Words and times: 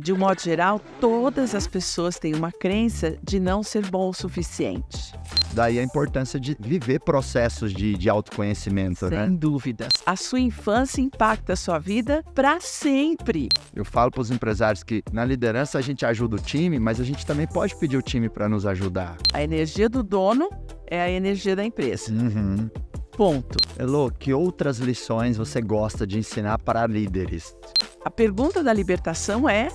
De 0.00 0.12
um 0.14 0.16
modo 0.16 0.40
geral, 0.40 0.80
todas 0.98 1.54
as 1.54 1.66
pessoas 1.66 2.18
têm 2.18 2.34
uma 2.34 2.50
crença 2.50 3.18
de 3.22 3.38
não 3.38 3.62
ser 3.62 3.86
bom 3.86 4.08
o 4.08 4.14
suficiente. 4.14 5.14
Daí 5.52 5.78
a 5.78 5.82
importância 5.82 6.40
de 6.40 6.56
viver 6.58 7.00
processos 7.00 7.72
de, 7.72 7.94
de 7.94 8.08
autoconhecimento, 8.08 9.08
Sem 9.08 9.10
né? 9.10 9.28
dúvidas. 9.28 9.92
A 10.06 10.16
sua 10.16 10.40
infância 10.40 11.02
impacta 11.02 11.52
a 11.52 11.56
sua 11.56 11.78
vida 11.78 12.24
para 12.34 12.60
sempre. 12.60 13.48
Eu 13.74 13.84
falo 13.84 14.10
para 14.10 14.22
os 14.22 14.30
empresários 14.30 14.82
que 14.82 15.02
na 15.12 15.24
liderança 15.24 15.76
a 15.78 15.82
gente 15.82 16.06
ajuda 16.06 16.36
o 16.36 16.38
time, 16.40 16.78
mas 16.78 16.98
a 16.98 17.04
gente 17.04 17.26
também 17.26 17.46
pode 17.46 17.76
pedir 17.76 17.98
o 17.98 18.02
time 18.02 18.30
para 18.30 18.48
nos 18.48 18.64
ajudar. 18.64 19.18
A 19.34 19.42
energia 19.42 19.88
do 19.88 20.02
dono 20.02 20.48
é 20.86 21.00
a 21.02 21.10
energia 21.10 21.54
da 21.54 21.64
empresa. 21.64 22.10
Uhum. 22.10 22.70
Ponto. 23.16 23.58
Elô, 23.78 24.10
que 24.10 24.32
outras 24.32 24.78
lições 24.78 25.36
você 25.36 25.60
gosta 25.60 26.06
de 26.06 26.18
ensinar 26.18 26.58
para 26.58 26.86
líderes? 26.86 27.54
A 28.02 28.10
pergunta 28.10 28.62
da 28.62 28.72
libertação 28.72 29.46
é: 29.48 29.68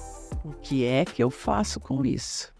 o 0.44 0.54
que 0.54 0.86
é 0.86 1.06
que 1.06 1.24
eu 1.24 1.30
faço 1.30 1.80
com 1.80 2.06
isso? 2.06 2.54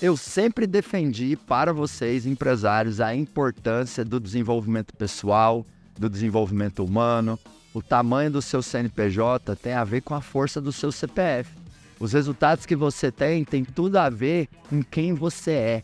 Eu 0.00 0.16
sempre 0.16 0.66
defendi 0.66 1.36
para 1.36 1.72
vocês, 1.72 2.26
empresários, 2.26 3.00
a 3.00 3.14
importância 3.14 4.04
do 4.04 4.18
desenvolvimento 4.18 4.92
pessoal, 4.96 5.64
do 5.96 6.10
desenvolvimento 6.10 6.84
humano. 6.84 7.38
O 7.72 7.80
tamanho 7.80 8.30
do 8.30 8.42
seu 8.42 8.60
CNPJ 8.62 9.54
tem 9.56 9.74
a 9.74 9.84
ver 9.84 10.00
com 10.00 10.14
a 10.14 10.20
força 10.20 10.60
do 10.60 10.72
seu 10.72 10.90
CPF. 10.90 11.50
Os 12.00 12.12
resultados 12.12 12.66
que 12.66 12.74
você 12.74 13.12
tem 13.12 13.44
tem 13.44 13.64
tudo 13.64 13.96
a 13.96 14.10
ver 14.10 14.48
com 14.68 14.82
quem 14.82 15.14
você 15.14 15.52
é. 15.52 15.82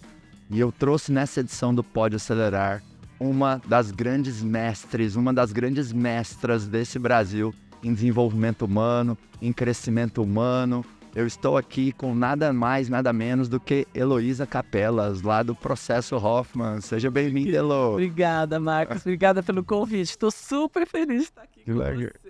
E 0.50 0.58
eu 0.58 0.72
trouxe 0.72 1.12
nessa 1.12 1.38
edição 1.38 1.72
do 1.72 1.84
Pode 1.84 2.16
Acelerar 2.16 2.82
uma 3.18 3.60
das 3.66 3.90
grandes 3.90 4.42
mestres, 4.42 5.16
uma 5.16 5.32
das 5.32 5.52
grandes 5.52 5.92
mestras 5.92 6.66
desse 6.66 6.98
Brasil 6.98 7.54
em 7.82 7.92
desenvolvimento 7.94 8.64
humano, 8.64 9.16
em 9.40 9.52
crescimento 9.52 10.22
humano, 10.22 10.84
eu 11.14 11.26
estou 11.26 11.56
aqui 11.56 11.90
com 11.92 12.14
nada 12.14 12.52
mais, 12.52 12.88
nada 12.88 13.12
menos 13.12 13.48
do 13.48 13.58
que 13.58 13.86
Heloísa 13.94 14.46
Capelas, 14.46 15.22
lá 15.22 15.42
do 15.42 15.54
Processo 15.54 16.16
Hoffman. 16.16 16.80
Seja 16.80 17.10
bem-vinda, 17.10 17.56
Elo. 17.56 17.94
Obrigada, 17.94 18.60
Marcos. 18.60 19.00
Obrigada 19.00 19.42
pelo 19.42 19.64
convite. 19.64 20.10
Estou 20.10 20.30
super 20.30 20.86
feliz 20.86 21.22
de 21.22 21.24
estar 21.24 21.42
aqui 21.42 21.64
com 21.64 21.72
legal. 21.72 21.94
você. 21.96 22.27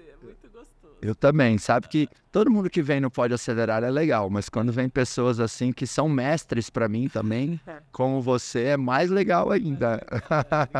É. 1.01 1.09
Eu 1.09 1.15
também. 1.15 1.59
Sabe 1.59 1.89
que 1.89 2.09
todo 2.31 2.51
mundo 2.51 2.69
que 2.69 2.83
vem 2.83 3.01
no 3.01 3.11
Pode 3.11 3.35
Acelerar 3.35 3.83
é 3.83 3.91
legal, 3.91 4.29
mas 4.31 4.49
quando 4.49 4.73
vem 4.73 4.89
pessoas 4.89 5.41
assim 5.41 5.73
que 5.73 5.87
são 5.87 6.09
mestres 6.09 6.71
para 6.71 6.89
mim 6.89 7.09
também, 7.09 7.61
como 7.93 8.21
você, 8.21 8.65
é 8.65 8.77
mais 8.77 9.11
legal 9.11 9.51
ainda. 9.51 10.01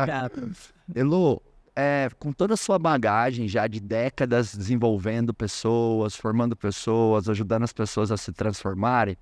Elo, 0.95 1.41
é, 1.75 2.09
com 2.19 2.33
toda 2.33 2.55
a 2.55 2.57
sua 2.57 2.77
bagagem 2.77 3.47
já 3.47 3.65
de 3.67 3.79
décadas 3.79 4.53
desenvolvendo 4.53 5.33
pessoas, 5.33 6.15
formando 6.15 6.55
pessoas, 6.55 7.29
ajudando 7.29 7.63
as 7.63 7.73
pessoas 7.73 8.11
a 8.11 8.17
se 8.17 8.31
transformarem, 8.33 9.15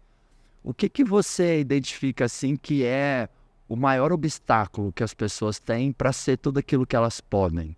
o 0.64 0.74
que 0.74 0.90
que 0.90 1.04
você 1.04 1.60
identifica 1.60 2.26
assim 2.26 2.56
que 2.56 2.84
é 2.84 3.30
o 3.70 3.76
maior 3.76 4.12
obstáculo 4.12 4.92
que 4.92 5.04
as 5.04 5.14
pessoas 5.14 5.60
têm 5.60 5.92
para 5.92 6.12
ser 6.12 6.38
tudo 6.38 6.58
aquilo 6.58 6.86
que 6.86 6.96
elas 6.96 7.22
podem? 7.22 7.76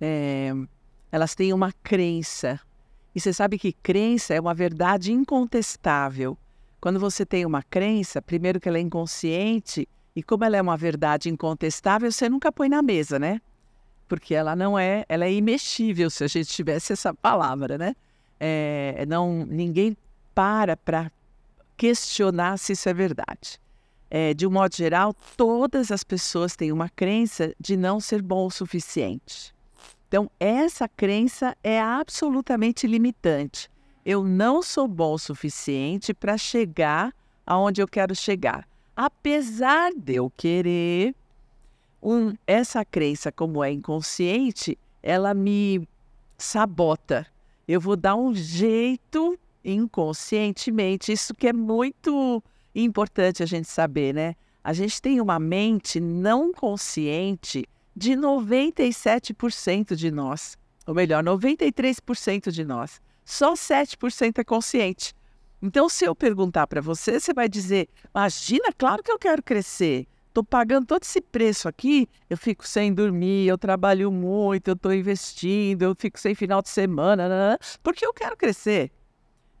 É, 0.00 0.52
elas 1.14 1.32
têm 1.32 1.52
uma 1.52 1.70
crença. 1.70 2.60
E 3.14 3.20
você 3.20 3.32
sabe 3.32 3.56
que 3.56 3.72
crença 3.72 4.34
é 4.34 4.40
uma 4.40 4.52
verdade 4.52 5.12
incontestável. 5.12 6.36
Quando 6.80 6.98
você 6.98 7.24
tem 7.24 7.46
uma 7.46 7.62
crença, 7.62 8.20
primeiro 8.20 8.58
que 8.58 8.68
ela 8.68 8.78
é 8.78 8.80
inconsciente, 8.80 9.88
e 10.16 10.24
como 10.24 10.42
ela 10.42 10.56
é 10.56 10.60
uma 10.60 10.76
verdade 10.76 11.28
incontestável, 11.28 12.10
você 12.10 12.28
nunca 12.28 12.50
põe 12.50 12.68
na 12.68 12.82
mesa, 12.82 13.16
né? 13.16 13.40
Porque 14.08 14.34
ela 14.34 14.56
não 14.56 14.76
é, 14.76 15.04
ela 15.08 15.24
é 15.24 15.32
imexível, 15.32 16.10
se 16.10 16.24
a 16.24 16.26
gente 16.26 16.48
tivesse 16.48 16.92
essa 16.92 17.14
palavra, 17.14 17.78
né? 17.78 17.94
É, 18.40 19.06
não, 19.06 19.46
ninguém 19.46 19.96
para 20.34 20.76
para 20.76 21.12
questionar 21.76 22.58
se 22.58 22.72
isso 22.72 22.88
é 22.88 22.92
verdade. 22.92 23.60
É, 24.10 24.34
de 24.34 24.48
um 24.48 24.50
modo 24.50 24.74
geral, 24.74 25.14
todas 25.36 25.92
as 25.92 26.02
pessoas 26.02 26.56
têm 26.56 26.72
uma 26.72 26.88
crença 26.88 27.54
de 27.60 27.76
não 27.76 28.00
ser 28.00 28.20
bom 28.20 28.46
o 28.46 28.50
suficiente. 28.50 29.54
Então, 30.14 30.30
essa 30.38 30.86
crença 30.86 31.56
é 31.60 31.80
absolutamente 31.80 32.86
limitante. 32.86 33.68
Eu 34.06 34.22
não 34.22 34.62
sou 34.62 34.86
bom 34.86 35.14
o 35.14 35.18
suficiente 35.18 36.14
para 36.14 36.38
chegar 36.38 37.12
aonde 37.44 37.82
eu 37.82 37.88
quero 37.88 38.14
chegar. 38.14 38.64
Apesar 38.94 39.90
de 39.92 40.14
eu 40.14 40.30
querer, 40.36 41.16
um, 42.00 42.32
essa 42.46 42.84
crença, 42.84 43.32
como 43.32 43.64
é 43.64 43.72
inconsciente, 43.72 44.78
ela 45.02 45.34
me 45.34 45.84
sabota. 46.38 47.26
Eu 47.66 47.80
vou 47.80 47.96
dar 47.96 48.14
um 48.14 48.32
jeito 48.32 49.36
inconscientemente. 49.64 51.10
Isso 51.10 51.34
que 51.34 51.48
é 51.48 51.52
muito 51.52 52.40
importante 52.72 53.42
a 53.42 53.46
gente 53.46 53.66
saber, 53.66 54.14
né? 54.14 54.36
A 54.62 54.72
gente 54.72 55.02
tem 55.02 55.20
uma 55.20 55.40
mente 55.40 55.98
não 55.98 56.52
consciente 56.52 57.66
de 57.96 58.12
97% 58.12 59.94
de 59.94 60.10
nós, 60.10 60.56
ou 60.86 60.94
melhor, 60.94 61.22
93% 61.22 62.50
de 62.50 62.64
nós. 62.64 63.00
Só 63.24 63.54
7% 63.54 64.38
é 64.38 64.44
consciente. 64.44 65.14
Então, 65.62 65.88
se 65.88 66.04
eu 66.04 66.14
perguntar 66.14 66.66
para 66.66 66.80
você, 66.80 67.18
você 67.18 67.32
vai 67.32 67.48
dizer: 67.48 67.88
Imagina, 68.14 68.72
claro 68.76 69.02
que 69.02 69.10
eu 69.10 69.18
quero 69.18 69.42
crescer. 69.42 70.06
Estou 70.28 70.44
pagando 70.44 70.84
todo 70.84 71.04
esse 71.04 71.20
preço 71.20 71.68
aqui, 71.68 72.08
eu 72.28 72.36
fico 72.36 72.66
sem 72.66 72.92
dormir, 72.92 73.46
eu 73.46 73.56
trabalho 73.56 74.10
muito, 74.10 74.66
eu 74.66 74.74
estou 74.74 74.92
investindo, 74.92 75.82
eu 75.82 75.94
fico 75.96 76.18
sem 76.18 76.34
final 76.34 76.60
de 76.60 76.68
semana, 76.68 77.28
nanana, 77.28 77.58
porque 77.84 78.04
eu 78.04 78.12
quero 78.12 78.36
crescer. 78.36 78.90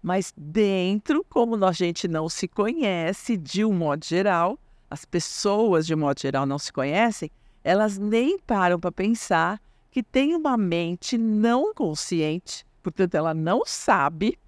Mas 0.02 0.34
dentro, 0.36 1.24
como 1.30 1.64
a 1.64 1.70
gente 1.70 2.08
não 2.08 2.28
se 2.28 2.48
conhece 2.48 3.36
de 3.36 3.64
um 3.64 3.72
modo 3.72 4.04
geral, 4.04 4.58
as 4.90 5.04
pessoas 5.04 5.86
de 5.86 5.94
um 5.94 5.98
modo 5.98 6.20
geral 6.20 6.44
não 6.44 6.58
se 6.58 6.72
conhecem, 6.72 7.30
elas 7.64 7.96
nem 7.98 8.38
param 8.38 8.78
para 8.78 8.92
pensar 8.92 9.60
que 9.90 10.02
tem 10.02 10.34
uma 10.36 10.56
mente 10.56 11.16
não 11.16 11.72
consciente, 11.74 12.64
portanto, 12.82 13.14
ela 13.14 13.32
não 13.32 13.62
sabe 13.64 14.38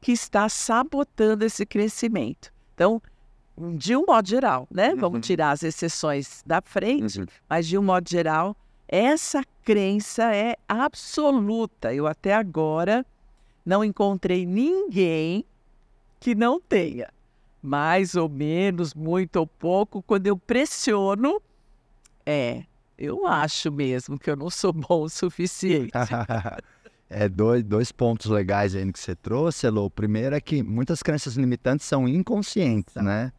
que 0.00 0.12
está 0.12 0.48
sabotando 0.48 1.44
esse 1.44 1.64
crescimento. 1.64 2.52
Então, 2.74 3.00
de 3.76 3.96
um 3.96 4.04
modo 4.06 4.28
geral, 4.28 4.66
né? 4.70 4.92
Uhum. 4.92 5.00
Vamos 5.00 5.26
tirar 5.26 5.52
as 5.52 5.62
exceções 5.62 6.42
da 6.44 6.60
frente, 6.60 7.20
Uhum. 7.20 7.26
mas 7.48 7.66
de 7.66 7.78
um 7.78 7.82
modo 7.82 8.08
geral, 8.08 8.56
essa 8.88 9.42
crença 9.64 10.34
é 10.34 10.56
absoluta. 10.68 11.94
Eu 11.94 12.06
até 12.06 12.34
agora 12.34 13.06
não 13.64 13.84
encontrei 13.84 14.44
ninguém 14.44 15.44
que 16.18 16.34
não 16.34 16.60
tenha. 16.60 17.08
Mais 17.62 18.16
ou 18.16 18.28
menos, 18.28 18.92
muito 18.92 19.36
ou 19.36 19.46
pouco, 19.46 20.02
quando 20.02 20.26
eu 20.26 20.36
pressiono, 20.36 21.40
é, 22.24 22.64
eu 22.98 23.26
acho 23.26 23.70
mesmo 23.72 24.18
que 24.18 24.30
eu 24.30 24.36
não 24.36 24.50
sou 24.50 24.72
bom 24.72 25.02
o 25.02 25.08
suficiente. 25.08 25.90
é 27.10 27.28
dois, 27.28 27.62
dois 27.64 27.92
pontos 27.92 28.26
legais 28.26 28.74
aí 28.74 28.92
que 28.92 28.98
você 28.98 29.14
trouxe, 29.14 29.66
Elo. 29.66 29.84
O 29.84 29.90
primeiro 29.90 30.34
é 30.34 30.40
que 30.40 30.62
muitas 30.62 31.02
crenças 31.02 31.34
limitantes 31.34 31.86
são 31.86 32.08
inconscientes, 32.08 32.94
né? 32.96 33.32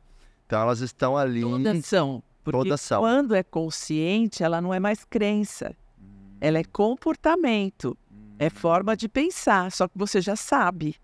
Então 0.46 0.62
elas 0.62 0.82
estão 0.82 1.18
ali. 1.18 1.42
Todas 1.42 1.86
são. 1.86 2.24
Porque 2.44 2.58
Todas 2.58 2.82
são. 2.82 3.02
quando 3.02 3.34
é 3.34 3.42
consciente, 3.42 4.44
ela 4.44 4.62
não 4.62 4.74
é 4.74 4.80
mais 4.80 5.06
crença. 5.06 5.76
Ela 6.42 6.60
é 6.60 6.64
comportamento. 6.64 7.98
É 8.38 8.50
forma 8.50 8.98
de 8.98 9.08
pensar, 9.08 9.72
só 9.72 9.88
que 9.88 9.98
você 9.98 10.20
já 10.20 10.36
sabe. 10.36 10.96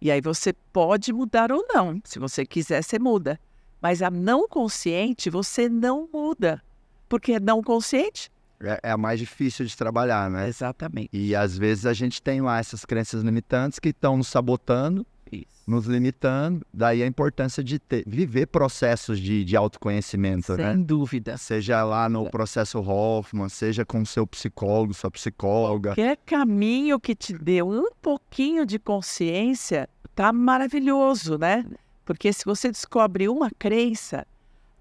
E 0.00 0.10
aí 0.10 0.20
você 0.20 0.52
pode 0.72 1.12
mudar 1.12 1.52
ou 1.52 1.64
não. 1.68 2.00
Se 2.04 2.18
você 2.18 2.44
quiser, 2.44 2.82
você 2.82 2.98
muda. 2.98 3.38
Mas 3.80 4.02
a 4.02 4.10
não 4.10 4.48
consciente, 4.48 5.30
você 5.30 5.68
não 5.68 6.08
muda. 6.12 6.60
Porque 7.08 7.32
é 7.32 7.40
não 7.40 7.62
consciente? 7.62 8.30
É, 8.60 8.80
é 8.82 8.90
a 8.90 8.96
mais 8.96 9.18
difícil 9.18 9.64
de 9.64 9.76
trabalhar, 9.76 10.28
né? 10.30 10.48
Exatamente. 10.48 11.08
E 11.12 11.34
às 11.34 11.56
vezes 11.56 11.86
a 11.86 11.92
gente 11.92 12.20
tem 12.20 12.40
lá 12.40 12.58
essas 12.58 12.84
crenças 12.84 13.22
limitantes 13.22 13.78
que 13.78 13.90
estão 13.90 14.16
nos 14.16 14.28
sabotando, 14.28 15.06
Isso. 15.30 15.46
nos 15.66 15.86
limitando. 15.86 16.66
Daí 16.74 17.02
a 17.02 17.06
importância 17.06 17.62
de 17.62 17.78
ter, 17.78 18.02
viver 18.06 18.46
processos 18.46 19.20
de, 19.20 19.44
de 19.44 19.56
autoconhecimento, 19.56 20.56
né? 20.56 20.72
Sem 20.72 20.82
dúvida. 20.82 21.36
Seja 21.36 21.84
lá 21.84 22.08
no 22.08 22.28
processo 22.30 22.80
Hoffman, 22.80 23.48
seja 23.48 23.84
com 23.84 24.04
seu 24.04 24.26
psicólogo, 24.26 24.92
sua 24.92 25.10
psicóloga. 25.10 25.90
Qualquer 25.90 26.18
caminho 26.26 26.98
que 26.98 27.14
te 27.14 27.38
dê 27.38 27.62
um 27.62 27.90
pouquinho 28.02 28.66
de 28.66 28.78
consciência 28.78 29.88
tá 30.16 30.32
maravilhoso, 30.32 31.38
né? 31.38 31.64
Porque 32.04 32.32
se 32.32 32.44
você 32.44 32.72
descobre 32.72 33.28
uma 33.28 33.50
crença, 33.50 34.26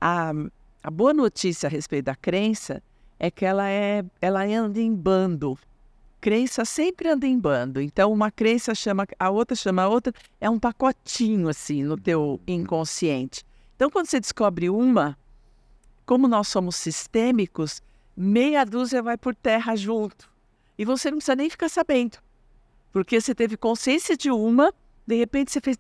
a, 0.02 0.32
a 0.88 0.90
boa 0.90 1.14
notícia 1.14 1.68
a 1.68 1.70
respeito 1.70 2.06
da 2.06 2.16
crença 2.16 2.82
é 3.20 3.30
que 3.30 3.44
ela 3.44 3.70
é 3.70 4.06
ela 4.22 4.46
anda 4.46 4.80
em 4.80 4.96
bando. 4.96 5.60
Crença 6.22 6.64
sempre 6.64 7.10
anda 7.10 7.28
em 7.28 7.38
bando. 7.38 7.82
Então 7.82 8.10
uma 8.10 8.32
crença 8.32 8.74
chama 8.74 9.06
a 9.20 9.30
outra 9.30 9.54
chama 9.54 9.82
a 9.82 9.90
outra, 9.90 10.14
é 10.40 10.50
um 10.50 10.58
pacotinho 10.58 11.50
assim 11.50 11.84
no 11.84 11.98
teu 11.98 12.40
inconsciente. 12.48 13.44
Então 13.76 13.90
quando 13.90 14.06
você 14.06 14.18
descobre 14.18 14.70
uma, 14.70 15.18
como 16.06 16.26
nós 16.26 16.48
somos 16.48 16.78
sistêmicos, 16.78 17.82
meia 18.16 18.64
dúzia 18.64 19.04
vai 19.04 19.18
por 19.18 19.36
terra 19.36 19.76
junto. 19.76 20.32
E 20.78 20.86
você 20.86 21.12
não 21.12 21.18
precisa 21.18 21.36
nem 21.36 21.50
ficar 21.50 21.68
sabendo. 21.68 22.18
Porque 22.94 23.20
você 23.20 23.36
teve 23.36 23.58
consciência 23.58 24.16
de 24.16 24.32
uma, 24.32 24.74
de 25.06 25.18
repente 25.18 25.52
você 25.52 25.60
fez. 25.60 25.78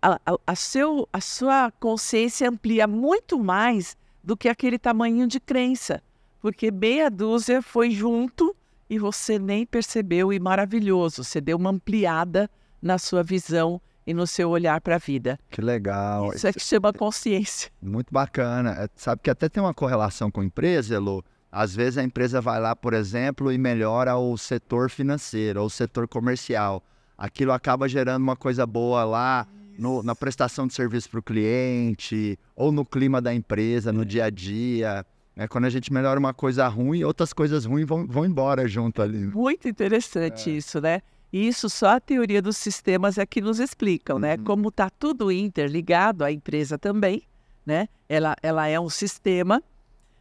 A, 0.00 0.20
a, 0.24 0.38
a, 0.46 0.54
seu, 0.54 1.08
a 1.12 1.20
sua 1.20 1.72
consciência 1.80 2.48
amplia 2.48 2.86
muito 2.86 3.38
mais 3.38 3.96
do 4.22 4.36
que 4.36 4.48
aquele 4.48 4.78
tamanho 4.78 5.26
de 5.26 5.40
crença. 5.40 6.02
Porque 6.40 6.70
meia 6.70 7.10
dúzia 7.10 7.60
foi 7.60 7.90
junto 7.90 8.54
e 8.88 8.98
você 8.98 9.38
nem 9.38 9.66
percebeu, 9.66 10.32
e 10.32 10.38
maravilhoso. 10.38 11.22
Você 11.24 11.40
deu 11.40 11.56
uma 11.56 11.70
ampliada 11.70 12.48
na 12.80 12.96
sua 12.96 13.22
visão 13.22 13.80
e 14.06 14.14
no 14.14 14.26
seu 14.26 14.48
olhar 14.48 14.80
para 14.80 14.94
a 14.94 14.98
vida. 14.98 15.38
Que 15.50 15.60
legal. 15.60 16.32
Isso 16.32 16.46
é 16.46 16.52
que 16.52 16.60
chama 16.60 16.92
consciência. 16.92 17.70
Muito 17.82 18.12
bacana. 18.12 18.70
É, 18.70 18.88
sabe 18.96 19.20
que 19.22 19.28
até 19.28 19.48
tem 19.48 19.62
uma 19.62 19.74
correlação 19.74 20.30
com 20.30 20.40
a 20.40 20.44
empresa, 20.44 20.94
Elo. 20.94 21.22
Às 21.50 21.74
vezes 21.74 21.98
a 21.98 22.02
empresa 22.02 22.40
vai 22.40 22.60
lá, 22.60 22.74
por 22.74 22.94
exemplo, 22.94 23.52
e 23.52 23.58
melhora 23.58 24.16
o 24.16 24.36
setor 24.38 24.88
financeiro 24.90 25.60
ou 25.60 25.66
o 25.66 25.70
setor 25.70 26.06
comercial. 26.06 26.82
Aquilo 27.16 27.52
acaba 27.52 27.88
gerando 27.88 28.22
uma 28.22 28.36
coisa 28.36 28.64
boa 28.66 29.04
lá 29.04 29.46
no, 29.78 30.02
na 30.02 30.14
prestação 30.14 30.66
de 30.66 30.74
serviço 30.74 31.08
para 31.08 31.20
o 31.20 31.22
cliente 31.22 32.38
ou 32.56 32.72
no 32.72 32.84
clima 32.84 33.20
da 33.22 33.32
empresa, 33.32 33.92
no 33.92 34.04
dia 34.04 34.24
a 34.24 34.30
dia. 34.30 35.06
É, 35.36 35.46
quando 35.46 35.66
a 35.66 35.70
gente 35.70 35.92
melhora 35.92 36.18
uma 36.18 36.34
coisa 36.34 36.66
ruim, 36.66 37.04
outras 37.04 37.32
coisas 37.32 37.64
ruins 37.64 37.86
vão, 37.86 38.04
vão 38.04 38.26
embora 38.26 38.66
junto 38.66 39.00
ali. 39.00 39.18
Muito 39.18 39.68
interessante 39.68 40.50
é. 40.50 40.54
isso, 40.54 40.80
né? 40.80 41.00
E 41.32 41.46
isso 41.46 41.70
só 41.70 41.90
a 41.90 42.00
teoria 42.00 42.42
dos 42.42 42.56
sistemas 42.56 43.18
é 43.18 43.24
que 43.24 43.40
nos 43.40 43.60
explicam, 43.60 44.18
né? 44.18 44.34
Uhum. 44.34 44.44
Como 44.44 44.68
está 44.68 44.90
tudo 44.90 45.30
interligado, 45.30 46.24
a 46.24 46.32
empresa 46.32 46.76
também, 46.76 47.22
né? 47.64 47.88
Ela, 48.08 48.34
ela 48.42 48.66
é 48.66 48.80
um 48.80 48.88
sistema. 48.88 49.62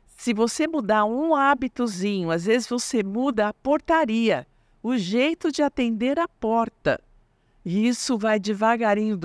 Se 0.06 0.34
você 0.34 0.68
mudar 0.68 1.06
um 1.06 1.34
hábitozinho, 1.36 2.30
às 2.30 2.46
vezes 2.46 2.68
você 2.68 3.04
muda 3.04 3.48
a 3.48 3.54
portaria, 3.54 4.46
o 4.84 4.98
jeito 4.98 5.52
de 5.52 5.64
atender 5.64 6.20
a 6.20 6.28
porta. 6.28 7.00
E 7.70 7.86
isso 7.86 8.18
vai 8.18 8.40
devagarinho, 8.40 9.20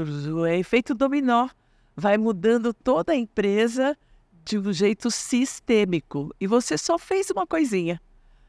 é 0.45 0.59
efeito 0.59 0.97
dominó, 0.97 1.49
vai 1.95 2.19
mudando 2.19 2.75
toda 2.75 3.13
a 3.13 3.17
empresa 3.17 3.97
de 4.45 4.59
um 4.59 4.73
jeito 4.73 5.13
sistêmico. 5.13 6.35
E 6.41 6.49
você 6.49 6.77
só 6.77 6.99
fez 6.99 7.31
uma 7.31 7.47
coisinha. 7.47 8.03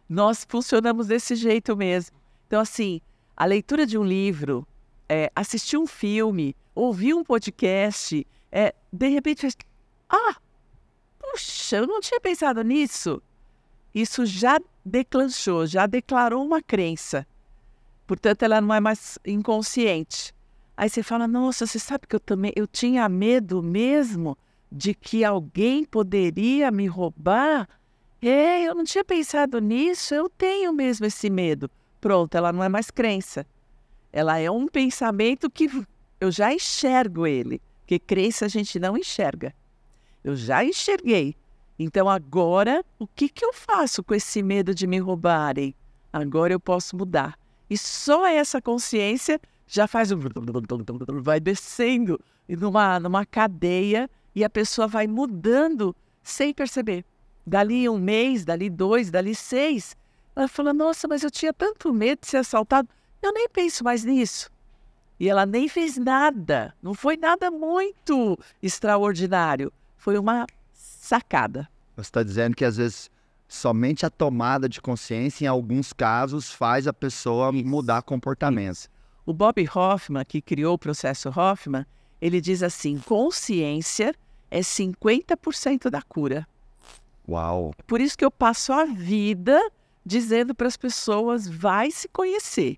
Nós 0.09 0.47
funcionamos 0.49 1.05
desse 1.05 1.35
jeito 1.35 1.77
mesmo. 1.77 2.17
Então, 2.47 2.59
assim, 2.59 3.01
a 3.37 3.45
leitura 3.45 3.85
de 3.85 3.95
um 3.95 4.03
livro, 4.03 4.65
é, 5.07 5.31
assistir 5.35 5.77
um 5.77 5.85
filme, 5.85 6.55
ouvir 6.73 7.13
um 7.13 7.23
podcast, 7.23 8.25
é, 8.51 8.73
de 8.91 9.07
repente 9.09 9.47
ah, 10.09 10.35
puxa, 11.19 11.77
eu 11.77 11.85
não 11.85 12.01
tinha 12.01 12.19
pensado 12.19 12.63
nisso. 12.63 13.21
Isso 13.93 14.25
já 14.25 14.59
declanchou, 14.83 15.67
já 15.67 15.85
declarou 15.85 16.43
uma 16.43 16.63
crença. 16.63 17.27
Portanto, 18.05 18.44
ela 18.44 18.59
não 18.59 18.73
é 18.73 18.79
mais 18.79 19.17
inconsciente. 19.25 20.33
Aí 20.75 20.89
você 20.89 21.03
fala, 21.03 21.27
nossa, 21.27 21.65
você 21.65 21.79
sabe 21.79 22.07
que 22.07 22.15
eu 22.15 22.19
também 22.19 22.51
eu 22.55 22.67
tinha 22.67 23.07
medo 23.07 23.61
mesmo 23.61 24.38
de 24.71 24.94
que 24.94 25.23
alguém 25.23 25.85
poderia 25.85 26.71
me 26.71 26.88
roubar? 26.88 27.69
É, 28.21 28.63
eu 28.63 28.73
não 28.73 28.83
tinha 28.83 29.03
pensado 29.03 29.59
nisso, 29.59 30.15
eu 30.15 30.29
tenho 30.29 30.73
mesmo 30.73 31.05
esse 31.05 31.29
medo. 31.29 31.69
Pronto, 32.01 32.35
ela 32.35 32.51
não 32.51 32.63
é 32.63 32.69
mais 32.69 32.89
crença. 32.89 33.45
Ela 34.11 34.39
é 34.39 34.50
um 34.50 34.67
pensamento 34.67 35.50
que 35.50 35.69
eu 36.19 36.31
já 36.31 36.53
enxergo 36.53 37.27
ele, 37.27 37.61
porque 37.81 38.00
crença 38.00 38.45
a 38.45 38.47
gente 38.47 38.79
não 38.79 38.97
enxerga. 38.97 39.53
Eu 40.23 40.35
já 40.35 40.63
enxerguei. 40.63 41.35
Então 41.77 42.09
agora, 42.09 42.83
o 42.97 43.05
que, 43.05 43.27
que 43.27 43.44
eu 43.44 43.53
faço 43.53 44.03
com 44.03 44.13
esse 44.13 44.41
medo 44.41 44.73
de 44.73 44.88
me 44.88 45.00
roubarem? 45.00 45.75
Agora 46.11 46.53
eu 46.53 46.59
posso 46.59 46.95
mudar. 46.95 47.38
E 47.73 47.77
só 47.77 48.27
essa 48.27 48.61
consciência 48.61 49.41
já 49.65 49.87
faz 49.87 50.11
um. 50.11 50.19
vai 51.23 51.39
descendo 51.39 52.19
numa, 52.47 52.99
numa 52.99 53.25
cadeia 53.25 54.07
e 54.35 54.43
a 54.43 54.49
pessoa 54.49 54.87
vai 54.87 55.07
mudando 55.07 55.95
sem 56.21 56.53
perceber. 56.53 57.03
Dali 57.43 57.89
um 57.89 57.97
mês, 57.97 58.45
dali 58.45 58.69
dois, 58.69 59.09
dali 59.09 59.33
seis, 59.33 59.97
ela 60.35 60.47
falou: 60.47 60.71
Nossa, 60.71 61.07
mas 61.07 61.23
eu 61.23 61.31
tinha 61.31 61.51
tanto 61.51 61.91
medo 61.91 62.19
de 62.21 62.27
ser 62.27 62.37
assaltado. 62.37 62.87
Eu 63.19 63.33
nem 63.33 63.49
penso 63.49 63.83
mais 63.83 64.03
nisso. 64.03 64.51
E 65.19 65.27
ela 65.27 65.43
nem 65.43 65.67
fez 65.67 65.97
nada. 65.97 66.75
Não 66.79 66.93
foi 66.93 67.17
nada 67.17 67.49
muito 67.49 68.37
extraordinário. 68.61 69.73
Foi 69.97 70.15
uma 70.19 70.45
sacada. 70.73 71.67
Você 71.95 72.07
está 72.07 72.21
dizendo 72.21 72.55
que 72.55 72.65
às 72.65 72.77
vezes 72.77 73.09
somente 73.53 74.03
a 74.05 74.09
tomada 74.09 74.67
de 74.67 74.81
consciência, 74.81 75.45
em 75.45 75.47
alguns 75.47 75.94
casos, 75.94 76.51
faz 76.51 76.88
a 76.88 76.94
pessoa 76.94 77.51
Isso. 77.53 77.67
mudar 77.67 78.01
comportamento. 78.01 78.73
Isso. 78.73 78.89
O 79.25 79.33
Bob 79.33 79.69
Hoffman, 79.73 80.25
que 80.25 80.41
criou 80.41 80.73
o 80.73 80.77
processo 80.77 81.29
Hoffman, 81.29 81.85
ele 82.19 82.41
diz 82.41 82.63
assim: 82.63 82.97
consciência 83.00 84.13
é 84.50 84.61
50% 84.61 85.89
da 85.89 86.01
cura. 86.01 86.47
Uau! 87.29 87.73
Por 87.85 88.01
isso 88.01 88.17
que 88.17 88.25
eu 88.25 88.31
passo 88.31 88.73
a 88.73 88.85
vida 88.85 89.59
dizendo 90.03 90.55
para 90.55 90.67
as 90.67 90.75
pessoas: 90.75 91.47
vai 91.47 91.91
se 91.91 92.09
conhecer. 92.09 92.77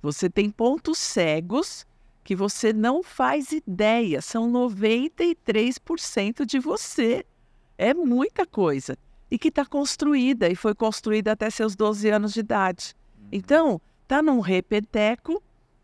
Você 0.00 0.30
tem 0.30 0.50
pontos 0.50 0.98
cegos 0.98 1.84
que 2.22 2.36
você 2.36 2.72
não 2.72 3.02
faz 3.02 3.50
ideia, 3.52 4.22
são 4.22 4.50
93% 4.50 6.44
de 6.44 6.58
você. 6.58 7.24
É 7.76 7.92
muita 7.92 8.46
coisa. 8.46 8.96
E 9.30 9.38
que 9.38 9.48
está 9.48 9.64
construída, 9.64 10.48
e 10.48 10.54
foi 10.54 10.74
construída 10.74 11.32
até 11.32 11.50
seus 11.50 11.74
12 11.74 12.08
anos 12.08 12.32
de 12.32 12.40
idade. 12.40 12.94
Uhum. 13.18 13.28
Então, 13.32 13.80
está 14.02 14.22
num 14.22 14.40
repeteco 14.40 15.42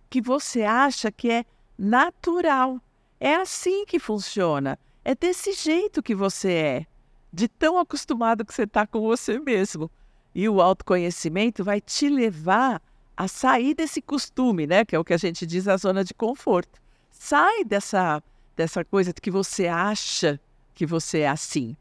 que 0.08 0.20
você 0.20 0.62
acha 0.62 1.10
que 1.10 1.30
é 1.30 1.44
natural. 1.76 2.80
É 3.18 3.34
assim 3.34 3.84
que 3.84 3.98
funciona. 3.98 4.78
É 5.04 5.14
desse 5.14 5.52
jeito 5.52 6.02
que 6.02 6.14
você 6.14 6.52
é. 6.52 6.86
De 7.32 7.48
tão 7.48 7.78
acostumado 7.78 8.44
que 8.44 8.54
você 8.54 8.62
está 8.64 8.86
com 8.86 9.00
você 9.00 9.38
mesmo. 9.38 9.90
E 10.34 10.48
o 10.48 10.60
autoconhecimento 10.60 11.64
vai 11.64 11.80
te 11.80 12.08
levar 12.08 12.80
a 13.16 13.28
sair 13.28 13.74
desse 13.74 14.00
costume, 14.00 14.66
né? 14.66 14.84
Que 14.84 14.94
é 14.96 14.98
o 14.98 15.04
que 15.04 15.12
a 15.12 15.18
gente 15.18 15.46
diz 15.46 15.66
a 15.68 15.76
zona 15.76 16.04
de 16.04 16.14
conforto. 16.14 16.80
Sai 17.10 17.64
dessa, 17.64 18.22
dessa 18.56 18.84
coisa 18.84 19.12
de 19.12 19.20
que 19.20 19.30
você 19.30 19.66
acha 19.66 20.40
que 20.74 20.86
você 20.86 21.20
é 21.20 21.28
assim, 21.28 21.76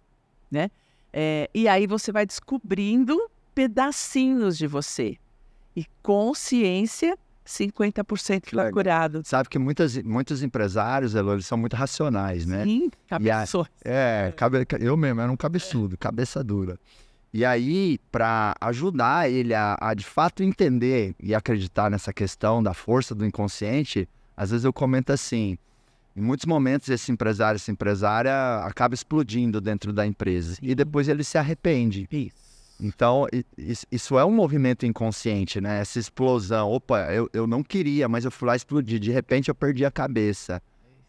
né? 0.49 0.69
É, 1.13 1.49
e 1.53 1.67
aí 1.67 1.87
você 1.87 2.11
vai 2.11 2.25
descobrindo 2.25 3.19
pedacinhos 3.53 4.57
de 4.57 4.67
você. 4.67 5.17
E 5.75 5.85
consciência 6.01 7.17
50% 7.45 8.47
está 8.47 8.71
curado. 8.71 9.21
Sabe 9.25 9.49
que 9.49 9.59
muitas, 9.59 9.97
muitos 9.97 10.43
empresários, 10.43 11.15
Elo, 11.15 11.33
eles 11.33 11.45
são 11.45 11.57
muito 11.57 11.75
racionais, 11.75 12.45
né? 12.45 12.63
Sim, 12.63 12.89
cabeções. 13.07 13.67
É, 13.83 14.33
cabe, 14.35 14.65
eu 14.79 14.95
mesmo 14.95 15.21
era 15.21 15.31
um 15.31 15.37
cabeçudo, 15.37 15.97
cabeça 15.97 16.43
dura. 16.43 16.79
E 17.33 17.45
aí, 17.45 17.97
para 18.11 18.55
ajudar 18.59 19.29
ele 19.29 19.53
a, 19.53 19.77
a, 19.79 19.93
de 19.93 20.05
fato 20.05 20.43
entender 20.43 21.15
e 21.19 21.33
acreditar 21.33 21.89
nessa 21.89 22.11
questão 22.11 22.61
da 22.61 22.73
força 22.73 23.15
do 23.15 23.25
inconsciente, 23.25 24.07
às 24.35 24.51
vezes 24.51 24.65
eu 24.65 24.73
comento 24.73 25.13
assim: 25.13 25.57
em 26.15 26.21
muitos 26.21 26.45
momentos 26.45 26.89
esse 26.89 27.11
empresário, 27.11 27.55
essa 27.55 27.71
empresária 27.71 28.33
acaba 28.65 28.93
explodindo 28.93 29.61
dentro 29.61 29.93
da 29.93 30.05
empresa 30.05 30.55
Sim. 30.55 30.61
e 30.63 30.75
depois 30.75 31.07
ele 31.07 31.23
se 31.23 31.37
arrepende. 31.37 32.07
Isso. 32.11 32.41
Então, 32.83 33.27
isso 33.91 34.17
é 34.17 34.25
um 34.25 34.31
movimento 34.31 34.87
inconsciente, 34.87 35.61
né? 35.61 35.79
Essa 35.79 35.99
explosão. 35.99 36.71
Opa, 36.71 37.13
eu, 37.13 37.29
eu 37.31 37.45
não 37.45 37.61
queria, 37.61 38.09
mas 38.09 38.25
eu 38.25 38.31
fui 38.31 38.47
lá 38.47 38.55
explodir. 38.55 38.99
De 38.99 39.11
repente 39.11 39.49
eu 39.49 39.55
perdi 39.55 39.85
a 39.85 39.91
cabeça. 39.91 40.59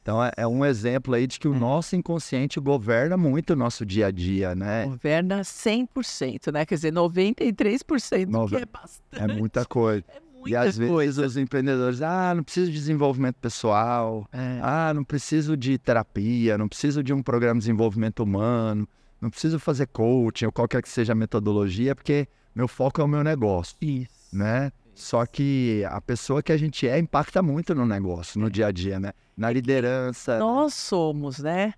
Então 0.03 0.23
é, 0.23 0.33
é, 0.37 0.47
um 0.47 0.65
exemplo 0.65 1.15
aí 1.15 1.27
de 1.27 1.39
que 1.39 1.49
o 1.49 1.55
é. 1.55 1.59
nosso 1.59 1.95
inconsciente 1.97 2.59
governa 2.61 3.17
muito 3.17 3.53
o 3.53 3.57
nosso 3.57 3.87
dia 3.87 4.09
a 4.09 4.11
dia, 4.11 4.55
né? 4.55 4.85
Governa 4.85 5.41
100%, 5.41 6.53
né? 6.53 6.67
Quer 6.67 6.75
dizer, 6.75 6.93
93%, 6.93 8.29
Nove... 8.29 8.57
que 8.57 8.63
é 8.63 8.67
bastante. 8.67 9.23
É 9.23 9.27
muita 9.29 9.65
coisa. 9.65 10.05
É 10.09 10.21
e 10.47 10.57
às 10.57 10.79
coisa. 10.79 11.23
vezes 11.23 11.37
os 11.37 11.37
empreendedores, 11.37 12.03
ah, 12.03 12.35
não 12.35 12.43
preciso 12.43 12.71
de 12.71 12.79
desenvolvimento 12.79 13.37
pessoal, 13.37 14.27
é. 14.33 14.59
ah, 14.63 14.93
não 14.95 15.05
preciso 15.05 15.57
de 15.57 15.79
terapia, 15.79 16.59
não 16.59 16.69
preciso 16.69 17.03
de 17.03 17.13
um 17.13 17.23
programa 17.23 17.55
de 17.55 17.67
desenvolvimento 17.67 18.21
humano, 18.23 18.89
não 19.21 19.31
preciso 19.31 19.59
fazer 19.59 19.87
coaching 19.87 20.47
ou 20.47 20.53
qualquer 20.53 20.83
que 20.83 20.89
seja 20.89 21.13
a 21.13 21.17
metodologia, 21.17 21.95
porque 21.95 22.27
meu 22.55 22.69
foco 22.69 23.01
é 23.01 23.05
o 23.05 23.09
meu 23.09 23.23
negócio. 23.23 23.77
Isso. 23.81 24.09
Né? 24.33 24.73
Só 24.95 25.25
que 25.25 25.85
a 25.89 26.01
pessoa 26.01 26.43
que 26.43 26.53
a 26.53 26.57
gente 26.57 26.87
é 26.87 26.99
impacta 26.99 27.43
muito 27.43 27.75
no 27.75 27.87
negócio, 27.87 28.41
no 28.41 28.51
dia 28.51 28.67
a 28.67 28.71
dia, 28.71 29.01
né? 29.01 29.13
Na 29.37 29.51
liderança. 29.51 30.39
Nós 30.39 30.75
somos, 30.75 31.39
né? 31.39 31.75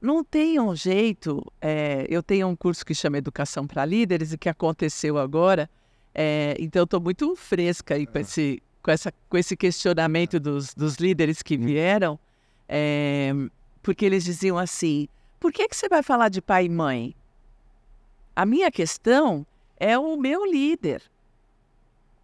Não 0.00 0.24
tem 0.24 0.60
um 0.60 0.74
jeito. 0.74 1.44
É, 1.60 2.06
eu 2.08 2.22
tenho 2.22 2.48
um 2.48 2.56
curso 2.56 2.84
que 2.84 2.94
chama 2.94 3.18
Educação 3.18 3.66
para 3.66 3.84
Líderes 3.84 4.32
e 4.32 4.38
que 4.38 4.48
aconteceu 4.48 5.18
agora. 5.18 5.68
É, 6.14 6.56
então, 6.60 6.84
estou 6.84 7.00
muito 7.00 7.34
fresca 7.34 7.94
aí 7.94 8.06
com, 8.06 8.18
é. 8.18 8.20
esse, 8.20 8.62
com, 8.82 8.90
essa, 8.90 9.12
com 9.28 9.36
esse 9.36 9.56
questionamento 9.56 10.38
dos, 10.38 10.72
dos 10.72 10.96
líderes 10.96 11.42
que 11.42 11.56
hum. 11.56 11.66
vieram, 11.66 12.18
é, 12.68 13.32
porque 13.82 14.04
eles 14.04 14.24
diziam 14.24 14.56
assim: 14.56 15.08
por 15.40 15.52
que, 15.52 15.68
que 15.68 15.76
você 15.76 15.88
vai 15.88 16.02
falar 16.02 16.28
de 16.28 16.40
pai 16.40 16.66
e 16.66 16.68
mãe? 16.68 17.14
A 18.36 18.46
minha 18.46 18.70
questão 18.70 19.46
é 19.76 19.98
o 19.98 20.16
meu 20.16 20.44
líder. 20.44 21.02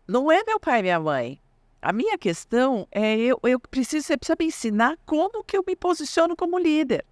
Não 0.06 0.30
é 0.30 0.42
meu 0.44 0.58
pai 0.58 0.80
e 0.80 0.82
minha 0.82 0.98
mãe. 0.98 1.40
A 1.82 1.92
minha 1.92 2.18
questão 2.18 2.86
é 2.90 3.16
eu, 3.16 3.38
eu 3.42 3.58
preciso, 3.58 4.06
você 4.06 4.16
precisa 4.16 4.36
me 4.38 4.46
ensinar 4.46 4.98
como 5.06 5.42
que 5.42 5.56
eu 5.56 5.64
me 5.66 5.74
posiciono 5.74 6.36
como 6.36 6.58
líder. 6.58 7.04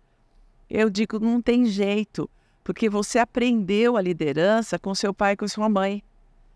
Eu 0.69 0.91
digo, 0.91 1.19
não 1.19 1.41
tem 1.41 1.65
jeito, 1.65 2.29
porque 2.63 2.89
você 2.89 3.19
aprendeu 3.19 3.97
a 3.97 4.03
liderança 4.03 4.79
com 4.79 4.95
seu 4.95 5.15
pai 5.15 5.33
e 5.33 5.37
com 5.37 5.49
sua 5.49 5.69
mãe. 5.69 6.03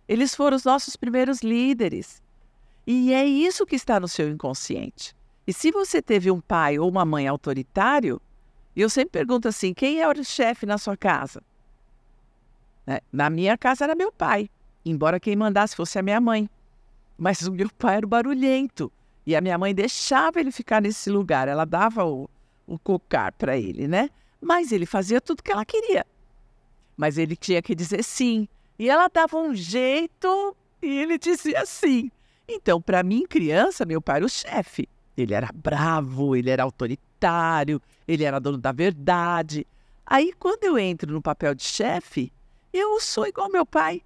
Eles 0.09 0.35
foram 0.35 0.57
os 0.57 0.65
nossos 0.65 0.97
primeiros 0.97 1.41
líderes. 1.41 2.23
E 2.87 3.13
é 3.13 3.25
isso 3.25 3.67
que 3.67 3.77
está 3.77 4.01
no 4.01 4.09
seu 4.09 4.29
inconsciente. 4.29 5.15
E 5.47 5.53
se 5.53 5.71
você 5.71 6.03
teve 6.03 6.31
um 6.31 6.41
pai 6.41 6.79
ou 6.79 6.89
uma 6.89 7.05
mãe 7.05 7.27
autoritário, 7.27 8.21
eu 8.75 8.89
sempre 8.91 9.11
pergunto 9.11 9.49
assim: 9.49 9.73
quem 9.73 10.01
é 10.01 10.09
o 10.09 10.25
chefe 10.25 10.67
na 10.67 10.79
sua 10.79 10.97
casa? 10.97 11.43
Né? 12.87 13.01
Na 13.13 13.31
minha 13.31 13.57
casa 13.57 13.85
era 13.85 13.95
meu 13.95 14.13
pai 14.13 14.51
embora 14.85 15.21
quem 15.21 15.37
mandasse 15.37 15.77
fosse 15.77 15.99
a 15.99 16.03
minha 16.03 16.21
mãe. 16.21 16.49
Mas 17.17 17.43
o 17.43 17.53
meu 17.53 17.71
pai 17.79 17.97
era 17.97 18.07
barulhento 18.07 18.93
e 19.25 19.37
a 19.37 19.41
minha 19.41 19.57
mãe 19.57 19.75
deixava 19.75 20.41
ele 20.41 20.51
ficar 20.51 20.83
nesse 20.83 21.09
lugar, 21.11 21.47
ela 21.47 21.65
dava 21.65 22.05
o, 22.05 22.29
o 22.67 22.79
cocar 22.79 23.33
para 23.33 23.57
ele, 23.57 23.87
né? 23.87 24.11
Mas 24.41 24.73
ele 24.73 24.87
fazia 24.87 25.21
tudo 25.21 25.43
que 25.43 25.53
ela 25.53 25.65
queria. 25.65 26.05
Mas 26.97 27.19
ele 27.19 27.37
tinha 27.37 27.63
que 27.63 27.75
dizer 27.75 28.03
sim. 28.03 28.49
E 28.79 28.89
ela 28.89 29.09
dava 29.09 29.39
um 29.39 29.55
jeito 29.55 30.57
e 30.81 30.87
ele 30.87 31.19
dizia 31.19 31.65
sim. 31.67 32.11
Então, 32.49 32.81
para 32.81 33.03
mim, 33.03 33.25
criança, 33.27 33.85
meu 33.85 34.01
pai 34.01 34.17
era 34.17 34.27
o 34.27 34.29
chefe. 34.29 34.89
Ele 35.17 35.35
era 35.35 35.51
bravo, 35.55 36.35
ele 36.35 36.51
era 36.51 36.63
autoritário, 36.63 37.81
ele 38.09 38.25
era 38.25 38.41
dono 38.41 38.59
da 38.59 38.73
verdade. 38.73 39.67
Aí, 40.05 40.33
quando 40.39 40.65
eu 40.65 40.79
entro 40.79 41.13
no 41.13 41.23
papel 41.23 41.55
de 41.55 41.63
chefe, 41.63 42.33
eu 42.73 42.99
sou 43.01 43.27
igual 43.27 43.51
meu 43.51 43.65
pai 43.65 44.03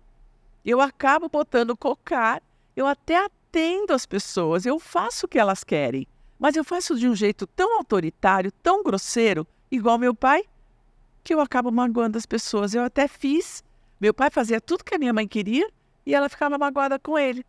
eu 0.67 0.81
acabo 0.81 1.29
botando 1.29 1.77
cocar, 1.77 2.43
eu 2.75 2.89
até 2.89 3.25
atendo 3.25 3.93
as 3.93 4.05
pessoas, 4.05 4.67
eu 4.67 4.81
faço 4.81 5.25
o 5.25 5.29
que 5.29 5.39
elas 5.39 5.63
querem, 5.63 6.09
mas 6.37 6.57
eu 6.57 6.65
faço 6.65 6.99
de 6.99 7.09
um 7.09 7.15
jeito 7.15 7.47
tão 7.47 7.79
autoritário, 7.79 8.51
tão 8.51 8.83
grosseiro, 8.83 9.47
igual 9.71 9.97
meu 9.97 10.13
pai, 10.13 10.43
que 11.23 11.33
eu 11.33 11.41
acabo 11.41 11.71
magoando 11.71 12.19
as 12.19 12.27
pessoas. 12.27 12.75
Eu 12.75 12.83
até 12.83 13.07
fiz. 13.09 13.65
Meu 14.01 14.13
pai 14.13 14.31
fazia 14.31 14.61
tudo 14.61 14.85
que 14.85 14.95
a 14.95 14.99
minha 14.99 15.13
mãe 15.13 15.27
queria 15.27 15.69
e 16.05 16.15
ela 16.15 16.29
ficava 16.29 16.59
magoada 16.59 16.99
com 16.99 17.19
ele, 17.19 17.45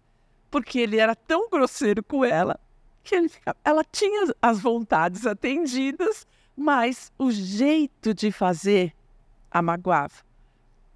porque 0.50 0.80
ele 0.80 0.98
era 0.98 1.16
tão 1.16 1.50
grosseiro 1.50 2.04
com 2.04 2.24
ela 2.24 2.60
que 3.04 3.30
ficava, 3.30 3.58
ela 3.63 3.84
tinha 3.84 4.34
as 4.42 4.60
vontades 4.60 5.25
atendidas, 5.25 6.27
mas 6.56 7.12
o 7.18 7.32
jeito 7.32 8.13
de 8.13 8.32
fazer 8.32 8.94
a 9.50 9.62
magoava. 9.62 10.16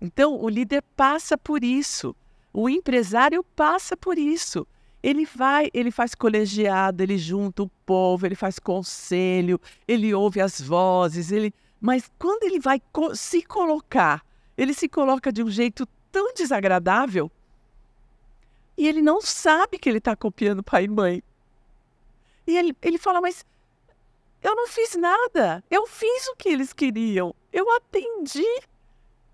Então, 0.02 0.36
o 0.42 0.50
líder 0.50 0.84
passa 0.96 1.38
por 1.38 1.64
isso. 1.64 2.16
O 2.52 2.68
empresário 2.68 3.44
passa 3.56 3.96
por 3.96 4.18
isso. 4.18 4.68
Ele 5.02 5.26
vai, 5.26 5.70
ele 5.74 5.90
faz 5.90 6.14
colegiado, 6.14 7.02
ele 7.02 7.18
junta 7.18 7.64
o 7.64 7.72
povo, 7.86 8.26
ele 8.26 8.36
faz 8.36 8.60
conselho, 8.60 9.60
ele 9.88 10.14
ouve 10.14 10.42
as 10.42 10.60
vozes, 10.60 11.32
ele. 11.32 11.54
Mas 11.80 12.12
quando 12.20 12.44
ele 12.44 12.60
vai 12.60 12.82
co 12.92 13.16
se 13.16 13.42
colocar, 13.44 14.24
ele 14.58 14.74
se 14.74 14.88
coloca 14.88 15.32
de 15.32 15.44
um 15.44 15.50
jeito 15.50 15.88
tão 16.12 16.34
desagradável 16.34 17.32
e 18.78 18.88
ele 18.88 19.02
não 19.02 19.22
sabe 19.22 19.78
que 19.78 19.90
ele 19.90 19.98
está 20.00 20.16
copiando 20.16 20.64
pai 20.64 20.86
e 20.86 20.88
mãe. 20.88 21.24
E 22.48 22.58
ele, 22.58 22.76
ele 22.82 22.98
fala, 22.98 23.22
mas 23.22 23.46
eu 24.42 24.56
não 24.56 24.68
fiz 24.68 24.96
nada, 24.96 25.64
eu 25.70 25.86
fiz 25.86 26.28
o 26.28 26.36
que 26.36 26.50
eles 26.50 26.74
queriam, 26.74 27.36
eu 27.54 27.70
atendi 27.76 28.46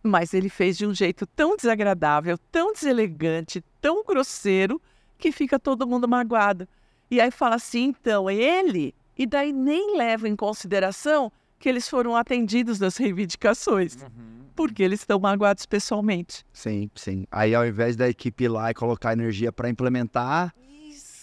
mas 0.07 0.33
ele 0.33 0.49
fez 0.49 0.77
de 0.77 0.85
um 0.85 0.93
jeito 0.93 1.27
tão 1.27 1.55
desagradável, 1.55 2.37
tão 2.51 2.71
deselegante, 2.71 3.63
tão 3.81 4.03
grosseiro, 4.03 4.81
que 5.17 5.31
fica 5.31 5.59
todo 5.59 5.87
mundo 5.87 6.07
magoado. 6.07 6.67
E 7.09 7.19
aí 7.19 7.31
fala 7.31 7.55
assim, 7.55 7.85
então, 7.85 8.29
ele? 8.29 8.93
E 9.17 9.25
daí 9.25 9.51
nem 9.51 9.97
leva 9.97 10.27
em 10.27 10.35
consideração 10.35 11.31
que 11.59 11.67
eles 11.67 11.87
foram 11.89 12.15
atendidos 12.15 12.79
nas 12.79 12.97
reivindicações. 12.97 13.95
Uhum. 13.95 14.45
Porque 14.55 14.81
eles 14.81 15.01
estão 15.01 15.19
magoados 15.19 15.65
pessoalmente. 15.65 16.43
Sim, 16.51 16.89
sim. 16.95 17.25
Aí 17.31 17.53
ao 17.53 17.65
invés 17.65 17.95
da 17.95 18.09
equipe 18.09 18.45
ir 18.45 18.47
lá 18.47 18.71
e 18.71 18.73
colocar 18.73 19.13
energia 19.13 19.51
para 19.51 19.69
implementar, 19.69 20.53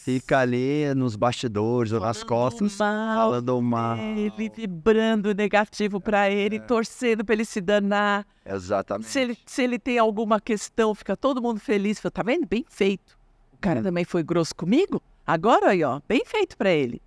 fica 0.05 0.39
ali 0.39 0.95
nos 0.95 1.17
bastidores 1.17 1.91
ou 1.91 1.99
nas 1.99 2.23
costas 2.23 2.77
mal, 2.77 3.17
falando 3.17 3.63
mal. 3.63 3.97
Ele 3.97 4.51
vibrando 4.55 5.35
negativo 5.35 6.01
para 6.01 6.31
ele, 6.31 6.57
é. 6.57 6.61
torcendo 6.61 7.25
para 7.25 7.35
ele 7.35 7.45
se 7.45 7.61
danar. 7.61 8.27
Exatamente. 8.45 9.09
Se 9.09 9.19
ele, 9.19 9.39
se 9.47 9.63
ele 9.63 9.79
tem 9.79 9.99
alguma 9.99 10.39
questão, 10.41 10.95
fica 10.95 11.17
todo 11.17 11.43
mundo 11.43 11.59
feliz. 11.59 11.99
Fala, 11.99 12.13
tá 12.13 12.23
vendo? 12.23 12.47
Bem 12.47 12.65
feito. 12.69 13.19
O 13.53 13.59
cara 13.59 13.81
hum. 13.81 13.83
também 13.83 14.05
foi 14.05 14.23
grosso 14.23 14.55
comigo. 14.55 15.03
Agora 15.27 15.71
aí, 15.71 15.83
ó, 15.83 16.01
bem 16.07 16.23
feito 16.25 16.57
para 16.57 16.71
ele. 16.71 17.01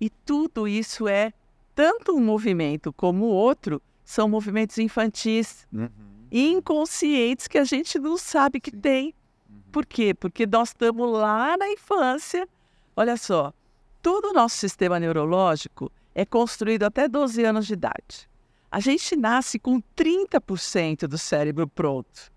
E 0.00 0.10
tudo 0.10 0.66
isso 0.66 1.06
é 1.06 1.32
tanto 1.74 2.14
um 2.14 2.20
movimento 2.20 2.92
como 2.92 3.26
o 3.26 3.30
outro 3.30 3.80
são 4.04 4.28
movimentos 4.28 4.78
infantis, 4.78 5.66
uhum. 5.72 5.88
inconscientes 6.30 7.46
que 7.46 7.58
a 7.58 7.64
gente 7.64 7.98
não 7.98 8.16
sabe 8.16 8.60
que 8.60 8.70
Sim. 8.70 8.80
tem. 8.80 9.14
Por 9.70 9.86
quê? 9.86 10.12
Porque 10.12 10.46
nós 10.46 10.70
estamos 10.70 11.10
lá 11.12 11.56
na 11.56 11.68
infância. 11.68 12.48
Olha 12.96 13.16
só, 13.16 13.52
todo 14.02 14.30
o 14.30 14.32
nosso 14.32 14.56
sistema 14.56 14.98
neurológico 14.98 15.92
é 16.14 16.24
construído 16.24 16.82
até 16.82 17.08
12 17.08 17.44
anos 17.44 17.66
de 17.66 17.74
idade. 17.74 18.28
A 18.70 18.80
gente 18.80 19.16
nasce 19.16 19.58
com 19.58 19.80
30% 19.96 21.06
do 21.06 21.18
cérebro 21.18 21.66
pronto. 21.66 22.32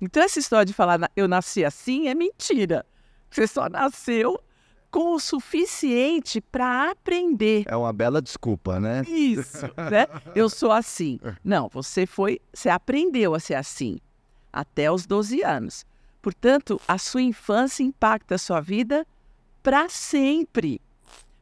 Então, 0.00 0.22
essa 0.22 0.38
história 0.38 0.64
de 0.64 0.72
falar 0.72 1.10
eu 1.14 1.28
nasci 1.28 1.64
assim 1.64 2.08
é 2.08 2.14
mentira. 2.14 2.86
Você 3.30 3.46
só 3.46 3.68
nasceu 3.68 4.40
com 4.90 5.14
o 5.14 5.20
suficiente 5.20 6.40
para 6.40 6.90
aprender. 6.90 7.64
É 7.66 7.76
uma 7.76 7.92
bela 7.92 8.20
desculpa, 8.20 8.80
né? 8.80 9.02
Isso, 9.06 9.66
né? 9.90 10.06
Eu 10.34 10.48
sou 10.48 10.72
assim. 10.72 11.18
Não, 11.44 11.68
você 11.68 12.06
foi, 12.06 12.40
você 12.52 12.68
aprendeu 12.68 13.34
a 13.34 13.40
ser 13.40 13.54
assim 13.54 13.98
até 14.52 14.90
os 14.90 15.06
12 15.06 15.42
anos. 15.42 15.86
Portanto, 16.20 16.80
a 16.86 16.98
sua 16.98 17.22
infância 17.22 17.82
impacta 17.82 18.34
a 18.34 18.38
sua 18.38 18.60
vida 18.60 19.06
para 19.62 19.88
sempre. 19.88 20.80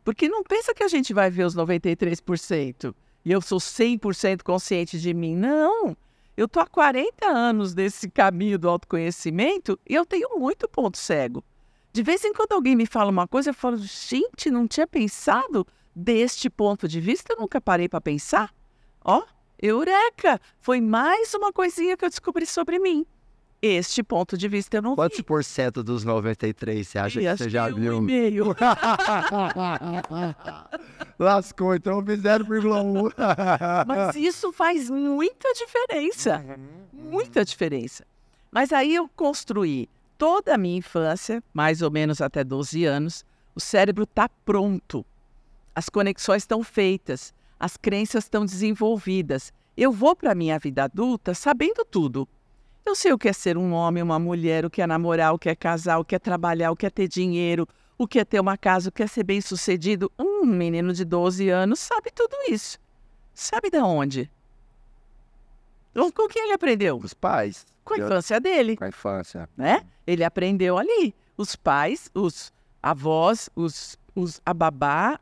Porque 0.05 0.29
não 0.29 0.43
pensa 0.43 0.75
que 0.75 0.83
a 0.83 0.89
gente 0.89 1.13
vai 1.13 1.31
ver 1.31 1.45
os 1.45 1.57
93% 1.57 2.95
e 3.25 3.33
eu 3.33 3.41
sou 3.41 3.59
100% 3.59 4.43
consciente 4.43 4.99
de 4.99 5.13
mim. 5.13 5.35
Não. 5.35 5.97
Eu 6.37 6.47
estou 6.47 6.63
há 6.63 6.67
40 6.67 7.27
anos 7.27 7.75
nesse 7.75 8.09
caminho 8.09 8.59
do 8.59 8.69
autoconhecimento 8.69 9.79
e 9.89 9.95
eu 9.95 10.07
tenho 10.07 10.39
muito 10.39 10.69
ponto 10.69 10.97
cego. 10.97 11.43
De 11.99 12.03
vez 12.05 12.25
em 12.25 12.33
quando 12.33 12.53
alguém 12.53 12.77
me 12.77 12.87
fala 12.87 13.11
uma 13.11 13.27
coisa, 13.27 13.51
eu 13.51 13.55
falo, 13.55 13.77
gente, 13.77 14.53
não 14.53 14.69
tinha 14.69 14.87
pensado 14.87 15.67
deste 15.93 16.49
ponto 16.49 16.87
de 16.87 17.01
vista, 17.01 17.33
eu 17.33 17.41
nunca 17.41 17.61
parei 17.61 17.89
para 17.89 18.01
pensar. 18.01 18.55
Ó, 19.05 19.25
eureka! 19.61 20.41
Foi 20.61 20.81
mais 20.81 21.35
uma 21.35 21.53
coisinha 21.53 21.97
que 21.97 22.05
eu 22.05 22.09
descobri 22.09 22.47
sobre 22.47 22.79
mim. 22.79 23.05
Este 23.61 24.05
ponto 24.05 24.39
de 24.39 24.47
vista 24.47 24.77
eu 24.77 24.83
não 24.83 24.95
Quantos 24.95 25.17
vi. 25.17 25.25
por 25.25 25.43
cento 25.43 25.83
dos 25.83 26.05
93 26.05 26.87
você 26.87 26.99
acha 27.01 27.21
e 27.21 27.25
que 27.25 27.37
você 27.37 27.51
já 27.51 27.69
viu? 27.69 27.97
Um 27.97 28.01
meio. 28.01 28.55
Lascou, 31.19 31.75
então 31.75 32.01
fiz 32.07 32.21
0,1. 32.21 33.13
Mas 33.89 34.15
isso 34.15 34.53
faz 34.53 34.89
muita 34.89 35.53
diferença. 35.53 36.45
Uhum. 36.47 37.11
Muita 37.11 37.45
diferença. 37.45 38.07
Mas 38.53 38.73
aí 38.73 38.95
eu 38.95 39.11
construí 39.17 39.89
toda 40.19 40.55
a 40.55 40.59
minha 40.59 40.77
infância, 40.77 41.43
mais 41.55 41.81
ou 41.81 41.91
menos 41.91 42.21
até 42.21 42.43
12 42.43 42.85
anos, 42.85 43.25
o 43.55 43.61
cérebro 43.61 44.03
está 44.03 44.29
pronto. 44.29 45.07
As 45.75 45.89
conexões 45.89 46.43
estão 46.43 46.63
feitas, 46.65 47.33
as 47.59 47.77
crenças 47.77 48.25
estão 48.25 48.45
desenvolvidas. 48.45 49.53
Eu 49.77 49.93
vou 49.93 50.17
para 50.17 50.33
a 50.33 50.35
minha 50.35 50.59
vida 50.59 50.85
adulta 50.85 51.33
sabendo 51.35 51.85
tudo. 51.85 52.29
Eu 52.85 52.97
sei 52.97 53.13
o 53.13 53.19
que 53.19 53.29
é 53.29 53.33
ser 53.33 53.57
um 53.57 53.73
homem, 53.73 54.03
uma 54.03 54.19
mulher, 54.19 54.65
o 54.65 54.71
que 54.71 54.83
é 54.83 54.87
namorar, 54.87 55.33
o 55.33 55.39
que 55.39 55.49
é 55.49 55.55
casar, 55.55 55.99
o 55.99 56.05
que 56.05 56.17
é 56.17 56.19
trabalhar, 56.19 56.73
o 56.73 56.77
que 56.77 56.87
é 56.87 56.91
ter 56.91 57.07
dinheiro, 57.07 57.69
o 57.97 58.07
que 58.07 58.19
é 58.19 58.25
ter 58.25 58.41
uma 58.41 58.57
casa, 58.57 58.89
o 58.89 58.93
que 58.93 59.03
é 59.03 59.07
ser 59.07 59.23
bem 59.23 59.41
sucedido. 59.41 60.11
Um 60.19 60.45
menino 60.45 60.93
de 60.93 61.05
12 61.05 61.49
anos 61.49 61.79
sabe 61.79 62.11
tudo 62.11 62.35
isso. 62.49 62.79
Sabe 63.35 63.71
de 63.71 63.79
onde? 63.79 64.31
Com 66.15 66.29
quem 66.29 66.45
ele 66.45 66.53
aprendeu? 66.53 66.97
Os 66.97 67.15
pais. 67.15 67.67
Com 67.85 67.95
a 67.95 67.99
infância 67.99 68.41
dele. 68.41 68.77
Com 68.77 68.85
a 68.85 68.89
infância. 68.89 69.49
Né? 69.57 69.85
Ele 70.07 70.23
aprendeu 70.23 70.79
ali. 70.79 71.15
Os 71.37 71.57
pais, 71.57 72.11
os 72.15 72.53
avós, 72.83 73.51
os, 73.57 73.99
os 74.15 74.41
a 74.45 74.55
babá, 74.55 75.19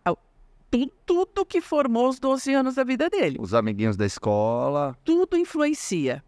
tudo, 0.71 0.93
tudo 1.05 1.47
que 1.47 1.61
formou 1.61 2.09
os 2.09 2.19
12 2.19 2.53
anos 2.53 2.75
da 2.75 2.85
vida 2.85 3.09
dele. 3.09 3.39
Os 3.41 3.55
amiguinhos 3.55 3.97
da 3.97 4.05
escola. 4.05 4.97
Tudo 5.05 5.37
influencia. 5.37 6.23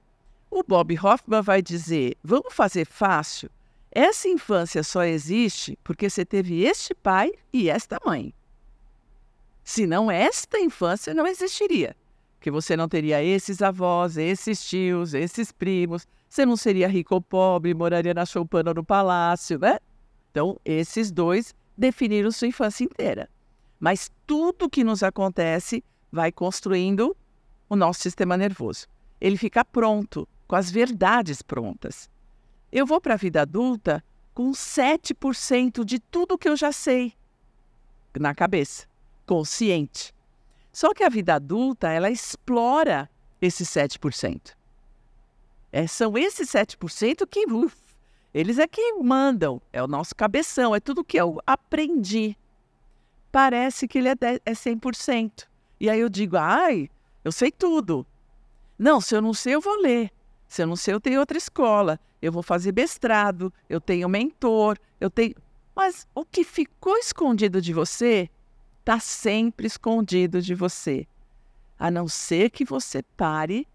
O 0.50 0.62
Bob 0.62 0.98
Hoffman 0.98 1.42
vai 1.42 1.60
dizer: 1.60 2.16
vamos 2.22 2.54
fazer 2.54 2.86
fácil? 2.86 3.50
Essa 3.90 4.28
infância 4.28 4.82
só 4.82 5.02
existe 5.04 5.78
porque 5.82 6.08
você 6.08 6.24
teve 6.24 6.62
este 6.62 6.94
pai 6.94 7.32
e 7.52 7.68
esta 7.68 7.98
mãe. 8.04 8.32
Senão, 9.64 10.10
esta 10.10 10.58
infância 10.58 11.12
não 11.12 11.26
existiria. 11.26 11.94
Porque 12.38 12.50
você 12.50 12.76
não 12.76 12.88
teria 12.88 13.22
esses 13.22 13.60
avós, 13.60 14.16
esses 14.16 14.64
tios, 14.64 15.12
esses 15.12 15.50
primos. 15.50 16.06
Você 16.28 16.46
não 16.46 16.56
seria 16.56 16.86
rico 16.86 17.14
ou 17.14 17.20
pobre, 17.20 17.74
moraria 17.74 18.14
na 18.14 18.24
choupana 18.24 18.70
ou 18.70 18.76
no 18.76 18.84
palácio, 18.84 19.58
né? 19.58 19.78
Então, 20.30 20.56
esses 20.64 21.10
dois 21.10 21.52
definiram 21.76 22.30
sua 22.30 22.46
infância 22.46 22.84
inteira. 22.84 23.28
Mas 23.80 24.10
tudo 24.26 24.70
que 24.70 24.84
nos 24.84 25.02
acontece 25.02 25.82
vai 26.12 26.30
construindo 26.30 27.16
o 27.68 27.74
nosso 27.74 28.00
sistema 28.00 28.36
nervoso. 28.36 28.86
Ele 29.20 29.36
fica 29.36 29.64
pronto, 29.64 30.28
com 30.46 30.54
as 30.54 30.70
verdades 30.70 31.42
prontas. 31.42 32.08
Eu 32.70 32.86
vou 32.86 33.00
para 33.00 33.14
a 33.14 33.16
vida 33.16 33.42
adulta 33.42 34.02
com 34.32 34.52
7% 34.52 35.84
de 35.84 35.98
tudo 35.98 36.38
que 36.38 36.48
eu 36.48 36.56
já 36.56 36.70
sei 36.70 37.14
na 38.18 38.34
cabeça, 38.34 38.86
consciente. 39.26 40.12
Só 40.78 40.94
que 40.94 41.02
a 41.02 41.08
vida 41.08 41.34
adulta, 41.34 41.90
ela 41.90 42.08
explora 42.08 43.10
esses 43.42 43.68
7%. 43.68 44.52
É, 45.72 45.88
são 45.88 46.16
esses 46.16 46.50
7% 46.50 47.26
que, 47.28 47.46
uf, 47.52 47.74
eles 48.32 48.60
é 48.60 48.68
que 48.68 48.92
mandam, 48.92 49.60
é 49.72 49.82
o 49.82 49.88
nosso 49.88 50.14
cabeção, 50.14 50.76
é 50.76 50.78
tudo 50.78 51.02
que 51.02 51.16
eu 51.16 51.42
aprendi. 51.44 52.38
Parece 53.32 53.88
que 53.88 53.98
ele 53.98 54.10
é, 54.10 54.14
é 54.46 54.52
100%. 54.52 55.48
E 55.80 55.90
aí 55.90 55.98
eu 55.98 56.08
digo, 56.08 56.36
ai, 56.36 56.88
eu 57.24 57.32
sei 57.32 57.50
tudo. 57.50 58.06
Não, 58.78 59.00
se 59.00 59.16
eu 59.16 59.20
não 59.20 59.34
sei, 59.34 59.56
eu 59.56 59.60
vou 59.60 59.80
ler. 59.80 60.12
Se 60.46 60.62
eu 60.62 60.66
não 60.68 60.76
sei, 60.76 60.94
eu 60.94 61.00
tenho 61.00 61.18
outra 61.18 61.36
escola. 61.36 61.98
Eu 62.22 62.30
vou 62.30 62.44
fazer 62.44 62.72
mestrado, 62.72 63.52
eu 63.68 63.80
tenho 63.80 64.08
mentor, 64.08 64.78
eu 65.00 65.10
tenho. 65.10 65.34
Mas 65.74 66.06
o 66.14 66.24
que 66.24 66.44
ficou 66.44 66.96
escondido 66.98 67.60
de 67.60 67.72
você 67.72 68.30
está 68.88 68.98
sempre 68.98 69.66
escondido 69.66 70.40
de 70.40 70.54
você. 70.54 71.06
A 71.78 71.90
não 71.90 72.08
ser 72.08 72.48
que 72.48 72.64
você 72.64 73.02
pare 73.02 73.68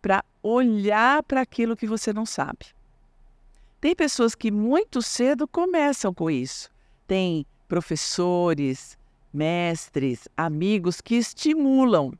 para 0.00 0.24
olhar 0.40 1.24
para 1.24 1.40
aquilo 1.40 1.76
que 1.76 1.86
você 1.86 2.12
não 2.12 2.24
sabe. 2.24 2.66
Tem 3.80 3.92
pessoas 3.96 4.36
que 4.36 4.52
muito 4.52 5.02
cedo 5.02 5.48
começam 5.48 6.14
com 6.14 6.30
isso. 6.30 6.70
Tem 7.08 7.44
professores, 7.66 8.96
mestres, 9.32 10.28
amigos 10.36 11.00
que 11.00 11.16
estimulam 11.16 12.12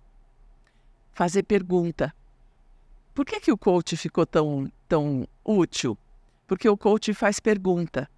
fazer 1.12 1.44
pergunta. 1.44 2.12
Por 3.14 3.24
que, 3.24 3.38
que 3.38 3.52
o 3.52 3.58
coach 3.58 3.96
ficou 3.96 4.26
tão, 4.26 4.68
tão 4.88 5.28
útil? 5.44 5.96
Porque 6.48 6.68
o 6.68 6.76
coach 6.76 7.14
faz 7.14 7.38
pergunta. 7.38 8.10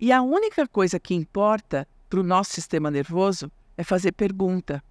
E 0.00 0.10
a 0.10 0.20
única 0.20 0.66
coisa 0.66 0.98
que 0.98 1.14
importa 1.14 1.86
para 2.10 2.18
o 2.18 2.24
nosso 2.24 2.52
sistema 2.52 2.90
nervoso 2.90 3.48
é 3.78 3.84
fazer 3.84 4.12
pergunta. 4.12 4.82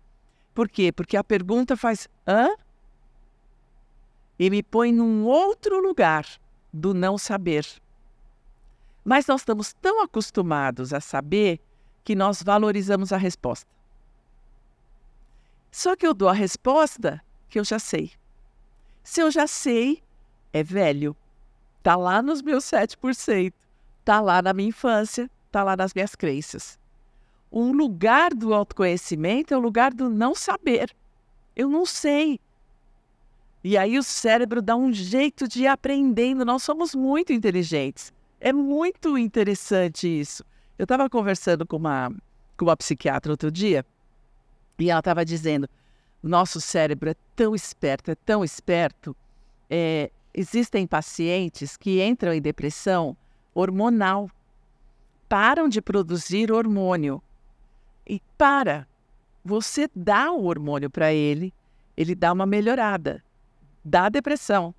Por 0.55 0.69
quê? 0.69 0.91
Porque 0.93 1.17
a 1.17 1.23
pergunta 1.23 1.75
faz 1.75 2.07
hã? 2.25 2.55
E 4.39 4.49
me 4.49 4.63
põe 4.63 4.93
num 4.93 5.25
outro 5.25 5.81
lugar 5.81 6.25
do 6.71 6.93
não 6.93 7.17
saber. 7.17 7.67
Mas 9.03 9.27
nós 9.27 9.41
estamos 9.41 9.73
tão 9.73 10.01
acostumados 10.01 10.93
a 10.93 11.01
saber 11.01 11.59
que 12.03 12.15
nós 12.15 12.41
valorizamos 12.41 13.11
a 13.11 13.17
resposta. 13.17 13.67
Só 15.69 15.95
que 15.95 16.07
eu 16.07 16.13
dou 16.13 16.29
a 16.29 16.33
resposta 16.33 17.21
que 17.49 17.59
eu 17.59 17.65
já 17.65 17.79
sei. 17.79 18.11
Se 19.03 19.21
eu 19.21 19.29
já 19.29 19.47
sei, 19.47 20.01
é 20.53 20.63
velho. 20.63 21.15
Tá 21.83 21.95
lá 21.95 22.21
nos 22.21 22.41
meus 22.41 22.63
7%, 22.65 23.53
tá 24.05 24.21
lá 24.21 24.41
na 24.41 24.53
minha 24.53 24.69
infância, 24.69 25.29
tá 25.51 25.63
lá 25.63 25.75
nas 25.75 25.93
minhas 25.93 26.15
crenças. 26.15 26.79
Um 27.51 27.71
lugar 27.71 28.33
do 28.33 28.53
autoconhecimento 28.53 29.53
é 29.53 29.57
o 29.57 29.61
lugar 29.61 29.93
do 29.93 30.09
não 30.09 30.35
saber. 30.35 30.93
Eu 31.55 31.69
não 31.69 31.85
sei. 31.85 32.39
E 33.63 33.77
aí 33.77 33.97
o 33.97 34.03
cérebro 34.03 34.61
dá 34.61 34.75
um 34.75 34.93
jeito 34.93 35.47
de 35.47 35.63
ir 35.63 35.67
aprendendo. 35.67 36.45
Nós 36.45 36.63
somos 36.63 36.93
muito 36.93 37.33
inteligentes. 37.33 38.13
É 38.39 38.53
muito 38.53 39.17
interessante 39.17 40.07
isso. 40.07 40.43
Eu 40.77 40.83
estava 40.83 41.09
conversando 41.09 41.65
com 41.65 41.77
uma, 41.77 42.11
com 42.55 42.65
uma 42.65 42.77
psiquiatra 42.77 43.31
outro 43.31 43.51
dia 43.51 43.85
e 44.79 44.89
ela 44.89 44.99
estava 44.99 45.25
dizendo: 45.25 45.67
o 46.21 46.27
nosso 46.27 46.61
cérebro 46.61 47.09
é 47.09 47.15
tão 47.35 47.55
esperto, 47.55 48.11
é 48.11 48.15
tão 48.15 48.43
esperto. 48.43 49.15
É, 49.69 50.11
existem 50.33 50.85
pacientes 50.85 51.75
que 51.75 52.01
entram 52.01 52.33
em 52.33 52.41
depressão 52.41 53.17
hormonal, 53.53 54.29
param 55.27 55.67
de 55.67 55.81
produzir 55.81 56.51
hormônio. 56.51 57.21
E 58.07 58.21
para, 58.37 58.87
você 59.43 59.89
dá 59.95 60.31
o 60.31 60.45
hormônio 60.45 60.89
para 60.89 61.13
ele, 61.13 61.53
ele 61.95 62.15
dá 62.15 62.31
uma 62.31 62.45
melhorada, 62.45 63.23
dá 63.83 64.07
depressão. 64.07 64.73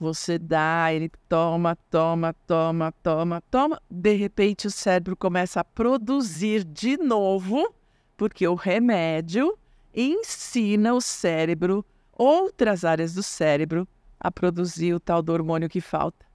Você 0.00 0.38
dá, 0.38 0.92
ele 0.92 1.10
toma, 1.28 1.76
toma, 1.88 2.34
toma, 2.46 2.92
toma, 3.02 3.40
toma. 3.50 3.80
De 3.88 4.14
repente, 4.14 4.66
o 4.66 4.70
cérebro 4.70 5.16
começa 5.16 5.60
a 5.60 5.64
produzir 5.64 6.64
de 6.64 6.96
novo, 6.96 7.72
porque 8.16 8.46
o 8.46 8.54
remédio 8.54 9.56
ensina 9.94 10.92
o 10.92 11.00
cérebro, 11.00 11.84
outras 12.12 12.84
áreas 12.84 13.14
do 13.14 13.22
cérebro, 13.22 13.86
a 14.18 14.30
produzir 14.30 14.94
o 14.94 15.00
tal 15.00 15.22
do 15.22 15.32
hormônio 15.32 15.68
que 15.68 15.80
falta. 15.80 16.26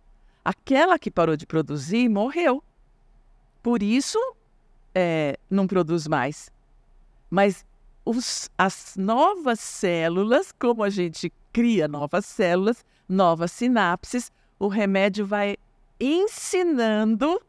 Aquela 0.44 0.98
que 0.98 1.12
parou 1.12 1.36
de 1.36 1.46
produzir 1.46 2.08
morreu. 2.08 2.64
Por 3.62 3.84
isso, 3.84 4.18
é, 4.94 5.38
não 5.50 5.68
produz 5.68 6.08
mais. 6.08 6.52
Mas 7.30 7.66
os, 8.06 8.50
as 8.58 8.96
novas 8.98 9.60
células, 9.60 10.52
como 10.52 10.84
a 10.84 10.90
gente 10.90 11.32
cria 11.54 11.88
novas 11.88 12.26
células, 12.26 12.84
novas 13.08 13.52
sinapses, 13.52 14.32
o 14.58 14.68
remédio 14.68 15.26
vai 15.26 15.58
ensinando 16.00 17.42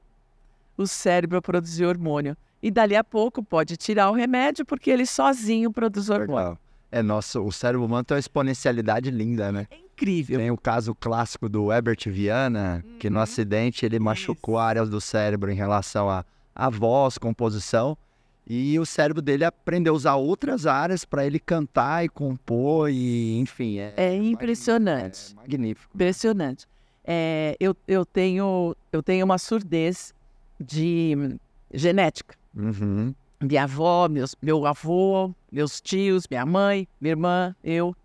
o 0.76 0.86
cérebro 0.86 1.38
a 1.38 1.42
produzir 1.42 1.84
hormônio. 1.84 2.36
E 2.62 2.70
dali 2.70 2.94
a 2.94 3.04
pouco 3.04 3.42
pode 3.42 3.76
tirar 3.76 4.10
o 4.10 4.14
remédio, 4.14 4.66
porque 4.66 4.90
ele 4.90 5.06
sozinho 5.06 5.70
produz 5.72 6.10
hormônio. 6.10 6.58
É, 6.92 7.02
nosso, 7.02 7.40
o 7.42 7.52
cérebro 7.52 7.86
humano 7.86 8.04
tem 8.04 8.16
uma 8.16 8.20
exponencialidade 8.20 9.10
linda, 9.10 9.52
né? 9.52 9.66
É 9.70 9.76
incrível. 9.76 10.38
Tem 10.38 10.50
o 10.50 10.56
caso 10.56 10.94
clássico 10.94 11.48
do 11.48 11.72
Herbert 11.72 11.98
Viana, 12.06 12.84
que 12.98 13.08
no 13.08 13.16
uhum. 13.16 13.22
acidente 13.22 13.86
ele 13.86 13.98
machucou 13.98 14.54
Isso. 14.54 14.60
áreas 14.60 14.90
do 14.90 15.00
cérebro 15.00 15.50
em 15.50 15.54
relação 15.54 16.10
a, 16.10 16.24
a 16.60 16.68
voz, 16.68 17.16
composição. 17.16 17.96
E 18.46 18.78
o 18.78 18.84
cérebro 18.84 19.22
dele 19.22 19.44
aprendeu 19.44 19.94
a 19.94 19.96
usar 19.96 20.14
outras 20.16 20.66
áreas 20.66 21.04
para 21.04 21.24
ele 21.24 21.38
cantar 21.38 22.04
e 22.04 22.08
compor, 22.08 22.90
e 22.90 23.38
enfim. 23.38 23.78
É, 23.78 23.94
é 23.96 24.16
impressionante. 24.16 25.32
É 25.32 25.36
magnífico. 25.36 25.90
Impressionante. 25.94 26.66
É, 27.02 27.56
eu, 27.58 27.74
eu, 27.88 28.04
tenho, 28.04 28.76
eu 28.92 29.02
tenho 29.02 29.24
uma 29.24 29.38
surdez 29.38 30.12
de 30.60 31.38
genética. 31.72 32.34
Uhum. 32.54 33.14
Minha 33.40 33.62
avó, 33.62 34.06
meus, 34.08 34.36
meu 34.42 34.66
avô, 34.66 35.32
meus 35.50 35.80
tios, 35.80 36.24
minha 36.28 36.44
mãe, 36.44 36.86
minha 37.00 37.12
irmã, 37.12 37.56
eu. 37.64 37.96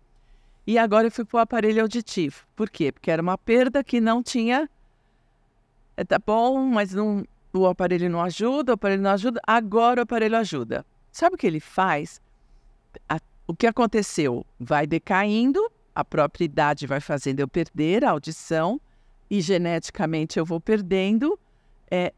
E 0.66 0.78
agora 0.78 1.08
eu 1.08 1.10
fui 1.10 1.24
para 1.26 1.38
o 1.38 1.40
aparelho 1.40 1.82
auditivo. 1.82 2.46
Por 2.54 2.70
quê? 2.70 2.90
Porque 2.90 3.10
era 3.10 3.20
uma 3.20 3.36
perda 3.36 3.84
que 3.84 4.00
não 4.00 4.22
tinha. 4.22 4.70
É, 5.96 6.04
tá 6.04 6.18
bom, 6.18 6.64
mas 6.66 6.94
não, 6.94 7.24
o 7.56 7.66
aparelho 7.66 8.10
não 8.10 8.20
ajuda, 8.20 8.72
o 8.72 8.74
aparelho 8.74 9.02
não 9.02 9.10
ajuda. 9.10 9.40
Agora 9.46 10.00
o 10.00 10.02
aparelho 10.02 10.36
ajuda. 10.36 10.84
Sabe 11.12 11.34
o 11.34 11.38
que 11.38 11.46
ele 11.46 11.60
faz? 11.60 12.20
A, 13.08 13.18
o 13.46 13.54
que 13.54 13.66
aconteceu? 13.66 14.44
Vai 14.58 14.86
decaindo, 14.86 15.70
a 15.94 16.04
própria 16.04 16.44
idade 16.44 16.86
vai 16.86 17.00
fazendo 17.00 17.40
eu 17.40 17.48
perder 17.48 18.04
a 18.04 18.10
audição 18.10 18.80
e 19.30 19.40
geneticamente 19.40 20.38
eu 20.38 20.44
vou 20.44 20.60
perdendo. 20.60 21.38
É, 21.90 22.12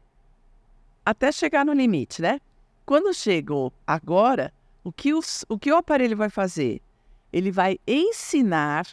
até 1.05 1.31
chegar 1.31 1.65
no 1.65 1.73
limite, 1.73 2.21
né? 2.21 2.39
Quando 2.85 3.13
chegou 3.13 3.71
agora, 3.85 4.53
o 4.83 4.91
que, 4.91 5.13
os, 5.13 5.45
o 5.47 5.57
que 5.57 5.71
o 5.71 5.75
aparelho 5.75 6.17
vai 6.17 6.29
fazer? 6.29 6.81
Ele 7.31 7.51
vai 7.51 7.79
ensinar 7.87 8.87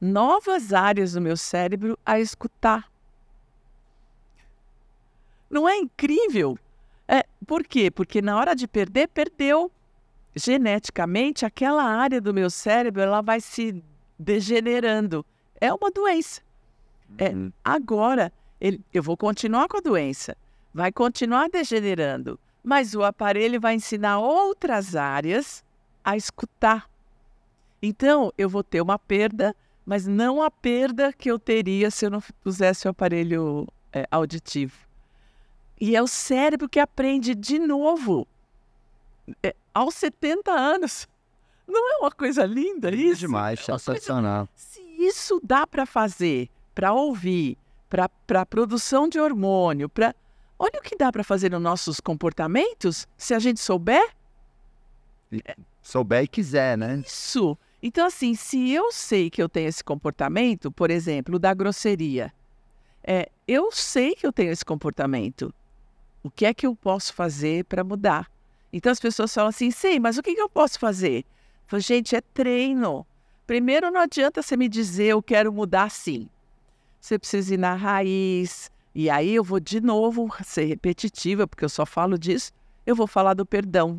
novas 0.00 0.72
áreas 0.72 1.12
do 1.12 1.20
meu 1.20 1.36
cérebro 1.36 1.98
a 2.04 2.20
escutar. 2.20 2.90
Não 5.50 5.68
é 5.68 5.76
incrível? 5.76 6.58
É, 7.06 7.24
por 7.46 7.64
quê? 7.64 7.90
Porque 7.90 8.20
na 8.20 8.36
hora 8.36 8.54
de 8.54 8.66
perder, 8.66 9.08
perdeu. 9.08 9.70
Geneticamente, 10.36 11.44
aquela 11.44 11.82
área 11.82 12.20
do 12.20 12.32
meu 12.32 12.50
cérebro 12.50 13.02
ela 13.02 13.20
vai 13.20 13.40
se 13.40 13.82
degenerando. 14.18 15.24
É 15.60 15.72
uma 15.72 15.90
doença. 15.90 16.42
É, 17.16 17.30
uhum. 17.30 17.50
agora, 17.64 18.32
ele, 18.60 18.80
eu 18.92 19.02
vou 19.02 19.16
continuar 19.16 19.66
com 19.66 19.78
a 19.78 19.80
doença 19.80 20.36
vai 20.72 20.92
continuar 20.92 21.48
degenerando, 21.48 22.38
mas 22.62 22.94
o 22.94 23.02
aparelho 23.02 23.60
vai 23.60 23.74
ensinar 23.74 24.20
outras 24.20 24.94
áreas 24.94 25.64
a 26.04 26.16
escutar. 26.16 26.88
Então, 27.82 28.32
eu 28.36 28.48
vou 28.48 28.62
ter 28.62 28.80
uma 28.80 28.98
perda, 28.98 29.54
mas 29.84 30.06
não 30.06 30.42
a 30.42 30.50
perda 30.50 31.12
que 31.12 31.30
eu 31.30 31.38
teria 31.38 31.90
se 31.90 32.06
eu 32.06 32.10
não 32.10 32.22
pusesse 32.42 32.86
o 32.86 32.90
aparelho 32.90 33.66
é, 33.92 34.06
auditivo. 34.10 34.76
E 35.80 35.94
é 35.94 36.02
o 36.02 36.06
cérebro 36.06 36.68
que 36.68 36.80
aprende 36.80 37.34
de 37.34 37.58
novo. 37.58 38.26
É, 39.42 39.54
aos 39.74 39.94
70 39.94 40.50
anos. 40.50 41.06
Não 41.66 41.92
é 41.94 41.98
uma 41.98 42.10
coisa 42.10 42.44
linda 42.46 42.90
isso? 42.90 43.20
demais, 43.20 43.60
É 43.60 43.64
coisa- 43.66 43.78
sensacional. 43.78 44.48
Se 44.56 44.80
isso 44.98 45.38
dá 45.44 45.66
para 45.66 45.84
fazer, 45.84 46.48
para 46.74 46.92
ouvir, 46.92 47.58
para 48.26 48.46
produção 48.46 49.06
de 49.08 49.20
hormônio, 49.20 49.88
para 49.88 50.14
olha 50.58 50.78
o 50.78 50.82
que 50.82 50.96
dá 50.96 51.12
para 51.12 51.22
fazer 51.22 51.50
nos 51.50 51.60
nossos 51.60 52.00
comportamentos, 52.00 53.06
se 53.16 53.34
a 53.34 53.38
gente 53.38 53.60
souber 53.60 54.14
Souber 55.82 56.22
e 56.24 56.28
quiser, 56.28 56.76
né? 56.78 57.02
isso. 57.06 57.56
Então, 57.82 58.06
assim, 58.06 58.34
se 58.34 58.70
eu 58.72 58.90
sei 58.90 59.30
que 59.30 59.42
eu 59.42 59.48
tenho 59.48 59.68
esse 59.68 59.84
comportamento, 59.84 60.70
por 60.72 60.90
exemplo, 60.90 61.38
da 61.38 61.52
grosseria, 61.54 62.32
é, 63.04 63.30
eu 63.46 63.70
sei 63.70 64.14
que 64.14 64.26
eu 64.26 64.32
tenho 64.32 64.50
esse 64.50 64.64
comportamento. 64.64 65.52
O 66.28 66.30
que 66.30 66.44
é 66.44 66.52
que 66.52 66.66
eu 66.66 66.76
posso 66.76 67.14
fazer 67.14 67.64
para 67.64 67.82
mudar? 67.82 68.30
Então 68.70 68.92
as 68.92 69.00
pessoas 69.00 69.32
falam 69.32 69.48
assim, 69.48 69.70
sim, 69.70 69.98
mas 69.98 70.18
o 70.18 70.22
que, 70.22 70.34
que 70.34 70.40
eu 70.40 70.48
posso 70.48 70.78
fazer? 70.78 71.20
Eu 71.20 71.24
falo, 71.68 71.80
gente, 71.80 72.14
é 72.14 72.20
treino. 72.20 73.06
Primeiro, 73.46 73.90
não 73.90 74.02
adianta 74.02 74.42
você 74.42 74.54
me 74.54 74.68
dizer 74.68 75.06
eu 75.06 75.22
quero 75.22 75.50
mudar 75.50 75.90
sim. 75.90 76.28
Você 77.00 77.18
precisa 77.18 77.54
ir 77.54 77.56
na 77.56 77.74
raiz. 77.74 78.70
E 78.94 79.08
aí 79.08 79.34
eu 79.34 79.42
vou 79.42 79.58
de 79.58 79.80
novo 79.80 80.28
ser 80.44 80.66
repetitiva, 80.66 81.46
porque 81.46 81.64
eu 81.64 81.68
só 81.70 81.86
falo 81.86 82.18
disso. 82.18 82.52
Eu 82.84 82.94
vou 82.94 83.06
falar 83.06 83.32
do 83.32 83.46
perdão. 83.46 83.98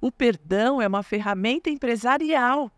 O 0.00 0.10
perdão 0.10 0.80
é 0.80 0.88
uma 0.88 1.02
ferramenta 1.02 1.68
empresarial. 1.68 2.72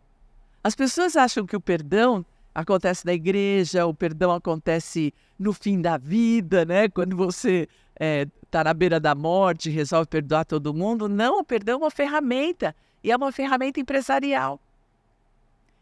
As 0.64 0.74
pessoas 0.74 1.14
acham 1.14 1.46
que 1.46 1.54
o 1.54 1.60
perdão 1.60 2.26
acontece 2.52 3.06
na 3.06 3.12
igreja, 3.12 3.86
o 3.86 3.94
perdão 3.94 4.32
acontece 4.32 5.14
no 5.38 5.52
fim 5.52 5.80
da 5.80 5.96
vida, 5.96 6.64
né? 6.64 6.88
Quando 6.88 7.16
você 7.16 7.68
está 8.00 8.64
na 8.64 8.72
beira 8.72 8.98
da 8.98 9.14
morte 9.14 9.68
resolve 9.68 10.08
perdoar 10.08 10.44
todo 10.44 10.72
mundo. 10.72 11.08
Não, 11.08 11.40
o 11.40 11.44
perdão 11.44 11.74
é 11.74 11.84
uma 11.84 11.90
ferramenta 11.90 12.74
e 13.04 13.12
é 13.12 13.16
uma 13.16 13.30
ferramenta 13.30 13.78
empresarial. 13.78 14.58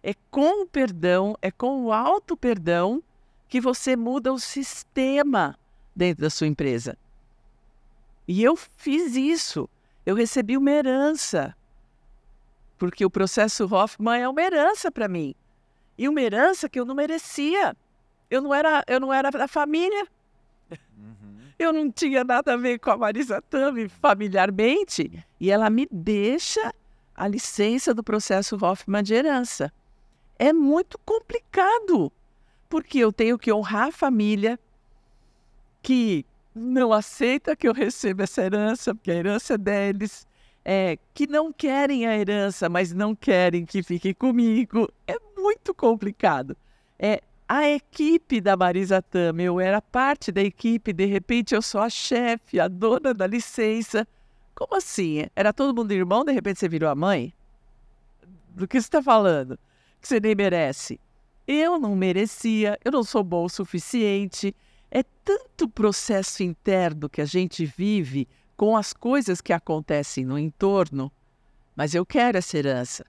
É 0.03 0.15
com 0.31 0.63
o 0.63 0.67
perdão, 0.67 1.37
é 1.41 1.51
com 1.51 1.85
o 1.85 1.93
auto 1.93 2.37
perdão 2.37 3.03
que 3.49 3.61
você 3.61 3.97
muda 3.97 4.33
o 4.33 4.39
sistema 4.39 5.59
dentro 5.95 6.23
da 6.23 6.31
sua 6.31 6.47
empresa. 6.47 6.97
E 8.27 8.43
eu 8.43 8.57
fiz 8.57 9.17
isso. 9.17 9.69
Eu 10.05 10.15
recebi 10.15 10.57
uma 10.57 10.71
herança. 10.71 11.57
Porque 12.77 13.05
o 13.05 13.11
processo 13.11 13.65
Hoffman 13.65 14.21
é 14.21 14.29
uma 14.29 14.43
herança 14.43 14.91
para 14.91 15.09
mim. 15.09 15.35
E 15.97 16.09
uma 16.09 16.21
herança 16.21 16.69
que 16.69 16.79
eu 16.79 16.85
não 16.85 16.95
merecia. 16.95 17.77
Eu 18.31 18.43
não 18.43 18.55
era, 18.55 18.85
eu 18.87 19.01
não 19.01 19.13
era 19.13 19.31
da 19.31 19.49
família. 19.49 20.07
Eu 21.59 21.73
não 21.73 21.91
tinha 21.91 22.23
nada 22.23 22.55
a 22.55 22.57
ver 22.57 22.79
com 22.79 22.91
a 22.91 22.97
Marisa 22.97 23.43
Tami 23.43 23.89
familiarmente. 23.89 25.11
E 25.41 25.51
ela 25.51 25.69
me 25.69 25.89
deixa 25.91 26.73
a 27.15 27.27
licença 27.27 27.93
do 27.93 28.03
processo 28.03 28.57
Hoffman 28.65 29.03
de 29.03 29.15
herança. 29.15 29.73
É 30.39 30.53
muito 30.53 30.97
complicado, 31.05 32.13
porque 32.69 32.99
eu 32.99 33.13
tenho 33.13 33.37
que 33.37 33.53
honrar 33.53 33.89
a 33.89 33.93
família 33.93 34.59
que 35.83 36.25
não 36.55 36.93
aceita 36.93 37.57
que 37.57 37.67
eu 37.67 37.73
receba 37.73 38.23
essa 38.23 38.43
herança, 38.43 38.95
porque 38.95 39.11
a 39.11 39.15
herança 39.15 39.55
é 39.55 39.59
deles, 39.59 40.29
é, 40.65 40.97
que 41.13 41.27
não 41.27 41.53
querem 41.53 42.07
a 42.07 42.17
herança, 42.17 42.69
mas 42.69 42.93
não 42.93 43.17
querem 43.17 43.65
que 43.65 43.83
fique 43.83 44.15
comigo. 44.15 44.89
É 45.09 45.17
muito 45.37 45.75
complicado. 45.75 46.57
É, 46.99 47.21
a 47.49 47.67
equipe 47.67 48.43
da 48.43 48.57
Marisa 48.57 49.01
Tami, 49.01 49.45
eu 49.45 49.59
era 49.59 49.81
parte 49.81 50.31
da 50.31 50.43
equipe, 50.43 50.93
de 50.93 51.07
repente 51.07 51.55
eu 51.55 51.63
sou 51.63 51.81
a 51.81 51.89
chefe, 51.89 52.61
a 52.61 52.69
dona 52.69 53.15
da 53.15 53.27
licença. 53.27 54.07
Como 54.55 54.77
assim? 54.77 55.25
Era 55.35 55.51
todo 55.53 55.75
mundo 55.75 55.93
irmão, 55.93 56.25
de 56.25 56.33
repente 56.33 56.59
você 56.59 56.69
virou 56.69 56.91
a 56.91 56.95
mãe? 56.95 57.33
Do 58.51 58.69
que 58.69 58.79
você 58.79 58.87
está 58.87 59.03
falando? 59.03 59.59
Que 59.99 60.07
você 60.07 60.21
nem 60.21 60.35
merece. 60.35 61.01
Eu 61.47 61.79
não 61.79 61.97
merecia, 61.97 62.79
eu 62.85 62.93
não 62.93 63.03
sou 63.03 63.25
bom 63.25 63.47
o 63.47 63.49
suficiente. 63.49 64.55
É 64.91 65.03
tanto 65.25 65.69
processo 65.69 66.43
interno 66.43 67.09
que 67.09 67.23
a 67.23 67.25
gente 67.25 67.65
vive 67.65 68.29
com 68.59 68.77
as 68.77 68.93
coisas 68.93 69.41
que 69.41 69.53
acontecem 69.55 70.25
no 70.25 70.39
entorno, 70.39 71.11
mas 71.75 71.95
eu 71.95 72.05
quero 72.05 72.37
essa 72.37 72.59
herança. 72.59 73.05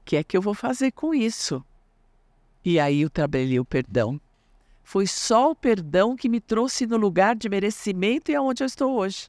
O 0.00 0.04
que 0.04 0.16
é 0.16 0.24
que 0.24 0.36
eu 0.36 0.42
vou 0.42 0.54
fazer 0.54 0.90
com 0.90 1.14
isso? 1.14 1.64
E 2.66 2.80
aí 2.80 3.02
eu 3.02 3.08
trabalhei 3.08 3.60
o 3.60 3.64
perdão. 3.64 4.20
Foi 4.82 5.06
só 5.06 5.52
o 5.52 5.54
perdão 5.54 6.16
que 6.16 6.28
me 6.28 6.40
trouxe 6.40 6.84
no 6.84 6.96
lugar 6.96 7.36
de 7.36 7.48
merecimento 7.48 8.32
e 8.32 8.34
aonde 8.34 8.64
eu 8.64 8.66
estou 8.66 8.96
hoje. 8.96 9.28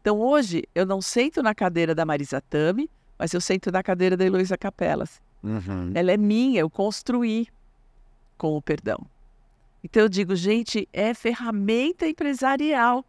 Então 0.00 0.18
hoje 0.18 0.64
eu 0.74 0.86
não 0.86 1.02
sento 1.02 1.42
na 1.42 1.54
cadeira 1.54 1.94
da 1.94 2.06
Marisa 2.06 2.40
Tami, 2.40 2.88
mas 3.18 3.34
eu 3.34 3.42
sento 3.42 3.70
na 3.70 3.82
cadeira 3.82 4.16
da 4.16 4.24
Heloísa 4.24 4.56
Capelas. 4.56 5.20
Uhum. 5.42 5.92
Ela 5.94 6.12
é 6.12 6.16
minha, 6.16 6.60
eu 6.60 6.70
construí 6.70 7.46
com 8.38 8.56
o 8.56 8.62
perdão. 8.62 9.04
Então 9.84 10.04
eu 10.04 10.08
digo, 10.08 10.34
gente, 10.34 10.88
é 10.94 11.12
ferramenta 11.12 12.08
empresarial, 12.08 13.04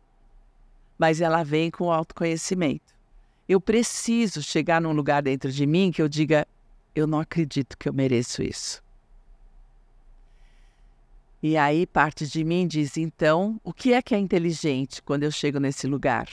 mas 0.99 1.21
ela 1.21 1.41
vem 1.41 1.71
com 1.71 1.89
autoconhecimento. 1.89 2.93
Eu 3.47 3.61
preciso 3.61 4.43
chegar 4.43 4.81
num 4.81 4.91
lugar 4.91 5.23
dentro 5.23 5.49
de 5.49 5.65
mim 5.65 5.89
que 5.89 6.01
eu 6.01 6.09
diga, 6.09 6.45
eu 6.93 7.07
não 7.07 7.21
acredito 7.21 7.77
que 7.77 7.87
eu 7.87 7.93
mereço 7.93 8.43
isso. 8.43 8.82
E 11.43 11.57
aí 11.57 11.85
parte 11.85 12.25
de 12.25 12.41
mim 12.41 12.65
diz, 12.65 12.95
então, 12.95 13.59
o 13.65 13.73
que 13.73 13.91
é 13.91 14.01
que 14.01 14.15
é 14.15 14.17
inteligente 14.17 15.03
quando 15.03 15.23
eu 15.23 15.31
chego 15.31 15.59
nesse 15.59 15.85
lugar? 15.85 16.29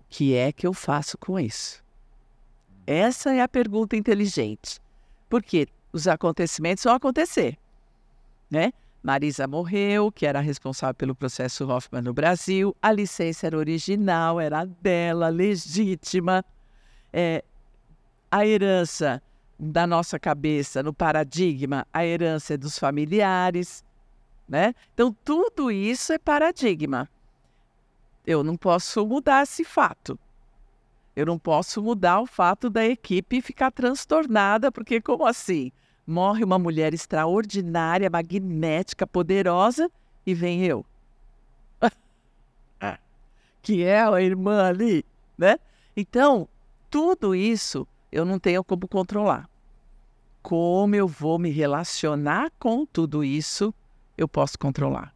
O 0.00 0.04
que 0.08 0.34
é 0.34 0.50
que 0.50 0.66
eu 0.66 0.74
faço 0.74 1.16
com 1.16 1.38
isso? 1.38 1.84
Essa 2.84 3.32
é 3.32 3.40
a 3.40 3.46
pergunta 3.46 3.94
inteligente. 3.94 4.80
Porque 5.30 5.68
os 5.92 6.08
acontecimentos 6.08 6.82
vão 6.82 6.94
acontecer, 6.94 7.56
né? 8.50 8.72
Marisa 9.00 9.46
morreu, 9.46 10.10
que 10.10 10.26
era 10.26 10.40
responsável 10.40 10.96
pelo 10.96 11.14
processo 11.14 11.70
Hoffman 11.70 12.02
no 12.02 12.12
Brasil. 12.12 12.74
A 12.82 12.90
licença 12.90 13.46
era 13.46 13.56
original, 13.56 14.40
era 14.40 14.64
dela, 14.64 15.28
legítima. 15.28 16.44
É, 17.12 17.44
a 18.32 18.44
herança 18.44 19.22
da 19.56 19.86
nossa 19.86 20.18
cabeça, 20.18 20.82
no 20.82 20.92
paradigma, 20.92 21.86
a 21.92 22.04
herança 22.04 22.54
é 22.54 22.56
dos 22.56 22.76
familiares. 22.76 23.84
Né? 24.48 24.74
Então, 24.92 25.14
tudo 25.24 25.70
isso 25.70 26.12
é 26.12 26.18
paradigma. 26.18 27.08
Eu 28.26 28.42
não 28.42 28.56
posso 28.56 29.06
mudar 29.06 29.42
esse 29.42 29.64
fato. 29.64 30.18
Eu 31.16 31.26
não 31.26 31.38
posso 31.38 31.82
mudar 31.82 32.20
o 32.20 32.26
fato 32.26 32.68
da 32.68 32.84
equipe 32.84 33.40
ficar 33.40 33.70
transtornada, 33.70 34.72
porque 34.72 35.00
como 35.00 35.26
assim? 35.26 35.70
Morre 36.06 36.44
uma 36.44 36.58
mulher 36.58 36.92
extraordinária, 36.92 38.10
magnética, 38.10 39.06
poderosa, 39.06 39.90
e 40.26 40.34
vem 40.34 40.64
eu. 40.64 40.84
que 43.62 43.82
é 43.82 44.02
a 44.02 44.20
irmã 44.20 44.66
ali, 44.66 45.04
né? 45.38 45.58
Então, 45.96 46.48
tudo 46.90 47.34
isso 47.34 47.86
eu 48.10 48.24
não 48.24 48.38
tenho 48.38 48.62
como 48.62 48.86
controlar. 48.88 49.48
Como 50.42 50.94
eu 50.94 51.08
vou 51.08 51.38
me 51.38 51.50
relacionar 51.50 52.50
com 52.58 52.84
tudo 52.84 53.24
isso, 53.24 53.74
eu 54.16 54.28
posso 54.28 54.58
controlar. 54.58 55.14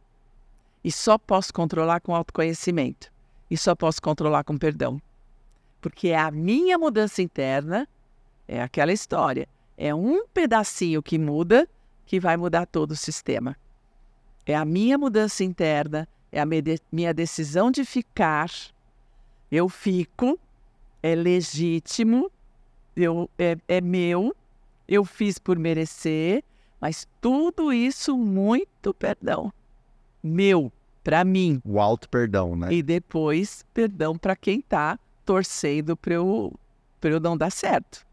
E 0.83 0.91
só 0.91 1.17
posso 1.17 1.53
controlar 1.53 1.99
com 1.99 2.15
autoconhecimento. 2.15 3.11
E 3.49 3.57
só 3.57 3.75
posso 3.75 4.01
controlar 4.01 4.43
com 4.43 4.57
perdão. 4.57 5.01
Porque 5.81 6.09
é 6.09 6.17
a 6.17 6.31
minha 6.31 6.77
mudança 6.77 7.21
interna, 7.21 7.87
é 8.47 8.61
aquela 8.61 8.91
história. 8.93 9.47
É 9.77 9.93
um 9.93 10.25
pedacinho 10.27 11.01
que 11.01 11.17
muda 11.17 11.67
que 12.05 12.19
vai 12.19 12.35
mudar 12.35 12.65
todo 12.65 12.91
o 12.91 12.95
sistema. 12.95 13.55
É 14.45 14.55
a 14.55 14.65
minha 14.65 14.97
mudança 14.97 15.43
interna, 15.43 16.07
é 16.31 16.41
a 16.41 16.45
minha 16.91 17.13
decisão 17.13 17.71
de 17.71 17.85
ficar. 17.85 18.49
Eu 19.51 19.69
fico, 19.69 20.39
é 21.01 21.15
legítimo, 21.15 22.31
eu, 22.95 23.29
é, 23.37 23.57
é 23.67 23.81
meu, 23.81 24.35
eu 24.87 25.05
fiz 25.05 25.37
por 25.37 25.57
merecer, 25.57 26.43
mas 26.79 27.07
tudo 27.19 27.73
isso 27.73 28.17
muito 28.17 28.93
perdão. 28.93 29.51
Meu, 30.23 30.71
para 31.03 31.23
mim. 31.23 31.61
O 31.65 31.79
alto 31.79 32.09
perdão, 32.09 32.55
né? 32.55 32.73
E 32.73 32.81
depois, 32.81 33.65
perdão 33.73 34.17
para 34.17 34.35
quem 34.35 34.59
está 34.59 34.99
torcendo 35.25 35.95
para 35.95 36.15
eu, 36.15 36.53
eu 37.01 37.19
não 37.19 37.37
dar 37.37 37.51
certo, 37.51 38.05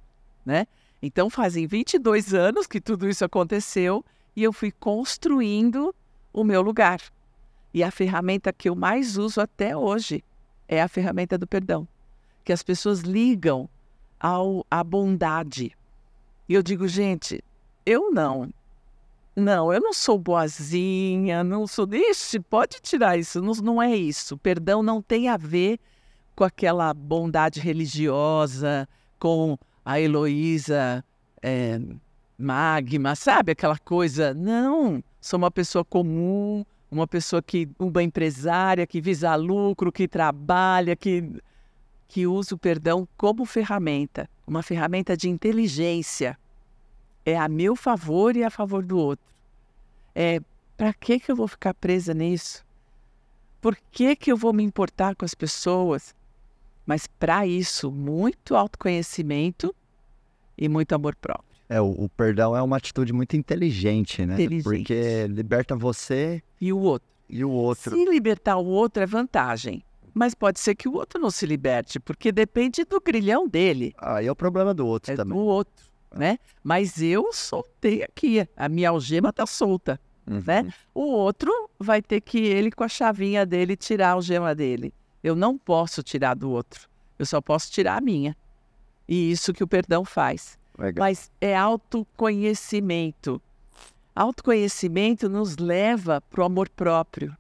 né? 0.45 0.67
Então, 1.03 1.31
fazem 1.31 1.67
22 1.67 2.35
anos 2.35 2.67
que 2.67 2.81
tudo 2.81 3.09
isso 3.09 3.25
aconteceu 3.25 4.05
e 4.35 4.43
eu 4.43 4.53
fui 4.53 4.73
construindo 4.73 5.95
o 6.33 6.43
meu 6.43 6.61
lugar. 6.63 7.01
E 7.73 7.83
a 7.83 7.91
ferramenta 7.91 8.53
que 8.53 8.69
eu 8.69 8.75
mais 8.75 9.17
uso 9.17 9.41
até 9.41 9.77
hoje 9.77 10.25
é 10.67 10.83
a 10.83 10.89
ferramenta 10.89 11.39
do 11.39 11.47
perdão, 11.47 11.87
que 12.45 12.53
as 12.53 12.63
pessoas 12.63 13.01
ligam 13.01 13.69
ao, 14.19 14.67
à 14.71 14.83
bondade. 14.83 15.77
E 16.49 16.55
eu 16.55 16.63
digo, 16.63 16.89
gente, 16.89 17.43
eu 17.87 18.11
não. 18.11 18.51
Não, 19.37 19.73
eu 19.73 19.81
não 19.81 19.93
sou 19.93 20.19
boazinha, 20.19 21.45
não 21.45 21.67
sou. 21.67 21.87
Ixi, 21.93 22.41
pode 22.41 22.81
tirar 22.81 23.17
isso, 23.17 23.41
não, 23.41 23.53
não 23.55 23.83
é 23.83 23.95
isso. 23.95 24.37
Perdão 24.37 24.83
não 24.83 25.01
tem 25.01 25.29
a 25.29 25.37
ver 25.37 25.79
com 26.35 26.43
aquela 26.43 26.93
bondade 26.93 27.61
religiosa, 27.61 28.89
com 29.19 29.57
a 29.85 30.01
Heloísa 30.01 31.05
é, 31.43 31.81
Magma, 32.39 33.15
sabe? 33.15 33.53
Aquela 33.53 33.79
coisa. 33.79 34.35
Não, 34.35 35.03
sou 35.21 35.39
uma 35.39 35.51
pessoa 35.51 35.85
comum, 35.85 36.65
uma 36.91 37.07
pessoa 37.07 37.43
que, 37.43 37.69
uma 37.79 38.03
empresária 38.03 38.87
que 38.87 39.01
visa 39.01 39.35
lucro, 39.35 39.93
que 39.93 40.09
trabalha, 40.09 40.97
que, 40.97 41.31
que 42.09 42.27
usa 42.27 42.55
o 42.55 42.59
perdão 42.59 43.07
como 43.17 43.45
ferramenta, 43.45 44.29
uma 44.47 44.63
ferramenta 44.63 45.17
de 45.17 45.29
inteligência. 45.29 46.39
É 47.27 47.37
a 47.37 47.49
meu 47.49 47.75
favor 47.75 48.37
e 48.37 48.45
a 48.45 48.51
favor 48.51 48.85
do 48.85 48.97
outro. 48.97 49.27
É, 50.15 50.41
para 50.77 50.93
que 50.95 51.19
que 51.19 51.31
eu 51.33 51.37
vou 51.37 51.49
ficar 51.49 51.75
presa 51.75 52.15
nisso? 52.15 52.65
Por 53.61 53.77
que 53.91 54.15
que 54.15 54.31
eu 54.31 54.37
vou 54.37 54.53
me 54.53 54.63
importar 54.63 55.17
com 55.17 55.25
as 55.25 55.35
pessoas? 55.35 56.15
Mas 56.87 57.09
para 57.09 57.45
isso, 57.47 57.91
muito 57.91 58.55
autoconhecimento 58.55 59.75
e 60.57 60.69
muito 60.69 60.95
amor 60.95 61.17
próprio. 61.17 61.45
É, 61.69 61.81
o, 61.81 62.05
o 62.05 62.09
perdão 62.09 62.57
é 62.57 62.63
uma 62.63 62.77
atitude 62.77 63.13
muito 63.13 63.37
inteligente, 63.37 64.25
né? 64.25 64.35
Inteligente. 64.35 64.63
Porque 64.63 65.27
liberta 65.27 65.75
você 65.75 66.41
E 66.61 66.73
o 66.73 66.79
outro? 66.79 67.09
e 67.29 67.45
o 67.45 67.51
outro. 67.51 67.91
Se 67.91 68.05
libertar 68.05 68.57
o 68.57 68.65
outro 68.67 69.03
é 69.03 69.07
vantagem. 69.07 69.83
Mas 70.15 70.33
pode 70.33 70.61
ser 70.61 70.77
que 70.77 70.89
o 70.89 70.95
outro 70.95 71.21
não 71.21 71.31
se 71.31 71.45
liberte, 71.45 71.99
porque 71.99 72.31
depende 72.31 72.85
do 72.85 73.01
grilhão 73.01 73.47
dele, 73.49 73.93
Aí 73.99 74.27
é 74.29 74.33
o 74.33 74.37
problema 74.37 74.73
do 74.73 74.87
outro 74.87 75.13
é 75.13 75.17
também. 75.17 75.37
do 75.37 75.45
outro, 75.45 75.86
né? 76.15 76.39
Mas 76.63 77.01
eu 77.03 77.33
soltei 77.33 78.03
aqui, 78.03 78.47
a 78.57 78.69
minha 78.69 78.91
algema 78.91 79.33
tá 79.33 79.47
solta, 79.47 80.01
Uhum. 80.29 80.43
né? 80.45 80.73
O 80.93 81.03
outro 81.03 81.71
vai 81.79 82.03
ter 82.03 82.21
que 82.21 82.39
ele 82.39 82.71
com 82.73 82.83
a 82.83 82.89
chavinha 82.89 83.47
dele 83.47 83.77
tirar 83.77 84.09
a 84.09 84.13
algema 84.13 84.55
dele. 84.55 84.93
Eu 85.23 85.37
não 85.37 85.57
posso 85.57 86.03
tirar 86.03 86.35
do 86.35 86.51
outro. 86.51 86.89
Eu 87.19 87.25
só 87.25 87.41
posso 87.41 87.71
tirar 87.71 87.97
a 87.99 88.01
minha. 88.01 88.37
E 89.09 89.31
isso 89.31 89.53
que 89.53 89.63
o 89.63 89.69
perdão 89.69 90.05
faz. 90.05 90.59
Legal. 90.77 91.05
Mas 91.07 91.31
é 91.41 91.57
autoconhecimento. 91.57 93.41
Autoconhecimento 94.15 95.29
nos 95.29 95.57
leva 95.59 96.21
para 96.21 96.41
o 96.41 96.45
amor 96.45 96.69
próprio. 96.69 97.37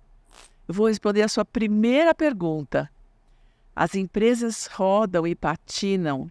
Eu 0.69 0.75
vou 0.75 0.87
responder 0.89 1.23
a 1.23 1.29
sua 1.29 1.45
primeira 1.45 2.15
pergunta. 2.15 2.91
As 3.75 3.95
empresas 3.95 4.67
rodam 4.67 5.27
e 5.27 5.35
patinam. 5.35 6.31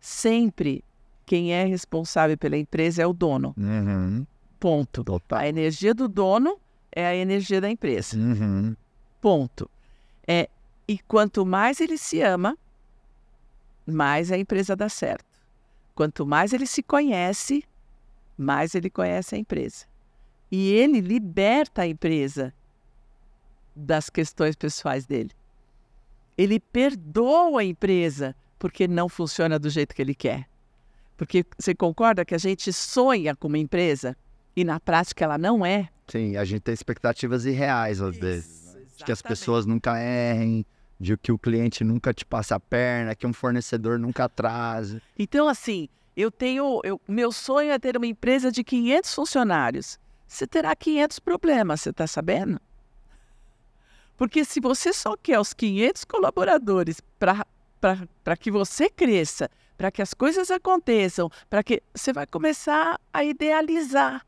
Sempre 0.00 0.82
quem 1.30 1.52
é 1.52 1.64
responsável 1.64 2.36
pela 2.36 2.56
empresa 2.56 3.02
é 3.02 3.06
o 3.06 3.12
dono. 3.12 3.54
Uhum. 3.56 4.26
Ponto. 4.58 5.04
Total. 5.04 5.38
A 5.38 5.46
energia 5.46 5.94
do 5.94 6.08
dono 6.08 6.58
é 6.90 7.06
a 7.06 7.14
energia 7.14 7.60
da 7.60 7.70
empresa. 7.70 8.16
Uhum. 8.16 8.74
Ponto. 9.20 9.70
É, 10.26 10.50
e 10.88 10.98
quanto 10.98 11.46
mais 11.46 11.80
ele 11.80 11.96
se 11.96 12.20
ama, 12.20 12.58
mais 13.86 14.32
a 14.32 14.38
empresa 14.38 14.74
dá 14.74 14.88
certo. 14.88 15.24
Quanto 15.94 16.26
mais 16.26 16.52
ele 16.52 16.66
se 16.66 16.82
conhece, 16.82 17.62
mais 18.36 18.74
ele 18.74 18.90
conhece 18.90 19.36
a 19.36 19.38
empresa. 19.38 19.86
E 20.50 20.72
ele 20.72 21.00
liberta 21.00 21.82
a 21.82 21.86
empresa 21.86 22.52
das 23.76 24.10
questões 24.10 24.56
pessoais 24.56 25.06
dele. 25.06 25.30
Ele 26.36 26.58
perdoa 26.58 27.60
a 27.60 27.64
empresa 27.64 28.34
porque 28.58 28.88
não 28.88 29.08
funciona 29.08 29.60
do 29.60 29.70
jeito 29.70 29.94
que 29.94 30.02
ele 30.02 30.12
quer. 30.12 30.49
Porque 31.20 31.44
você 31.58 31.74
concorda 31.74 32.24
que 32.24 32.34
a 32.34 32.38
gente 32.38 32.72
sonha 32.72 33.36
com 33.36 33.46
uma 33.46 33.58
empresa 33.58 34.16
e 34.56 34.64
na 34.64 34.80
prática 34.80 35.22
ela 35.22 35.36
não 35.36 35.66
é? 35.66 35.90
Sim, 36.08 36.34
a 36.38 36.46
gente 36.46 36.62
tem 36.62 36.72
expectativas 36.72 37.44
irreais 37.44 38.00
às 38.00 38.16
vezes. 38.16 38.72
né? 38.72 38.80
De 38.80 39.04
que 39.04 39.12
as 39.12 39.18
exatamente. 39.18 39.22
pessoas 39.38 39.66
nunca 39.66 40.02
errem, 40.02 40.64
de 40.98 41.18
que 41.18 41.30
o 41.30 41.36
cliente 41.36 41.84
nunca 41.84 42.14
te 42.14 42.24
passe 42.24 42.54
a 42.54 42.58
perna, 42.58 43.14
que 43.14 43.26
um 43.26 43.34
fornecedor 43.34 43.98
nunca 43.98 44.24
atrase. 44.24 45.02
Então, 45.18 45.46
assim, 45.46 45.90
eu 46.16 46.30
tenho. 46.30 46.80
Eu, 46.82 46.98
meu 47.06 47.30
sonho 47.30 47.70
é 47.70 47.78
ter 47.78 47.98
uma 47.98 48.06
empresa 48.06 48.50
de 48.50 48.64
500 48.64 49.14
funcionários. 49.14 50.00
Você 50.26 50.46
terá 50.46 50.74
500 50.74 51.18
problemas, 51.18 51.82
você 51.82 51.90
está 51.90 52.06
sabendo? 52.06 52.58
Porque 54.16 54.42
se 54.42 54.58
você 54.58 54.90
só 54.90 55.18
quer 55.18 55.38
os 55.38 55.52
500 55.52 56.02
colaboradores 56.04 57.02
para 57.18 58.36
que 58.38 58.50
você 58.50 58.88
cresça, 58.88 59.50
para 59.80 59.90
que 59.90 60.02
as 60.02 60.12
coisas 60.12 60.50
aconteçam, 60.50 61.30
para 61.48 61.64
que 61.64 61.82
você 61.94 62.12
vai 62.12 62.26
começar 62.26 63.00
a 63.10 63.24
idealizar. 63.24 64.26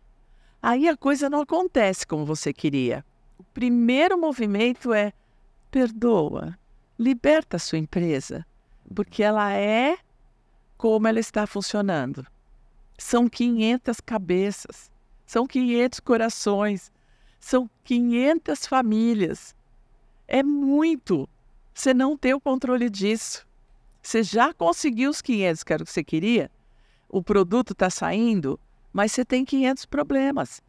Aí 0.63 0.89
a 0.89 0.97
coisa 0.97 1.29
não 1.29 1.43
acontece 1.43 2.07
como 2.07 2.25
você 2.25 2.55
queria. 2.55 3.05
O 3.37 3.45
primeiro 3.45 4.17
movimento 4.17 4.95
é 4.95 5.13
perdoa, 5.71 6.59
liberta 6.99 7.59
a 7.59 7.61
sua 7.61 7.77
empresa, 7.77 8.47
porque 8.95 9.23
ela 9.23 9.53
é 9.53 9.99
como 10.79 11.07
ela 11.07 11.21
está 11.21 11.47
funcionando. 11.47 12.27
São 12.97 13.29
500 13.29 14.01
cabeças, 14.01 14.91
são 15.27 15.47
500 15.47 16.01
corações, 16.01 16.91
são 17.39 17.69
500 17.85 18.67
famílias. 18.67 19.55
É 20.27 20.43
muito. 20.43 21.29
Você 21.75 21.93
não 21.93 22.17
tem 22.17 22.33
o 22.33 22.41
controle 22.41 22.89
disso. 22.89 23.47
Você 24.03 24.23
já 24.23 24.53
conseguiu 24.53 25.11
os 25.11 25.23
500 25.23 25.63
que 25.63 25.73
era 25.73 25.83
o 25.83 25.87
que 25.87 25.93
você 25.93 26.03
queria, 26.03 26.51
o 27.09 27.23
produto 27.23 27.73
está 27.73 27.89
saindo, 27.89 28.59
mas 28.93 29.13
você 29.13 29.25
tem 29.25 29.45
500 29.45 29.87
problemas. 29.87 30.61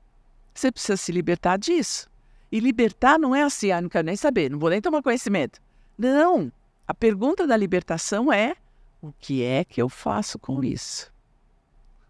Você 0.53 0.71
precisa 0.71 0.97
se 0.97 1.11
libertar 1.11 1.57
disso. 1.57 2.07
E 2.51 2.59
libertar 2.59 3.17
não 3.17 3.35
é 3.35 3.41
assim, 3.41 3.71
ah, 3.71 3.81
não 3.81 3.89
quero 3.89 4.05
nem 4.05 4.15
saber, 4.15 4.51
não 4.51 4.59
vou 4.59 4.69
nem 4.69 4.79
tomar 4.79 5.01
conhecimento. 5.01 5.59
Não. 5.97 6.51
A 6.87 6.93
pergunta 6.93 7.47
da 7.47 7.57
libertação 7.57 8.31
é: 8.31 8.55
o 9.01 9.11
que 9.19 9.43
é 9.43 9.63
que 9.63 9.81
eu 9.81 9.89
faço 9.89 10.37
com 10.37 10.63
isso? 10.63 11.11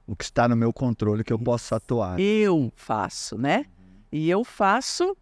O 0.05 0.15
que 0.15 0.25
está 0.25 0.47
no 0.49 0.55
meu 0.57 0.73
controle 0.73 1.23
que 1.23 1.31
eu 1.31 1.39
posso 1.39 1.73
atuar. 1.73 2.19
Eu 2.19 2.71
faço, 2.75 3.37
né? 3.37 3.65
E 4.11 4.29
eu 4.29 4.43
faço 4.43 5.15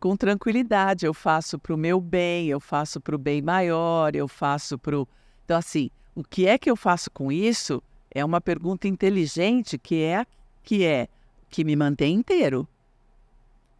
com 0.00 0.16
tranquilidade, 0.16 1.06
eu 1.06 1.14
faço 1.14 1.58
para 1.58 1.74
o 1.74 1.78
meu 1.78 2.00
bem, 2.00 2.48
eu 2.48 2.60
faço 2.60 3.00
para 3.00 3.14
o 3.14 3.18
bem 3.18 3.40
maior, 3.40 4.14
eu 4.16 4.26
faço 4.26 4.76
para 4.76 4.98
o. 4.98 5.08
Então, 5.44 5.56
assim, 5.56 5.90
o 6.14 6.22
que 6.22 6.46
é 6.46 6.56
que 6.56 6.70
eu 6.70 6.76
faço 6.76 7.10
com 7.10 7.30
isso 7.30 7.82
é 8.10 8.24
uma 8.24 8.40
pergunta 8.40 8.88
inteligente 8.88 9.76
que 9.76 10.02
é 10.02 10.24
que 10.62 10.84
é 10.84 11.08
que 11.50 11.64
me 11.64 11.76
mantém 11.76 12.14
inteiro. 12.14 12.66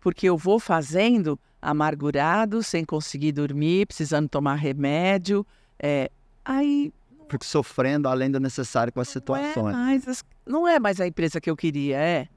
Porque 0.01 0.29
eu 0.29 0.37
vou 0.37 0.61
fazendo 0.61 1.39
amargurado, 1.63 2.63
sem 2.63 2.85
conseguir 2.85 3.33
dormir, 3.33 3.87
precisando 3.87 4.29
tomar 4.29 4.57
remédio. 4.57 5.47
É, 5.79 6.11
aí 6.45 6.93
Fico 7.29 7.45
sofrendo 7.45 8.07
além 8.07 8.31
do 8.31 8.39
necessário 8.39 8.93
com 8.93 9.01
as 9.01 9.09
não 9.09 9.11
é, 9.11 9.13
situações. 9.13 9.75
mais, 9.75 10.25
não 10.47 10.69
é 10.69 10.79
mais 10.79 11.01
a 11.01 11.07
empresa 11.07 11.41
que 11.41 11.51
eu 11.51 11.57
queria, 11.57 11.97
é. 11.97 12.29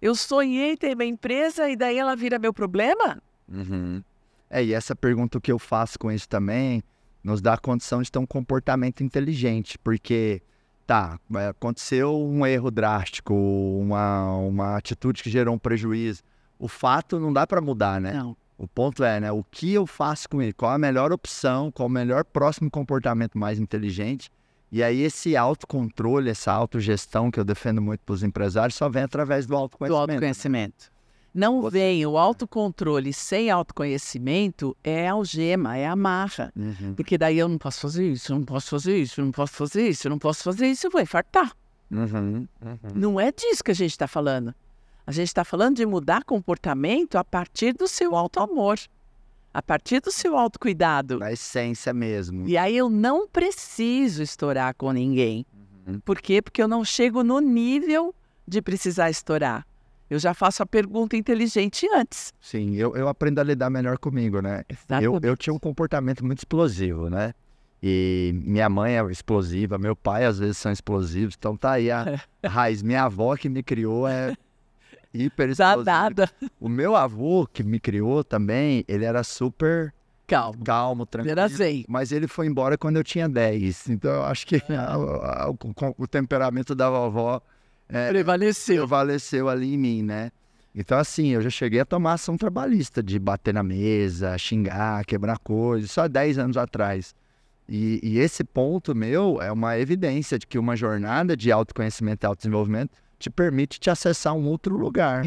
Eu 0.00 0.14
sonhei 0.14 0.76
ter 0.76 0.94
uma 0.94 1.04
empresa 1.04 1.68
e 1.68 1.76
daí 1.76 1.98
ela 1.98 2.16
vira 2.16 2.38
meu 2.38 2.52
problema? 2.52 3.20
Uhum. 3.52 4.02
É, 4.48 4.64
e 4.64 4.72
essa 4.72 4.96
pergunta 4.96 5.38
que 5.40 5.52
eu 5.52 5.58
faço 5.58 5.98
com 5.98 6.10
isso 6.10 6.28
também 6.28 6.82
nos 7.22 7.40
dá 7.40 7.54
a 7.54 7.58
condição 7.58 8.02
de 8.02 8.10
ter 8.10 8.18
um 8.18 8.26
comportamento 8.26 9.02
inteligente, 9.02 9.78
porque, 9.78 10.42
tá, 10.86 11.18
é, 11.34 11.48
aconteceu 11.48 12.18
um 12.18 12.46
erro 12.46 12.70
drástico, 12.70 13.34
uma, 13.34 14.34
uma 14.36 14.76
atitude 14.76 15.22
que 15.22 15.30
gerou 15.30 15.54
um 15.54 15.58
prejuízo. 15.58 16.22
O 16.58 16.68
fato 16.68 17.18
não 17.20 17.32
dá 17.32 17.46
para 17.46 17.60
mudar, 17.60 18.00
né? 18.00 18.12
Não. 18.14 18.36
O 18.56 18.66
ponto 18.66 19.04
é, 19.04 19.20
né, 19.20 19.30
o 19.30 19.44
que 19.44 19.72
eu 19.72 19.86
faço 19.86 20.28
com 20.28 20.42
ele? 20.42 20.52
Qual 20.52 20.72
a 20.72 20.78
melhor 20.78 21.12
opção? 21.12 21.70
Qual 21.70 21.86
o 21.86 21.90
melhor 21.90 22.24
próximo 22.24 22.68
comportamento 22.68 23.38
mais 23.38 23.60
inteligente? 23.60 24.32
E 24.70 24.82
aí 24.82 25.00
esse 25.00 25.36
autocontrole, 25.36 26.28
essa 26.28 26.52
autogestão 26.52 27.30
que 27.30 27.38
eu 27.38 27.44
defendo 27.44 27.80
muito 27.80 28.00
para 28.00 28.12
os 28.12 28.24
empresários 28.24 28.74
só 28.74 28.88
vem 28.88 29.04
através 29.04 29.46
do 29.46 29.54
Do 29.94 29.96
autoconhecimento. 29.96 30.90
Não 31.34 31.60
Você- 31.62 31.78
vem 31.78 32.06
o 32.06 32.16
autocontrole 32.18 33.12
sem 33.12 33.50
autoconhecimento 33.50 34.76
é 34.82 35.08
algema, 35.08 35.76
é 35.76 35.86
amarra. 35.86 36.52
Uhum, 36.56 36.94
Porque 36.94 37.16
daí 37.18 37.38
eu 37.38 37.48
não 37.48 37.58
posso 37.58 37.80
fazer 37.80 38.10
isso, 38.10 38.32
eu 38.32 38.36
não 38.38 38.44
posso 38.44 38.70
fazer 38.70 38.98
isso, 38.98 39.20
eu 39.20 39.24
não 39.24 39.32
posso 39.32 39.52
fazer 39.54 39.88
isso, 39.88 40.06
eu 40.06 40.10
não 40.10 40.18
posso 40.18 40.42
fazer 40.42 40.66
isso, 40.66 40.86
eu 40.86 40.90
vou 40.90 41.00
infartar. 41.00 41.52
uhum, 41.90 42.46
uhum. 42.62 42.78
Não 42.94 43.20
é 43.20 43.30
disso 43.32 43.62
que 43.62 43.70
a 43.70 43.74
gente 43.74 43.90
está 43.92 44.06
falando. 44.06 44.54
A 45.06 45.12
gente 45.12 45.28
está 45.28 45.44
falando 45.44 45.76
de 45.76 45.86
mudar 45.86 46.24
comportamento 46.24 47.16
a 47.16 47.24
partir 47.24 47.72
do 47.72 47.88
seu 47.88 48.14
auto-amor, 48.14 48.78
a 49.54 49.62
partir 49.62 50.00
do 50.00 50.12
seu 50.12 50.36
autocuidado. 50.36 51.18
Na 51.18 51.32
essência 51.32 51.94
mesmo. 51.94 52.46
E 52.46 52.58
aí 52.58 52.76
eu 52.76 52.90
não 52.90 53.26
preciso 53.26 54.22
estourar 54.22 54.74
com 54.74 54.92
ninguém. 54.92 55.46
Uhum. 55.86 56.00
Por 56.00 56.20
quê? 56.20 56.42
Porque 56.42 56.62
eu 56.62 56.68
não 56.68 56.84
chego 56.84 57.22
no 57.24 57.40
nível 57.40 58.14
de 58.46 58.60
precisar 58.60 59.08
estourar. 59.08 59.66
Eu 60.10 60.18
já 60.18 60.32
faço 60.32 60.62
a 60.62 60.66
pergunta 60.66 61.16
inteligente 61.16 61.86
antes. 61.94 62.32
Sim, 62.40 62.74
eu, 62.76 62.96
eu 62.96 63.08
aprendo 63.08 63.40
a 63.40 63.44
lidar 63.44 63.68
melhor 63.70 63.98
comigo, 63.98 64.40
né? 64.40 64.64
Eu, 65.02 65.18
eu 65.22 65.36
tinha 65.36 65.52
um 65.52 65.58
comportamento 65.58 66.24
muito 66.24 66.38
explosivo, 66.38 67.10
né? 67.10 67.34
E 67.82 68.32
minha 68.44 68.68
mãe 68.68 68.98
é 68.98 69.04
explosiva, 69.10 69.78
meu 69.78 69.94
pai 69.94 70.24
às 70.24 70.38
vezes 70.38 70.56
são 70.58 70.72
explosivos, 70.72 71.34
então 71.38 71.56
tá 71.56 71.72
aí 71.72 71.90
a 71.90 72.18
raiz. 72.44 72.82
Minha 72.82 73.04
avó 73.04 73.36
que 73.36 73.48
me 73.48 73.62
criou 73.62 74.08
é 74.08 74.34
hiper 75.14 75.50
explosiva. 75.50 75.84
Danada. 75.84 76.30
O 76.58 76.68
meu 76.68 76.96
avô 76.96 77.46
que 77.46 77.62
me 77.62 77.78
criou 77.78 78.24
também, 78.24 78.84
ele 78.88 79.04
era 79.04 79.22
super 79.22 79.94
calmo. 80.26 80.64
calmo, 80.64 81.06
tranquilo. 81.06 81.32
Era 81.38 81.48
zen. 81.48 81.84
Mas 81.88 82.10
ele 82.12 82.26
foi 82.26 82.46
embora 82.46 82.76
quando 82.76 82.96
eu 82.96 83.04
tinha 83.04 83.28
10. 83.28 83.88
Então 83.90 84.10
eu 84.10 84.24
acho 84.24 84.46
que 84.46 84.56
a- 84.72 84.94
a- 84.94 85.50
o, 85.50 85.56
o 85.98 86.06
temperamento 86.06 86.74
da 86.74 86.90
vovó 86.90 87.40
é, 87.88 88.08
Prevaleceu. 88.10 88.76
prevaleceu 88.86 89.48
ali 89.48 89.74
em 89.74 89.78
mim, 89.78 90.02
né? 90.02 90.30
Então, 90.74 90.98
assim, 90.98 91.28
eu 91.28 91.40
já 91.42 91.50
cheguei 91.50 91.80
a 91.80 91.84
tomar 91.84 92.12
ação 92.14 92.36
trabalhista 92.36 93.02
de 93.02 93.18
bater 93.18 93.52
na 93.54 93.62
mesa, 93.62 94.36
xingar, 94.38 95.04
quebrar 95.04 95.38
coisas, 95.38 95.90
só 95.90 96.06
10 96.06 96.38
anos 96.38 96.56
atrás. 96.56 97.14
E, 97.68 97.98
e 98.02 98.18
esse 98.18 98.44
ponto 98.44 98.94
meu 98.94 99.42
é 99.42 99.50
uma 99.50 99.78
evidência 99.78 100.38
de 100.38 100.46
que 100.46 100.58
uma 100.58 100.76
jornada 100.76 101.36
de 101.36 101.50
autoconhecimento 101.50 102.24
e 102.24 102.26
autodesenvolvimento 102.26 102.96
te 103.18 103.28
permite 103.28 103.80
te 103.80 103.90
acessar 103.90 104.34
um 104.34 104.46
outro 104.46 104.76
lugar. 104.76 105.24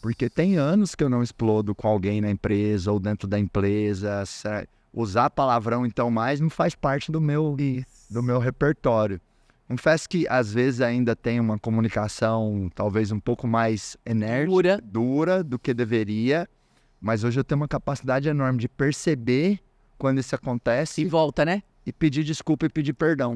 Porque 0.00 0.28
tem 0.30 0.56
anos 0.56 0.94
que 0.94 1.02
eu 1.02 1.08
não 1.10 1.22
explodo 1.22 1.74
com 1.74 1.88
alguém 1.88 2.20
na 2.20 2.30
empresa 2.30 2.90
ou 2.92 2.98
dentro 3.00 3.26
da 3.28 3.38
empresa. 3.38 4.24
sa- 4.26 4.64
Usar 4.94 5.30
palavrão, 5.30 5.86
então, 5.86 6.10
mais 6.10 6.38
não 6.38 6.50
faz 6.50 6.74
parte 6.74 7.10
do 7.10 7.20
meu, 7.20 7.56
do 8.10 8.22
meu 8.22 8.38
repertório. 8.38 9.18
Confesso 9.72 10.06
que 10.06 10.28
às 10.28 10.52
vezes 10.52 10.82
ainda 10.82 11.16
tem 11.16 11.40
uma 11.40 11.58
comunicação 11.58 12.70
talvez 12.74 13.10
um 13.10 13.18
pouco 13.18 13.46
mais 13.46 13.96
enérgica, 14.04 14.50
Dura. 14.50 14.80
dura 14.84 15.42
do 15.42 15.58
que 15.58 15.72
deveria, 15.72 16.46
mas 17.00 17.24
hoje 17.24 17.40
eu 17.40 17.44
tenho 17.44 17.58
uma 17.58 17.66
capacidade 17.66 18.28
enorme 18.28 18.58
de 18.58 18.68
perceber 18.68 19.58
quando 19.96 20.18
isso 20.18 20.34
acontece 20.34 21.00
E 21.00 21.04
volta, 21.06 21.42
né? 21.46 21.62
e 21.86 21.92
pedir 21.92 22.22
desculpa 22.22 22.66
e 22.66 22.68
pedir 22.68 22.92
perdão. 22.92 23.34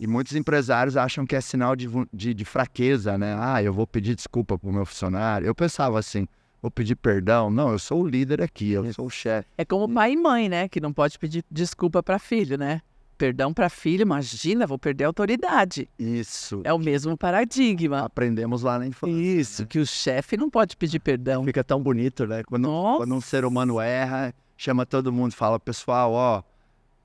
E 0.00 0.06
muitos 0.06 0.34
empresários 0.34 0.96
acham 0.96 1.26
que 1.26 1.36
é 1.36 1.40
sinal 1.42 1.76
de, 1.76 1.86
de, 2.10 2.32
de 2.32 2.44
fraqueza, 2.46 3.18
né? 3.18 3.36
Ah, 3.38 3.62
eu 3.62 3.74
vou 3.74 3.86
pedir 3.86 4.14
desculpa 4.14 4.58
pro 4.58 4.72
meu 4.72 4.86
funcionário. 4.86 5.46
Eu 5.46 5.54
pensava 5.54 5.98
assim, 5.98 6.26
vou 6.62 6.70
pedir 6.70 6.96
perdão. 6.96 7.50
Não, 7.50 7.72
eu 7.72 7.78
sou 7.78 8.02
o 8.02 8.08
líder 8.08 8.40
aqui, 8.40 8.70
eu 8.70 8.90
sou 8.94 9.04
o 9.04 9.10
chefe. 9.10 9.46
É 9.58 9.66
como 9.66 9.86
pai 9.92 10.12
e 10.12 10.16
mãe, 10.16 10.48
né? 10.48 10.66
Que 10.66 10.80
não 10.80 10.94
pode 10.94 11.18
pedir 11.18 11.44
desculpa 11.50 12.02
para 12.02 12.18
filho, 12.18 12.56
né? 12.56 12.80
Perdão 13.18 13.52
para 13.52 13.70
filho, 13.70 14.02
imagina, 14.02 14.66
vou 14.66 14.78
perder 14.78 15.04
a 15.04 15.06
autoridade. 15.06 15.88
Isso. 15.98 16.60
É 16.64 16.72
o 16.72 16.78
mesmo 16.78 17.16
paradigma. 17.16 18.00
Aprendemos 18.00 18.62
lá 18.62 18.78
na 18.78 18.86
infância. 18.86 19.14
Isso, 19.14 19.66
que 19.66 19.78
o 19.78 19.86
chefe 19.86 20.36
não 20.36 20.50
pode 20.50 20.76
pedir 20.76 21.00
perdão. 21.00 21.42
Fica 21.44 21.64
tão 21.64 21.82
bonito, 21.82 22.26
né? 22.26 22.42
Quando, 22.44 22.68
quando 22.98 23.14
um 23.14 23.20
ser 23.20 23.46
humano 23.46 23.80
erra, 23.80 24.34
chama 24.56 24.84
todo 24.84 25.10
mundo, 25.10 25.32
fala, 25.32 25.58
pessoal, 25.58 26.12
ó, 26.12 26.42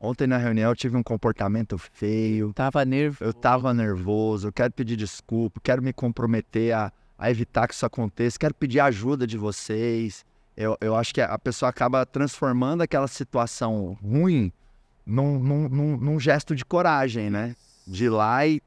ontem 0.02 0.28
na 0.28 0.38
reunião 0.38 0.72
eu 0.72 0.76
tive 0.76 0.98
um 0.98 1.04
comportamento 1.04 1.78
feio, 1.78 2.52
Tava 2.54 2.84
nervoso. 2.84 3.24
eu 3.24 3.34
tava 3.34 3.74
nervoso, 3.74 4.48
eu 4.50 4.52
quero 4.54 4.74
pedir 4.74 4.98
desculpa, 4.98 5.62
quero 5.64 5.82
me 5.82 5.94
comprometer 5.94 6.74
a, 6.76 6.92
a 7.18 7.32
evitar 7.32 7.68
que 7.70 7.74
isso 7.74 7.86
aconteça, 7.86 8.38
quero 8.38 8.54
pedir 8.54 8.82
ajuda 8.82 9.26
de 9.26 9.38
vocês. 9.38 10.26
Eu, 10.58 10.78
eu 10.82 10.94
acho 10.94 11.14
que 11.14 11.22
a 11.22 11.40
pessoa 11.40 11.70
acaba 11.70 12.06
transformando 12.06 12.82
aquela 12.82 13.08
situação 13.08 13.98
ruim 14.04 14.52
num, 15.06 15.40
num, 15.40 15.70
num, 15.70 15.98
num 15.98 16.20
gesto 16.20 16.56
de 16.56 16.64
coragem, 16.66 17.30
né? 17.30 17.56
De 17.86 18.06
ir 18.06 18.10
lá 18.10 18.46
e. 18.46 18.62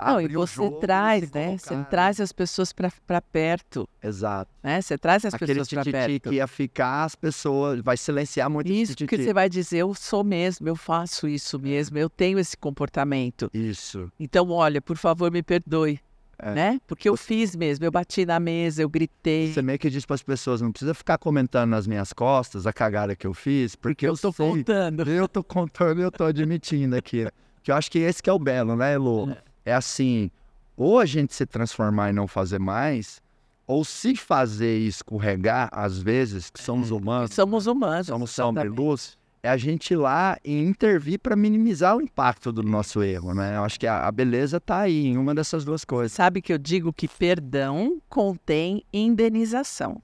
Não, 0.00 0.20
e 0.20 0.28
você 0.28 0.56
jogo 0.56 0.80
traz, 0.80 1.30
né? 1.30 1.56
Você 1.56 1.68
colocar, 1.68 1.88
traz 1.88 2.20
as 2.20 2.32
pessoas 2.32 2.72
para 2.72 3.20
perto, 3.22 3.88
Exato. 4.02 4.50
né? 4.62 4.80
Você 4.82 4.98
traz 4.98 5.24
as 5.24 5.32
Aquele 5.32 5.54
pessoas 5.54 5.68
para 5.68 5.84
perto. 5.84 6.28
que 6.30 6.34
ia 6.34 6.46
ficar, 6.48 7.04
as 7.04 7.14
pessoas. 7.14 7.80
Vai 7.80 7.96
silenciar 7.96 8.50
muito 8.50 8.70
Isso, 8.70 8.96
porque 8.96 9.16
você 9.16 9.32
vai 9.32 9.48
dizer, 9.48 9.78
eu 9.78 9.94
sou 9.94 10.24
mesmo, 10.24 10.68
eu 10.68 10.74
faço 10.74 11.28
isso 11.28 11.60
mesmo, 11.60 11.96
eu 11.96 12.10
tenho 12.10 12.38
esse 12.40 12.56
comportamento. 12.56 13.48
Isso. 13.54 14.10
Então, 14.18 14.50
olha, 14.50 14.82
por 14.82 14.96
favor, 14.96 15.30
me 15.30 15.42
perdoe, 15.42 16.00
É. 16.38 16.54
né? 16.54 16.80
Porque 16.86 17.08
eu 17.08 17.16
fiz 17.16 17.54
mesmo, 17.56 17.84
eu 17.84 17.90
bati 17.90 18.24
na 18.26 18.38
mesa, 18.40 18.82
eu 18.82 18.88
gritei. 18.88 19.52
Você 19.52 19.62
meio 19.62 19.78
que 19.78 19.88
diz 19.90 20.04
para 20.04 20.14
as 20.14 20.22
pessoas, 20.22 20.60
não 20.60 20.70
precisa 20.72 20.94
ficar 20.94 21.18
comentando 21.18 21.70
nas 21.70 21.86
minhas 21.86 22.12
costas 22.12 22.66
a 22.66 22.72
cagada 22.72 23.14
que 23.14 23.26
eu 23.26 23.34
fiz, 23.34 23.74
porque 23.76 24.06
eu, 24.06 24.12
eu 24.12 24.18
tô 24.18 24.32
sei, 24.32 24.48
contando. 24.48 25.02
eu 25.10 25.28
tô 25.28 25.42
contando, 25.42 26.00
eu 26.00 26.10
tô 26.10 26.24
admitindo 26.24 26.96
aqui. 26.96 27.26
Que 27.62 27.70
eu 27.70 27.76
acho 27.76 27.90
que 27.90 27.98
esse 27.98 28.22
que 28.22 28.28
é 28.28 28.32
o 28.32 28.38
belo, 28.38 28.76
né, 28.76 28.94
Elo? 28.94 29.34
É 29.64 29.72
assim, 29.74 30.30
ou 30.76 30.98
a 30.98 31.06
gente 31.06 31.34
se 31.34 31.46
transformar 31.46 32.10
e 32.10 32.12
não 32.12 32.26
fazer 32.28 32.58
mais, 32.58 33.22
ou 33.66 33.84
se 33.84 34.14
fazer 34.14 34.78
e 34.80 34.86
escorregar, 34.86 35.70
às 35.72 35.98
vezes, 35.98 36.50
que 36.50 36.62
somos 36.62 36.90
humanos, 36.90 37.32
Somos 37.32 37.66
humanos. 37.66 38.06
somos 38.08 38.30
sombra 38.30 38.66
e 38.66 38.68
luz, 38.68 39.16
é 39.44 39.50
a 39.50 39.58
gente 39.58 39.90
ir 39.90 39.96
lá 39.96 40.38
e 40.42 40.58
intervir 40.58 41.18
para 41.18 41.36
minimizar 41.36 41.94
o 41.94 42.00
impacto 42.00 42.50
do 42.50 42.62
nosso 42.62 43.02
erro, 43.02 43.34
né? 43.34 43.58
Eu 43.58 43.64
acho 43.64 43.78
que 43.78 43.86
a, 43.86 44.08
a 44.08 44.10
beleza 44.10 44.58
tá 44.58 44.78
aí, 44.78 45.04
em 45.04 45.18
uma 45.18 45.34
dessas 45.34 45.66
duas 45.66 45.84
coisas. 45.84 46.12
Sabe 46.12 46.40
que 46.40 46.50
eu 46.50 46.56
digo 46.56 46.94
que 46.94 47.06
perdão 47.06 48.00
contém 48.08 48.82
indenização. 48.90 50.00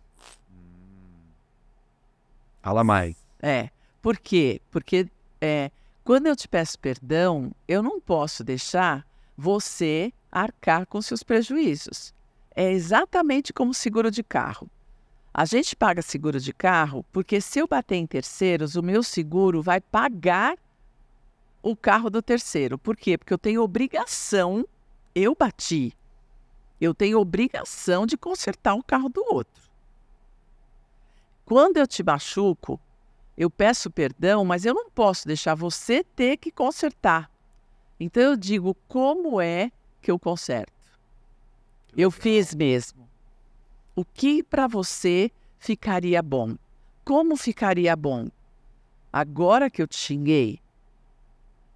Fala 2.61 2.85
mais. 2.85 3.16
É. 3.40 3.70
Por 4.03 4.18
quê? 4.18 4.61
Porque 4.70 5.09
é, 5.40 5.70
quando 6.05 6.26
eu 6.26 6.37
te 6.37 6.46
peço 6.46 6.79
perdão, 6.79 7.50
eu 7.66 7.83
não 7.83 7.98
posso 7.98 8.44
deixar 8.44 9.07
você 9.38 10.12
arcar 10.31 10.85
com 10.85 11.00
seus 11.00 11.22
prejuízos. 11.22 12.12
É 12.55 12.70
exatamente 12.70 13.55
como 13.55 13.72
seguro 13.72 14.11
de 14.11 14.22
carro. 14.22 14.68
A 15.32 15.44
gente 15.44 15.76
paga 15.76 16.02
seguro 16.02 16.40
de 16.40 16.52
carro 16.52 17.04
porque 17.12 17.40
se 17.40 17.60
eu 17.60 17.68
bater 17.68 17.96
em 17.96 18.06
terceiros, 18.06 18.74
o 18.74 18.82
meu 18.82 19.02
seguro 19.02 19.62
vai 19.62 19.80
pagar 19.80 20.58
o 21.62 21.76
carro 21.76 22.10
do 22.10 22.20
terceiro. 22.20 22.76
Por 22.76 22.96
quê? 22.96 23.16
Porque 23.16 23.32
eu 23.32 23.38
tenho 23.38 23.62
obrigação, 23.62 24.66
eu 25.14 25.36
bati, 25.38 25.96
eu 26.80 26.94
tenho 26.94 27.20
obrigação 27.20 28.06
de 28.06 28.16
consertar 28.16 28.74
o 28.74 28.82
carro 28.82 29.08
do 29.08 29.24
outro. 29.30 29.62
Quando 31.44 31.76
eu 31.76 31.86
te 31.86 32.02
machuco, 32.02 32.80
eu 33.36 33.50
peço 33.50 33.90
perdão, 33.90 34.44
mas 34.44 34.64
eu 34.64 34.74
não 34.74 34.90
posso 34.90 35.26
deixar 35.26 35.54
você 35.54 36.02
ter 36.04 36.36
que 36.36 36.50
consertar. 36.50 37.30
Então 37.98 38.22
eu 38.22 38.36
digo 38.36 38.74
como 38.88 39.40
é 39.40 39.70
que 40.00 40.10
eu 40.10 40.18
conserto. 40.18 40.72
Eu 41.96 42.10
fiz 42.10 42.54
mesmo. 42.54 43.10
O 43.94 44.05
que 44.05 44.42
para 44.42 44.66
você 44.66 45.31
ficaria 45.59 46.22
bom? 46.22 46.57
Como 47.05 47.37
ficaria 47.37 47.94
bom? 47.96 48.29
Agora 49.12 49.68
que 49.68 49.83
eu 49.83 49.87
te 49.87 49.96
xinguei, 49.96 50.61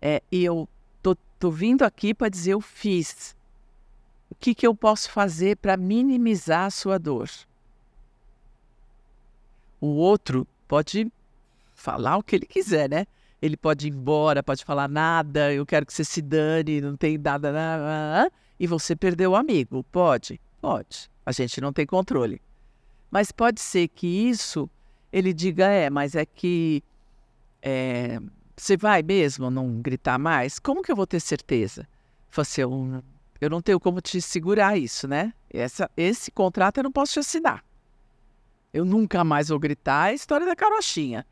é, 0.00 0.22
eu 0.30 0.68
tô, 1.02 1.16
tô 1.38 1.50
vindo 1.50 1.82
aqui 1.82 2.14
para 2.14 2.28
dizer 2.28 2.52
eu 2.52 2.60
fiz. 2.60 3.36
O 4.30 4.34
que, 4.34 4.54
que 4.54 4.66
eu 4.66 4.74
posso 4.74 5.10
fazer 5.10 5.56
para 5.56 5.76
minimizar 5.76 6.66
a 6.66 6.70
sua 6.70 6.98
dor? 6.98 7.28
O 9.80 9.88
outro 9.88 10.46
pode 10.68 11.10
falar 11.74 12.16
o 12.16 12.22
que 12.22 12.36
ele 12.36 12.46
quiser, 12.46 12.88
né? 12.88 13.06
Ele 13.42 13.56
pode 13.56 13.88
ir 13.88 13.90
embora, 13.90 14.42
pode 14.42 14.64
falar 14.64 14.88
nada, 14.88 15.52
eu 15.52 15.66
quero 15.66 15.84
que 15.84 15.92
você 15.92 16.04
se 16.04 16.22
dane, 16.22 16.80
não 16.80 16.96
tem 16.96 17.18
nada, 17.18 17.52
nada, 17.52 18.32
e 18.58 18.66
você 18.66 18.96
perdeu 18.96 19.32
o 19.32 19.36
amigo. 19.36 19.84
Pode? 19.84 20.40
Pode. 20.60 21.10
A 21.24 21.32
gente 21.32 21.60
não 21.60 21.72
tem 21.72 21.86
controle. 21.86 22.40
Mas 23.10 23.30
pode 23.32 23.60
ser 23.60 23.88
que 23.88 24.06
isso 24.06 24.68
ele 25.12 25.32
diga, 25.32 25.66
é, 25.68 25.88
mas 25.88 26.16
é 26.16 26.26
que 26.26 26.82
é, 27.62 28.18
você 28.56 28.76
vai 28.76 29.02
mesmo 29.02 29.50
não 29.50 29.80
gritar 29.80 30.18
mais? 30.18 30.58
Como 30.58 30.82
que 30.82 30.90
eu 30.90 30.96
vou 30.96 31.06
ter 31.06 31.20
certeza? 31.20 31.88
Falei 32.28 32.42
assim, 32.42 32.60
eu, 32.62 33.04
eu 33.40 33.48
não 33.48 33.62
tenho 33.62 33.78
como 33.78 34.00
te 34.00 34.20
segurar 34.20 34.76
isso, 34.76 35.06
né? 35.06 35.32
Essa, 35.48 35.88
esse 35.96 36.30
contrato 36.32 36.78
eu 36.78 36.84
não 36.84 36.92
posso 36.92 37.12
te 37.12 37.18
assinar. 37.20 37.64
Eu 38.72 38.84
nunca 38.84 39.22
mais 39.22 39.48
vou 39.48 39.58
gritar, 39.58 40.08
é 40.08 40.10
a 40.10 40.14
história 40.14 40.44
da 40.44 40.56
carochinha. 40.56 41.24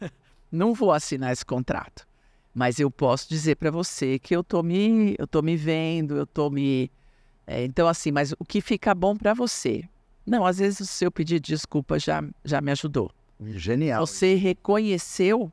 não 0.52 0.74
vou 0.74 0.92
assinar 0.92 1.32
esse 1.32 1.44
contrato. 1.44 2.06
Mas 2.54 2.78
eu 2.78 2.90
posso 2.90 3.28
dizer 3.28 3.56
para 3.56 3.70
você 3.70 4.18
que 4.18 4.36
eu 4.36 4.44
tô 4.44 4.62
me, 4.62 5.14
eu 5.18 5.26
tô 5.26 5.40
me 5.40 5.56
vendo, 5.56 6.16
eu 6.16 6.26
tô 6.26 6.50
me 6.50 6.90
é, 7.50 7.64
então 7.64 7.88
assim, 7.88 8.12
mas 8.12 8.32
o 8.38 8.44
que 8.44 8.60
fica 8.60 8.94
bom 8.94 9.16
para 9.16 9.34
você? 9.34 9.82
Não, 10.24 10.46
às 10.46 10.58
vezes 10.58 10.78
o 10.78 10.86
seu 10.86 11.10
pedido 11.10 11.42
de 11.42 11.52
desculpa 11.52 11.98
já 11.98 12.22
já 12.44 12.60
me 12.60 12.70
ajudou. 12.70 13.10
Genial. 13.40 14.06
Você 14.06 14.36
reconheceu 14.36 15.50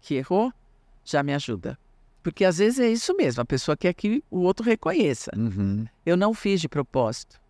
que 0.00 0.14
errou, 0.14 0.52
já 1.04 1.20
me 1.20 1.34
ajuda. 1.34 1.76
Porque 2.22 2.44
às 2.44 2.58
vezes 2.58 2.78
é 2.78 2.88
isso 2.88 3.12
mesmo, 3.16 3.42
a 3.42 3.44
pessoa 3.44 3.76
quer 3.76 3.92
que 3.92 4.22
o 4.30 4.38
outro 4.38 4.64
reconheça. 4.64 5.32
Uhum. 5.36 5.84
Eu 6.06 6.16
não 6.16 6.32
fiz 6.32 6.60
de 6.60 6.68
propósito. 6.68 7.40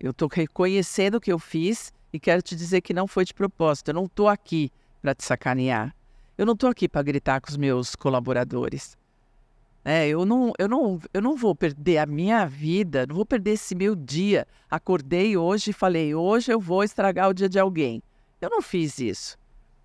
Eu 0.00 0.12
estou 0.12 0.28
reconhecendo 0.32 1.16
o 1.16 1.20
que 1.20 1.30
eu 1.30 1.38
fiz 1.38 1.92
e 2.12 2.18
quero 2.18 2.40
te 2.40 2.56
dizer 2.56 2.80
que 2.80 2.94
não 2.94 3.06
foi 3.06 3.26
de 3.26 3.34
propósito. 3.34 3.88
Eu 3.90 3.94
não 3.94 4.06
estou 4.06 4.26
aqui 4.26 4.72
para 5.02 5.14
te 5.14 5.22
sacanear. 5.22 5.94
Eu 6.38 6.46
não 6.46 6.54
estou 6.54 6.70
aqui 6.70 6.88
para 6.88 7.02
gritar 7.02 7.42
com 7.42 7.50
os 7.50 7.58
meus 7.58 7.94
colaboradores. 7.94 8.96
É, 9.88 10.08
eu, 10.08 10.26
não, 10.26 10.52
eu, 10.58 10.66
não, 10.66 10.98
eu 11.14 11.22
não 11.22 11.36
vou 11.36 11.54
perder 11.54 11.98
a 11.98 12.06
minha 12.06 12.44
vida, 12.44 13.06
não 13.06 13.14
vou 13.14 13.24
perder 13.24 13.52
esse 13.52 13.72
meu 13.72 13.94
dia. 13.94 14.44
Acordei 14.68 15.36
hoje 15.36 15.70
e 15.70 15.72
falei, 15.72 16.12
hoje 16.12 16.52
eu 16.52 16.58
vou 16.58 16.82
estragar 16.82 17.28
o 17.28 17.32
dia 17.32 17.48
de 17.48 17.56
alguém. 17.56 18.02
Eu 18.40 18.50
não 18.50 18.60
fiz 18.60 18.98
isso. 18.98 19.38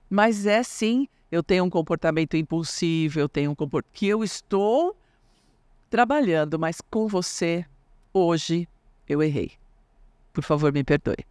Mas 0.10 0.48
é 0.48 0.64
sim, 0.64 1.08
eu 1.32 1.44
tenho 1.44 1.64
um 1.64 1.70
comportamento 1.70 2.36
impulsivo, 2.36 3.20
eu 3.20 3.30
tenho 3.30 3.52
um 3.52 3.56
comportamento 3.56 3.94
que 3.94 4.08
eu 4.08 4.24
estou 4.24 4.98
trabalhando, 5.88 6.58
mas 6.58 6.82
com 6.82 7.08
você, 7.08 7.64
hoje, 8.12 8.68
eu 9.08 9.22
errei. 9.22 9.52
Por 10.34 10.44
favor, 10.44 10.74
me 10.74 10.84
perdoe. 10.84 11.24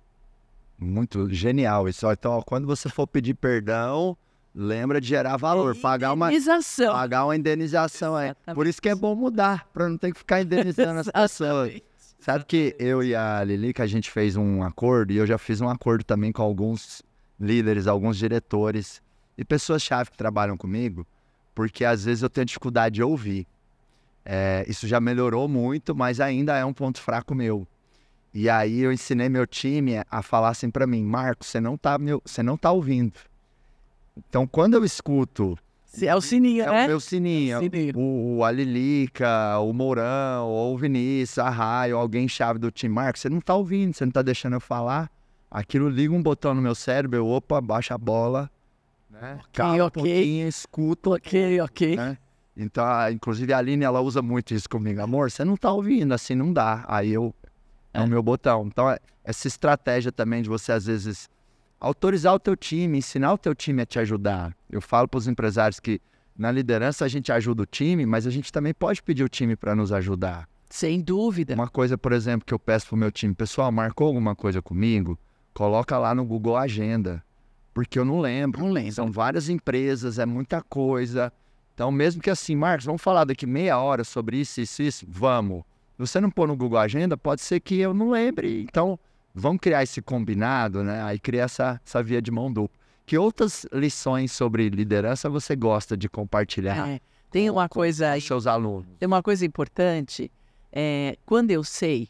Muito 0.79 1.29
genial 1.35 1.89
isso. 1.89 2.09
Então, 2.09 2.41
quando 2.47 2.68
você 2.68 2.89
for 2.89 3.09
pedir 3.09 3.35
perdão, 3.35 4.16
lembra 4.55 5.01
de 5.01 5.09
gerar 5.09 5.37
valor, 5.37 5.77
pagar 5.77 6.13
uma, 6.13 6.29
Indenização. 6.29 6.93
pagar 6.93 7.25
uma 7.25 7.37
indenização 7.37 8.17
aí. 8.17 8.29
Exatamente. 8.31 8.55
Por 8.55 8.67
isso 8.67 8.83
que 8.83 8.89
é 8.89 8.95
bom 8.95 9.15
mudar, 9.15 9.69
para 9.73 9.89
não 9.89 9.97
ter 9.97 10.13
que 10.13 10.19
ficar 10.19 10.43
indenizando 10.43 11.01
as 11.01 11.09
pessoas. 11.09 11.81
Sabe 12.19 12.45
que 12.45 12.77
eu 12.79 13.03
e 13.03 13.15
a 13.15 13.43
Lili, 13.43 13.73
que 13.73 13.81
a 13.81 13.87
gente 13.87 14.11
fez 14.11 14.37
um 14.37 14.63
acordo, 14.63 15.13
e 15.13 15.17
eu 15.17 15.27
já 15.27 15.39
fiz 15.39 15.61
um 15.61 15.69
acordo 15.69 16.05
também 16.05 16.31
com 16.31 16.43
alguns 16.43 17.03
líderes, 17.39 17.87
alguns 17.87 18.19
diretores 18.19 19.01
e 19.39 19.45
pessoas-chave 19.45 20.11
que 20.11 20.19
trabalham 20.19 20.57
comigo, 20.57 21.07
porque 21.55 21.83
às 21.85 22.05
vezes 22.05 22.23
eu 22.23 22.29
tenho 22.29 22.45
dificuldade 22.45 22.97
de 22.97 23.03
ouvir. 23.03 23.47
É, 24.23 24.67
isso 24.69 24.87
já 24.87 25.01
melhorou 25.01 25.49
muito, 25.49 25.95
mas 25.95 26.21
ainda 26.21 26.57
é 26.57 26.65
um 26.65 26.75
ponto 26.75 27.01
fraco 27.01 27.35
meu. 27.35 27.67
E 28.35 28.51
aí 28.51 28.81
eu 28.81 28.93
ensinei 28.93 29.29
meu 29.31 29.47
time 29.47 30.03
a 30.11 30.23
falar 30.23 30.51
assim 30.51 30.71
para 30.71 30.87
mim, 30.87 31.03
Marcos, 31.03 31.49
você 31.49 31.59
não 31.59 31.77
tá, 31.77 31.99
meu, 31.99 32.21
você 32.25 32.43
não 32.43 32.57
tá 32.57 32.71
ouvindo. 32.71 33.15
Então, 34.29 34.47
quando 34.47 34.75
eu 34.75 34.85
escuto 34.85 35.59
É 36.03 36.14
o 36.14 36.21
sininho, 36.21 36.64
é 36.64 36.71
né? 36.71 36.85
o 36.85 36.89
meu 36.89 37.01
sininho. 37.01 37.59
Sininho. 37.61 37.99
O, 37.99 38.37
o 38.39 38.45
Alilica, 38.45 39.59
o 39.59 39.73
Mourão, 39.73 40.47
ou 40.49 40.75
o 40.75 40.79
Vinícius, 40.79 41.39
a 41.39 41.49
Raio, 41.51 41.97
alguém 41.97 42.29
chave 42.29 42.59
do 42.59 42.71
time. 42.71 42.95
Marcos, 42.95 43.23
você 43.23 43.29
não 43.29 43.41
tá 43.41 43.55
ouvindo, 43.55 43.95
você 43.95 44.05
não 44.05 44.12
tá 44.12 44.23
deixando 44.23 44.55
eu 44.55 44.61
falar. 44.61 45.11
Aquilo 45.51 45.89
liga 45.89 46.14
um 46.14 46.23
botão 46.23 46.55
no 46.55 46.62
meu 46.62 46.75
cérebro, 46.75 47.16
eu, 47.18 47.27
opa, 47.27 47.61
baixa 47.61 47.95
a 47.95 47.99
bola. 47.99 48.49
Né? 49.11 49.41
Calma 49.53 49.83
um 49.83 49.87
ok. 49.87 50.03
pouquinho, 50.03 50.49
escuto. 50.49 51.14
Ok, 51.14 51.61
ok. 51.61 51.97
Né? 51.97 52.18
Então, 52.57 52.85
a- 52.85 53.11
inclusive 53.11 53.53
a 53.53 53.59
Aline, 53.59 53.85
ela 53.85 54.01
usa 54.01 54.23
muito 54.23 54.55
isso 54.55 54.68
comigo. 54.68 55.01
Amor, 55.01 55.31
você 55.31 55.45
não 55.45 55.57
tá 55.57 55.73
ouvindo, 55.73 56.12
assim 56.12 56.35
não 56.37 56.53
dá. 56.53 56.85
Aí 56.87 57.12
eu, 57.12 57.35
é, 57.93 58.01
o 58.01 58.07
meu 58.07 58.23
botão. 58.23 58.64
Então, 58.66 58.89
é- 58.89 58.99
essa 59.25 59.49
estratégia 59.49 60.12
também 60.12 60.41
de 60.43 60.49
você, 60.49 60.71
às 60.71 60.87
vezes, 60.87 61.29
autorizar 61.81 62.35
o 62.35 62.39
teu 62.39 62.55
time, 62.55 62.99
ensinar 62.99 63.33
o 63.33 63.39
teu 63.39 63.55
time 63.55 63.83
a 63.83 63.87
te 63.87 63.99
ajudar. 63.99 64.55
Eu 64.70 64.81
falo 64.81 65.09
para 65.09 65.18
os 65.18 65.26
empresários 65.26 65.81
que 65.81 66.01
na 66.37 66.53
liderança 66.53 67.05
a 67.05 67.09
gente 67.09 67.33
ajuda 67.33 67.62
o 67.62 67.66
time, 67.66 68.05
mas 68.05 68.26
a 68.26 68.31
gente 68.31 68.53
também 68.53 68.74
pode 68.74 69.03
pedir 69.03 69.24
o 69.24 69.28
time 69.28 69.57
para 69.57 69.74
nos 69.74 69.93
ajudar. 69.93 70.49
Sem 70.68 71.01
dúvida. 71.01 71.55
Uma 71.55 71.68
coisa, 71.68 71.99
por 71.99 72.12
exemplo, 72.12 72.47
que 72.47 72.55
eu 72.55 72.59
peço 72.59 72.89
pro 72.89 72.97
meu 72.97 73.11
time, 73.11 73.35
pessoal, 73.35 73.72
marcou 73.72 74.07
alguma 74.07 74.37
coisa 74.37 74.62
comigo? 74.62 75.18
Coloca 75.53 75.99
lá 75.99 76.14
no 76.14 76.24
Google 76.24 76.57
Agenda, 76.57 77.24
porque 77.74 77.99
eu 77.99 78.05
não 78.05 78.20
lembro. 78.20 78.61
Não 78.61 78.70
lembro. 78.70 78.93
São 78.93 79.11
várias 79.11 79.49
empresas, 79.49 80.18
é 80.18 80.26
muita 80.26 80.62
coisa. 80.62 81.33
Então, 81.74 81.91
mesmo 81.91 82.22
que 82.22 82.31
assim, 82.31 82.55
Marcos, 82.55 82.87
vamos 82.87 83.03
falar 83.03 83.24
daqui 83.24 83.47
meia 83.47 83.78
hora 83.78 84.05
sobre 84.05 84.37
isso, 84.37 84.61
isso, 84.61 84.83
isso, 84.83 85.07
vamos. 85.09 85.62
Se 85.93 85.99
você 85.99 86.20
não 86.20 86.31
pôr 86.31 86.47
no 86.47 86.57
Google 86.57 86.78
Agenda, 86.78 87.16
pode 87.16 87.41
ser 87.41 87.59
que 87.59 87.78
eu 87.78 87.93
não 87.93 88.11
lembre. 88.11 88.62
Então, 88.62 88.99
vamos 89.35 89.61
criar 89.61 89.83
esse 89.83 90.01
combinado, 90.03 90.83
né? 90.83 91.03
Aí 91.03 91.18
criar 91.18 91.45
essa, 91.45 91.81
essa 91.85 92.03
via 92.03 92.20
de 92.20 92.31
mão 92.31 92.53
dupla. 92.53 92.78
Que 93.07 93.18
outras 93.18 93.66
lições 93.72 94.31
sobre 94.33 94.68
liderança 94.68 95.28
você 95.28 95.57
gosta 95.57 95.97
de 95.97 96.09
compartilhar 96.09 96.89
É, 96.89 97.01
tem 97.31 97.51
uma 97.51 97.68
coisa 97.68 98.07
com 98.07 98.12
aí, 98.12 98.20
seus 98.20 98.47
alunos? 98.47 98.87
tem 98.99 99.07
uma 99.07 99.22
coisa 99.22 99.45
importante. 99.45 100.31
É, 100.72 101.16
quando 101.26 101.51
eu 101.51 101.64
sei 101.64 102.09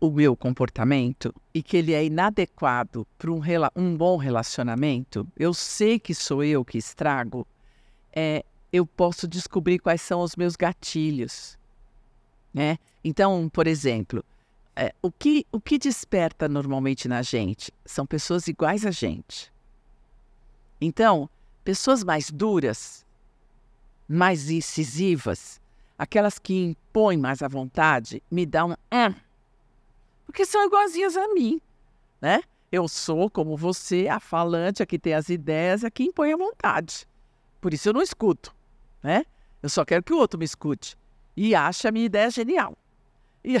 o 0.00 0.10
meu 0.10 0.36
comportamento 0.36 1.34
e 1.52 1.60
que 1.60 1.76
ele 1.76 1.92
é 1.92 2.04
inadequado 2.04 3.04
para 3.18 3.32
um, 3.32 3.40
um 3.74 3.96
bom 3.96 4.16
relacionamento, 4.16 5.26
eu 5.36 5.52
sei 5.52 5.98
que 5.98 6.14
sou 6.14 6.44
eu 6.44 6.64
que 6.64 6.78
estrago, 6.78 7.46
é, 8.12 8.44
eu 8.72 8.86
posso 8.86 9.26
descobrir 9.26 9.80
quais 9.80 10.00
são 10.00 10.20
os 10.20 10.36
meus 10.36 10.54
gatilhos. 10.54 11.58
Né? 12.54 12.78
Então, 13.02 13.48
por 13.48 13.66
exemplo, 13.66 14.24
é, 14.78 14.94
o, 15.02 15.10
que, 15.10 15.44
o 15.50 15.60
que 15.60 15.76
desperta 15.76 16.48
normalmente 16.48 17.08
na 17.08 17.20
gente 17.20 17.72
são 17.84 18.06
pessoas 18.06 18.46
iguais 18.46 18.86
a 18.86 18.92
gente. 18.92 19.52
Então, 20.80 21.28
pessoas 21.64 22.04
mais 22.04 22.30
duras, 22.30 23.04
mais 24.08 24.48
incisivas, 24.48 25.60
aquelas 25.98 26.38
que 26.38 26.54
impõem 26.54 27.18
mais 27.18 27.42
a 27.42 27.48
vontade, 27.48 28.22
me 28.30 28.46
dão 28.46 28.70
um 28.70 28.74
"Ah", 28.88 29.14
porque 30.24 30.46
são 30.46 30.64
igualzinhas 30.64 31.16
a 31.16 31.26
mim, 31.34 31.60
né? 32.20 32.40
Eu 32.70 32.86
sou, 32.86 33.28
como 33.28 33.56
você, 33.56 34.06
a 34.06 34.20
falante, 34.20 34.80
a 34.80 34.86
que 34.86 34.98
tem 34.98 35.14
as 35.14 35.28
ideias, 35.28 35.82
a 35.82 35.90
que 35.90 36.04
impõe 36.04 36.32
a 36.32 36.36
vontade. 36.36 37.08
Por 37.60 37.74
isso 37.74 37.88
eu 37.88 37.92
não 37.94 38.02
escuto, 38.02 38.54
né? 39.02 39.24
Eu 39.60 39.68
só 39.68 39.84
quero 39.84 40.04
que 40.04 40.12
o 40.12 40.18
outro 40.18 40.38
me 40.38 40.44
escute 40.44 40.96
e 41.36 41.52
ache 41.52 41.88
a 41.88 41.90
minha 41.90 42.06
ideia 42.06 42.30
genial. 42.30 42.78
E 43.42 43.58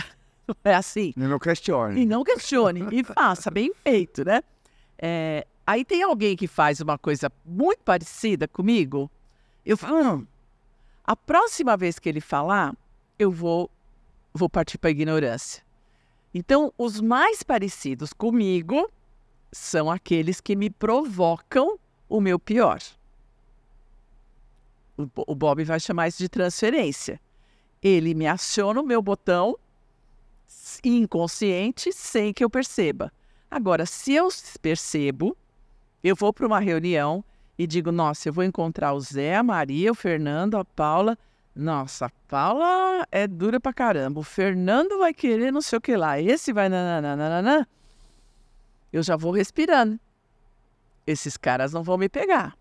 é 0.64 0.74
assim. 0.74 1.12
No 1.16 1.28
meu 1.28 1.40
questione. 1.40 2.02
E 2.02 2.06
não 2.06 2.24
questione, 2.24 2.86
e 2.92 3.04
faça 3.04 3.50
bem 3.50 3.72
feito, 3.82 4.24
né? 4.24 4.42
É, 4.98 5.46
aí 5.66 5.84
tem 5.84 6.02
alguém 6.02 6.36
que 6.36 6.46
faz 6.46 6.80
uma 6.80 6.98
coisa 6.98 7.30
muito 7.44 7.80
parecida 7.84 8.48
comigo, 8.48 9.10
eu 9.64 9.76
falo, 9.76 9.96
"Hum, 9.96 10.26
a 11.04 11.16
próxima 11.16 11.76
vez 11.76 11.98
que 11.98 12.08
ele 12.08 12.20
falar, 12.20 12.74
eu 13.18 13.30
vou, 13.30 13.70
vou 14.34 14.48
partir 14.48 14.76
para 14.78 14.88
a 14.88 14.90
ignorância. 14.90 15.62
Então, 16.34 16.72
os 16.76 17.00
mais 17.00 17.42
parecidos 17.42 18.12
comigo 18.12 18.90
são 19.50 19.90
aqueles 19.90 20.40
que 20.40 20.54
me 20.54 20.68
provocam 20.68 21.78
o 22.08 22.20
meu 22.20 22.38
pior. 22.38 22.78
O 24.96 25.34
Bob 25.34 25.64
vai 25.64 25.80
chamar 25.80 26.08
isso 26.08 26.18
de 26.18 26.28
transferência. 26.28 27.20
Ele 27.82 28.14
me 28.14 28.26
aciona 28.26 28.80
o 28.80 28.86
meu 28.86 29.00
botão 29.00 29.56
inconsciente 30.84 31.92
sem 31.92 32.32
que 32.32 32.44
eu 32.44 32.50
perceba. 32.50 33.12
Agora, 33.50 33.86
se 33.86 34.12
eu 34.12 34.28
percebo, 34.60 35.36
eu 36.02 36.14
vou 36.14 36.32
para 36.32 36.46
uma 36.46 36.60
reunião 36.60 37.24
e 37.58 37.66
digo: 37.66 37.90
Nossa, 37.90 38.28
eu 38.28 38.32
vou 38.32 38.44
encontrar 38.44 38.92
o 38.92 39.00
Zé, 39.00 39.36
a 39.36 39.42
Maria, 39.42 39.90
o 39.90 39.94
Fernando, 39.94 40.56
a 40.56 40.64
Paula. 40.64 41.18
Nossa, 41.54 42.06
a 42.06 42.10
Paula 42.28 43.04
é 43.10 43.26
dura 43.26 43.58
pra 43.58 43.72
caramba. 43.72 44.20
O 44.20 44.22
Fernando 44.22 44.98
vai 44.98 45.12
querer 45.12 45.52
não 45.52 45.60
sei 45.60 45.78
o 45.78 45.80
que 45.80 45.96
lá. 45.96 46.20
Esse 46.20 46.52
vai 46.52 46.68
nananana. 46.68 47.66
Eu 48.92 49.02
já 49.02 49.16
vou 49.16 49.32
respirando. 49.32 49.98
Esses 51.06 51.36
caras 51.36 51.72
não 51.72 51.82
vão 51.82 51.98
me 51.98 52.08
pegar. 52.08 52.56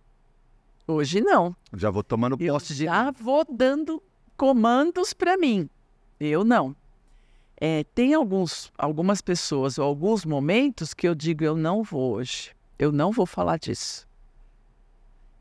Hoje 0.88 1.22
não. 1.22 1.56
Já 1.74 1.92
vou 1.92 2.02
tomando 2.02 2.38
posse 2.38 2.74
de. 2.74 2.86
já 2.86 3.12
vou 3.12 3.46
dando 3.48 4.02
comandos 4.38 5.14
para 5.14 5.38
mim. 5.38 5.70
Eu 6.20 6.44
não. 6.44 6.76
É, 7.60 7.84
tem 7.95 8.14
alguns, 8.14 8.72
algumas 8.78 9.22
pessoas 9.22 9.78
ou 9.78 9.86
alguns 9.86 10.24
momentos 10.24 10.93
que 10.93 11.08
eu 11.08 11.16
digo 11.16 11.43
eu 11.43 11.55
não 11.55 11.84
vou 11.84 12.14
hoje. 12.14 12.55
Eu 12.78 12.91
não 12.91 13.12
vou 13.12 13.26
falar 13.26 13.58
disso. 13.58 14.08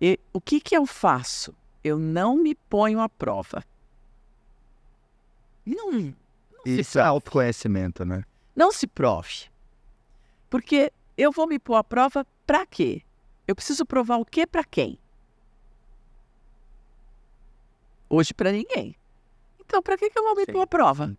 E 0.01 0.19
o 0.33 0.41
que 0.41 0.61
que 0.61 0.77
eu 0.77 0.87
faço? 0.87 1.55
Eu 1.85 1.99
não 1.99 2.37
me 2.37 2.55
ponho 2.55 3.01
à 3.01 3.09
prova. 3.09 3.63
Não, 5.65 6.15
Isso 6.65 6.99
é 6.99 7.03
autoconhecimento, 7.03 8.05
né? 8.05 8.25
não 8.57 8.73
se 8.73 8.87
prove. 8.87 9.51
Porque 10.49 10.91
eu 11.17 11.31
vou 11.31 11.47
me 11.47 11.59
pôr 11.59 11.75
à 11.75 11.85
prova 11.85 12.27
para 12.47 12.65
quê? 12.65 13.03
Eu 13.47 13.55
preciso 13.55 13.85
provar 13.85 14.17
o 14.17 14.25
quê 14.25 14.47
para 14.47 14.65
quem? 14.65 14.99
Hoje 18.09 18.33
para 18.33 18.51
ninguém. 18.53 18.97
Então, 19.61 19.83
para 19.83 19.99
que, 19.99 20.09
que 20.09 20.19
eu 20.19 20.23
vou 20.23 20.37
me 20.37 20.47
Sim. 20.47 20.53
pôr 20.53 20.61
à 20.63 20.67
prova? 20.67 21.17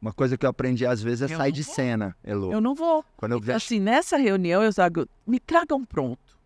Uma 0.00 0.12
coisa 0.12 0.38
que 0.38 0.46
eu 0.46 0.50
aprendi 0.50 0.86
às 0.86 1.02
vezes 1.02 1.22
é 1.30 1.34
Eu 1.34 1.36
sair 1.36 1.52
de 1.52 1.62
vou. 1.62 1.74
cena, 1.74 2.16
Elu. 2.24 2.52
Eu 2.52 2.60
não 2.60 2.74
vou. 2.74 3.04
Quando 3.16 3.32
eu 3.32 3.54
assim, 3.54 3.78
nessa 3.78 4.16
reunião 4.16 4.62
eu 4.62 4.70
digo, 4.70 5.06
me 5.26 5.38
tragam 5.38 5.84
pronto. 5.84 6.38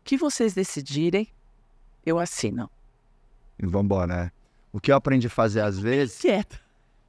O 0.00 0.04
que 0.04 0.16
vocês 0.16 0.54
decidirem, 0.54 1.28
eu 2.04 2.18
assino. 2.18 2.70
Vambora, 3.62 4.06
né? 4.06 4.32
O 4.72 4.80
que 4.80 4.90
eu 4.90 4.96
aprendi 4.96 5.26
a 5.26 5.30
fazer 5.30 5.60
às 5.60 5.78
vezes, 5.78 6.18
Quieto. 6.18 6.58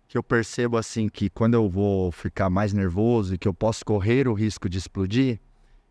que 0.07 0.17
eu 0.17 0.23
percebo 0.23 0.75
assim 0.75 1.07
que 1.07 1.29
quando 1.29 1.53
eu 1.53 1.69
vou 1.69 2.11
ficar 2.11 2.49
mais 2.49 2.73
nervoso 2.73 3.35
e 3.35 3.37
que 3.37 3.47
eu 3.47 3.53
posso 3.53 3.85
correr 3.85 4.27
o 4.27 4.33
risco 4.33 4.67
de 4.67 4.77
explodir, 4.77 5.39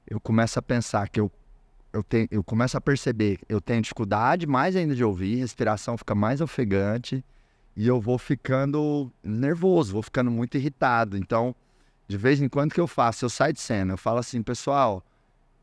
eu 0.07 0.21
começo 0.21 0.59
a 0.59 0.63
pensar 0.63 1.09
que 1.09 1.21
eu 1.21 1.31
eu, 1.91 2.03
tenho, 2.03 2.29
eu 2.31 2.45
começo 2.45 2.77
a 2.77 2.81
perceber, 2.83 3.41
eu 3.49 3.63
tenho 3.63 3.81
dificuldade 3.81 4.47
mais 4.47 4.77
ainda 4.77 4.95
de 4.95 5.03
ouvir, 5.03 5.37
respiração 5.37 5.97
fica 5.97 6.15
mais 6.15 6.43
ofegante 6.43 7.25
e 7.79 7.87
eu 7.87 8.01
vou 8.01 8.19
ficando 8.19 9.09
nervoso, 9.23 9.93
vou 9.93 10.03
ficando 10.03 10.33
muito 10.33 10.57
irritado. 10.57 11.17
Então, 11.17 11.55
de 12.09 12.17
vez 12.17 12.43
em 12.43 12.49
quando 12.49 12.73
que 12.75 12.81
eu 12.81 12.89
faço, 12.89 13.25
eu 13.25 13.31
saio 13.31 13.53
de 13.53 13.61
cena, 13.61 13.93
eu 13.93 13.97
falo 13.97 14.19
assim, 14.19 14.43
pessoal, 14.43 15.01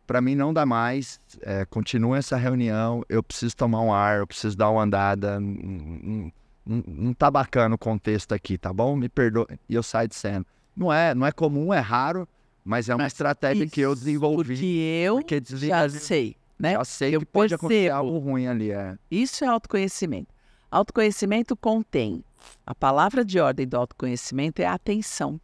para 0.08 0.22
mim 0.22 0.34
não 0.34 0.54
dá 0.54 0.66
mais, 0.66 1.20
é, 1.42 1.66
continua 1.66 2.18
essa 2.18 2.38
reunião, 2.38 3.04
eu 3.10 3.22
preciso 3.22 3.54
tomar 3.58 3.82
um 3.82 3.94
ar, 3.94 4.20
eu 4.20 4.28
preciso 4.28 4.56
dar 4.56 4.70
uma 4.70 4.84
andada, 4.84 5.42
não, 5.42 6.32
não, 6.66 6.84
não- 6.88 7.14
tá 7.14 7.30
bacana 7.30 7.76
o 7.76 7.78
contexto 7.78 8.32
aqui, 8.34 8.58
tá 8.58 8.72
bom? 8.72 8.96
Me 8.96 9.10
perdoe, 9.10 9.46
e 9.68 9.76
eu 9.76 9.84
saio 9.84 10.08
de 10.08 10.16
cena. 10.16 10.46
Não 10.74 10.94
é, 10.94 11.14
não 11.14 11.28
é 11.28 11.34
comum, 11.34 11.74
é 11.74 11.80
raro, 11.80 12.26
mas 12.64 12.88
é 12.88 12.96
uma 12.96 13.04
Mas 13.04 13.12
estratégia 13.14 13.68
que 13.68 13.82
eu 13.82 13.92
Isso, 13.92 14.04
desenvolvi, 14.04 14.56
Porque 14.56 14.66
eu 15.06 15.16
porque 15.18 15.42
já 15.68 15.90
sei, 15.90 16.38
né? 16.58 16.74
já 16.74 16.86
sei 16.86 17.16
eu 17.16 17.20
que 17.20 17.26
pode 17.26 17.54
acontecer 17.54 17.90
percebo. 17.90 17.98
algo 17.98 18.18
ruim 18.20 18.48
ali, 18.48 18.72
é. 18.72 18.96
Isso 19.12 19.44
é 19.44 19.48
autoconhecimento. 19.48 20.34
Autoconhecimento 20.76 21.56
contém. 21.56 22.22
A 22.66 22.76
palavra 22.76 23.24
de 23.24 23.40
ordem 23.40 23.66
do 23.66 23.78
autoconhecimento 23.78 24.62
é 24.62 24.66
atenção. 24.66 25.40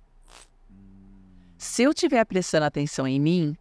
Se 1.58 1.84
eu 1.84 1.92
estiver 1.92 2.26
prestando 2.26 2.66
atenção 2.66 3.08
em 3.08 3.18
mim, 3.18 3.56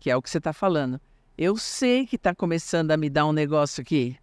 que 0.00 0.10
é 0.10 0.16
o 0.16 0.20
que 0.20 0.28
você 0.28 0.38
está 0.38 0.52
falando, 0.52 1.00
eu 1.38 1.56
sei 1.56 2.04
que 2.04 2.16
está 2.16 2.34
começando 2.34 2.90
a 2.90 2.96
me 2.96 3.08
dar 3.08 3.26
um 3.26 3.32
negócio 3.32 3.82
aqui. 3.82 4.18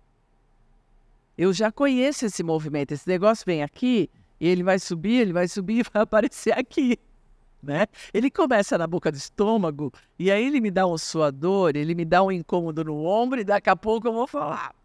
Eu 1.37 1.53
já 1.53 1.71
conheço 1.71 2.25
esse 2.25 2.43
movimento. 2.43 2.91
Esse 2.91 3.07
negócio 3.07 3.45
vem 3.45 3.63
aqui, 3.63 4.09
e 4.37 4.45
ele 4.45 4.61
vai 4.61 4.77
subir, 4.77 5.21
ele 5.21 5.31
vai 5.31 5.47
subir 5.47 5.79
e 5.79 5.83
vai 5.89 6.03
aparecer 6.03 6.51
aqui. 6.51 6.99
Né? 7.63 7.87
Ele 8.13 8.29
começa 8.29 8.77
na 8.77 8.87
boca 8.87 9.09
do 9.09 9.15
estômago, 9.15 9.89
e 10.19 10.29
aí 10.29 10.45
ele 10.45 10.59
me 10.59 10.69
dá 10.69 10.85
um 10.85 10.97
suador, 10.97 11.77
ele 11.77 11.95
me 11.95 12.03
dá 12.03 12.21
um 12.21 12.29
incômodo 12.29 12.83
no 12.83 13.05
ombro, 13.05 13.39
e 13.39 13.45
daqui 13.45 13.69
a 13.69 13.75
pouco 13.77 14.09
eu 14.09 14.11
vou 14.11 14.27
falar. 14.27 14.75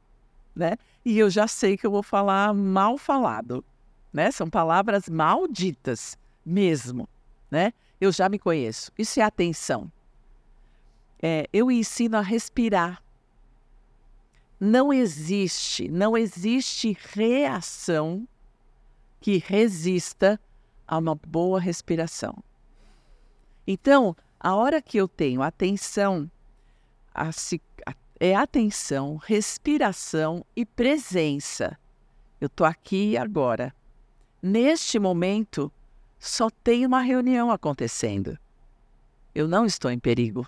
Né? 0.61 0.77
E 1.03 1.19
eu 1.19 1.31
já 1.31 1.49
sei 1.49 1.75
que 1.75 1.87
eu 1.87 1.91
vou 1.91 2.03
falar 2.03 2.53
mal 2.53 2.99
falado. 2.99 3.65
Né? 4.13 4.31
São 4.31 4.51
palavras 4.51 5.09
malditas 5.09 6.19
mesmo. 6.45 7.09
Né? 7.51 7.73
Eu 7.99 8.13
já 8.13 8.29
me 8.29 8.39
conheço. 8.39 8.93
Isso 8.99 9.19
é 9.19 9.23
atenção. 9.23 9.91
É, 11.23 11.49
eu 11.51 11.71
ensino 11.71 12.19
a 12.19 12.21
respirar. 12.21 13.03
Não 14.61 14.93
existe, 14.93 15.89
não 15.89 16.15
existe 16.15 16.95
reação 17.15 18.29
que 19.19 19.39
resista 19.39 20.39
a 20.87 20.99
uma 20.99 21.15
boa 21.15 21.59
respiração. 21.59 22.37
Então, 23.67 24.15
a 24.39 24.55
hora 24.55 24.83
que 24.83 24.99
eu 24.99 25.09
tenho 25.09 25.41
atenção, 25.41 26.31
a, 27.15 27.31
a, 27.31 27.95
é 28.21 28.35
atenção, 28.37 29.17
respiração 29.17 30.45
e 30.55 30.67
presença. 30.67 31.79
Eu 32.39 32.49
estou 32.49 32.67
aqui 32.67 33.17
agora. 33.17 33.75
Neste 34.43 34.99
momento, 34.99 35.73
só 36.19 36.51
tem 36.51 36.85
uma 36.85 37.01
reunião 37.01 37.51
acontecendo. 37.51 38.39
Eu 39.35 39.49
não 39.49 39.65
estou 39.65 39.91
em 39.91 39.99
perigo. 39.99 40.47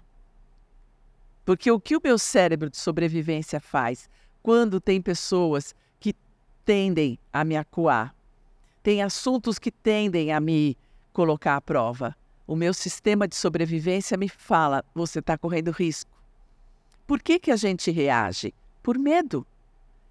Porque 1.47 1.71
o 1.71 1.81
que 1.81 1.97
o 1.97 2.01
meu 2.05 2.19
cérebro 2.19 2.69
de 2.69 2.77
sobrevivência 2.77 3.59
faz 3.59 4.09
quando 4.43 4.79
tem 4.79 5.01
pessoas 5.01 5.75
que 5.99 6.15
tendem 6.67 7.19
a 7.33 7.43
me 7.43 7.57
acuar, 7.57 8.15
tem 8.83 9.03
assuntos 9.03 9.59
que 9.59 9.71
tendem 9.71 10.31
a 10.31 10.41
me 10.41 10.77
colocar 11.13 11.57
à 11.57 11.61
prova. 11.61 12.15
O 12.47 12.55
meu 12.55 12.75
sistema 12.75 13.27
de 13.27 13.35
sobrevivência 13.35 14.17
me 14.19 14.29
fala: 14.29 14.85
você 14.95 15.21
está 15.21 15.39
correndo 15.39 15.71
risco. 15.71 16.12
Por 17.07 17.21
que, 17.21 17.39
que 17.39 17.51
a 17.51 17.57
gente 17.57 17.91
reage? 17.91 18.55
Por 18.83 18.99
medo. 18.99 19.47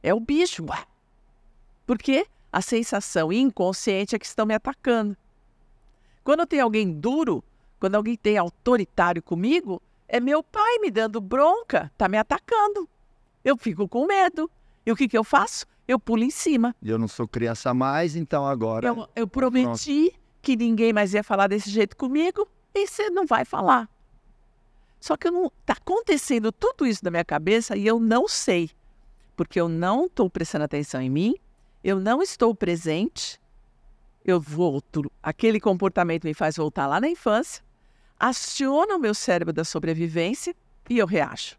É 0.04 0.14
o 0.14 0.20
bicho. 0.20 0.66
Porque 1.86 2.26
a 2.52 2.62
sensação 2.62 3.32
inconsciente 3.32 4.16
é 4.16 4.20
que 4.20 4.26
estão 4.26 4.46
me 4.46 4.54
atacando. 4.54 5.16
Quando 6.24 6.46
tem 6.46 6.60
alguém 6.60 6.92
duro, 6.92 7.44
quando 7.80 7.96
alguém 7.96 8.16
tem 8.16 8.38
autoritário 8.38 9.22
comigo, 9.22 9.82
é 10.08 10.20
meu 10.20 10.44
pai 10.44 10.80
me 10.80 10.92
dando 10.92 11.20
bronca, 11.20 11.92
tá 11.98 12.08
me 12.08 12.18
atacando. 12.18 12.88
Eu 13.44 13.58
fico 13.58 13.88
com 13.88 14.06
medo. 14.06 14.50
E 14.86 14.92
o 14.92 14.96
que, 14.96 15.08
que 15.08 15.18
eu 15.18 15.24
faço? 15.24 15.66
eu 15.92 16.00
pulo 16.00 16.24
em 16.24 16.30
cima. 16.30 16.76
Eu 16.82 16.98
não 16.98 17.08
sou 17.08 17.28
criança 17.28 17.74
mais, 17.74 18.16
então 18.16 18.46
agora. 18.46 18.88
Eu, 18.88 19.08
eu 19.16 19.28
prometi 19.28 20.10
Pronto. 20.10 20.22
que 20.42 20.56
ninguém 20.56 20.94
mais 20.94 21.14
ia 21.14 21.24
falar 21.24 21.48
desse 21.48 21.70
jeito 21.70 21.96
comigo 21.96 22.48
e 22.74 22.88
você 22.88 23.10
não 23.10 23.26
vai 23.26 23.46
falar. 23.46 23.90
Só 25.02 25.18
que 25.18 25.32
não 25.32 25.48
está 25.48 25.74
acontecendo 25.74 26.52
tudo 26.52 26.86
isso 26.86 27.04
na 27.04 27.10
minha 27.10 27.26
cabeça 27.26 27.76
e 27.76 27.88
eu 27.88 28.00
não 28.00 28.28
sei, 28.28 28.70
porque 29.36 29.60
eu 29.60 29.68
não 29.68 30.06
estou 30.06 30.30
prestando 30.30 30.64
atenção 30.64 31.02
em 31.02 31.10
mim, 31.10 31.36
eu 31.84 32.00
não 32.00 32.22
estou 32.22 32.54
presente, 32.54 33.42
eu 34.24 34.40
volto, 34.40 35.12
aquele 35.24 35.60
comportamento 35.60 36.24
me 36.24 36.36
faz 36.36 36.56
voltar 36.56 36.86
lá 36.86 37.02
na 37.02 37.10
infância, 37.10 37.64
aciona 38.20 38.96
o 38.96 39.00
meu 39.00 39.16
cérebro 39.16 39.52
da 39.52 39.64
sobrevivência 39.64 40.56
e 40.88 41.00
eu 41.00 41.08
reajo. 41.08 41.58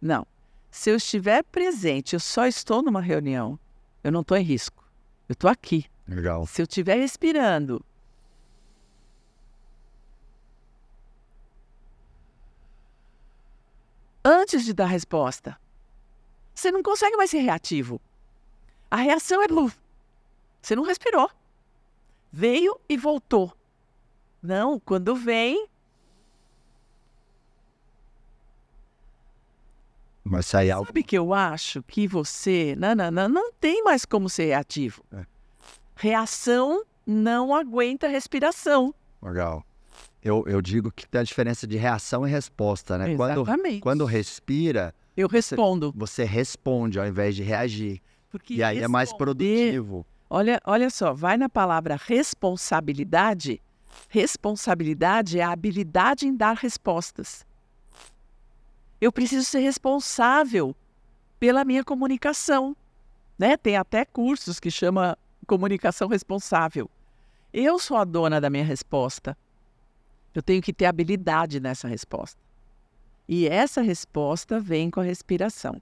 Não, 0.00 0.26
se 0.70 0.90
eu 0.90 0.96
estiver 0.96 1.44
presente, 1.44 2.14
eu 2.14 2.20
só 2.20 2.46
estou 2.46 2.82
numa 2.82 3.02
reunião, 3.02 3.58
eu 4.02 4.10
não 4.10 4.22
estou 4.22 4.38
em 4.38 4.42
risco. 4.42 4.82
Eu 5.28 5.34
estou 5.34 5.50
aqui. 5.50 5.84
Legal. 6.08 6.46
Se 6.46 6.62
eu 6.62 6.64
estiver 6.64 6.96
respirando, 6.96 7.84
antes 14.24 14.64
de 14.64 14.72
dar 14.72 14.86
resposta, 14.86 15.58
você 16.54 16.70
não 16.70 16.82
consegue 16.82 17.16
mais 17.16 17.30
ser 17.30 17.40
reativo. 17.40 18.00
A 18.90 18.96
reação 18.96 19.42
é 19.42 19.48
blue. 19.48 19.72
Você 20.62 20.74
não 20.74 20.84
respirou. 20.84 21.30
Veio 22.32 22.80
e 22.88 22.96
voltou. 22.96 23.52
Não, 24.42 24.78
quando 24.80 25.14
vem, 25.14 25.68
Mas 30.24 30.46
sai 30.46 30.70
algo. 30.70 30.86
Sabe 30.86 31.02
que 31.02 31.18
eu 31.18 31.34
acho 31.34 31.82
que 31.82 32.08
você, 32.08 32.74
não, 32.78 32.94
não, 32.94 33.10
não, 33.10 33.28
não 33.28 33.52
tem 33.52 33.84
mais 33.84 34.06
como 34.06 34.30
ser 34.30 34.46
reativo. 34.46 35.04
É. 35.12 35.26
Reação 35.94 36.82
não 37.06 37.54
aguenta 37.54 38.08
respiração. 38.08 38.94
Legal. 39.22 39.64
Eu, 40.24 40.42
eu 40.46 40.62
digo 40.62 40.90
que 40.90 41.06
tem 41.06 41.20
a 41.20 41.24
diferença 41.24 41.66
de 41.66 41.76
reação 41.76 42.26
e 42.26 42.30
resposta, 42.30 42.96
né? 42.96 43.12
Exatamente. 43.12 43.80
Quando, 43.80 43.82
quando 43.82 44.04
respira. 44.06 44.94
Eu 45.14 45.28
respondo. 45.28 45.92
Você, 45.94 46.22
você 46.22 46.24
responde 46.24 46.98
ao 46.98 47.06
invés 47.06 47.36
de 47.36 47.42
reagir. 47.42 48.00
Porque 48.30 48.54
e 48.54 48.62
aí 48.62 48.78
é 48.78 48.88
mais 48.88 49.12
produtivo. 49.12 50.06
Olha, 50.30 50.60
olha 50.64 50.88
só, 50.88 51.12
vai 51.12 51.36
na 51.36 51.48
palavra 51.48 52.00
responsabilidade. 52.02 53.60
Responsabilidade 54.08 55.38
é 55.38 55.42
a 55.42 55.52
habilidade 55.52 56.26
em 56.26 56.34
dar 56.34 56.56
respostas. 56.56 57.46
Eu 59.00 59.12
preciso 59.12 59.44
ser 59.44 59.60
responsável 59.60 60.74
pela 61.38 61.64
minha 61.64 61.84
comunicação. 61.84 62.74
Né? 63.38 63.58
Tem 63.58 63.76
até 63.76 64.04
cursos 64.06 64.58
que 64.58 64.70
chama 64.70 65.18
comunicação 65.46 66.08
responsável. 66.08 66.90
Eu 67.52 67.78
sou 67.78 67.98
a 67.98 68.04
dona 68.04 68.40
da 68.40 68.48
minha 68.48 68.64
resposta. 68.64 69.36
Eu 70.34 70.42
tenho 70.42 70.60
que 70.60 70.72
ter 70.72 70.86
habilidade 70.86 71.60
nessa 71.60 71.86
resposta. 71.86 72.38
E 73.28 73.48
essa 73.48 73.80
resposta 73.80 74.60
vem 74.60 74.90
com 74.90 75.00
a 75.00 75.04
respiração. 75.04 75.80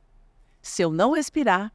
Se 0.60 0.82
eu 0.82 0.92
não 0.92 1.12
respirar, 1.12 1.72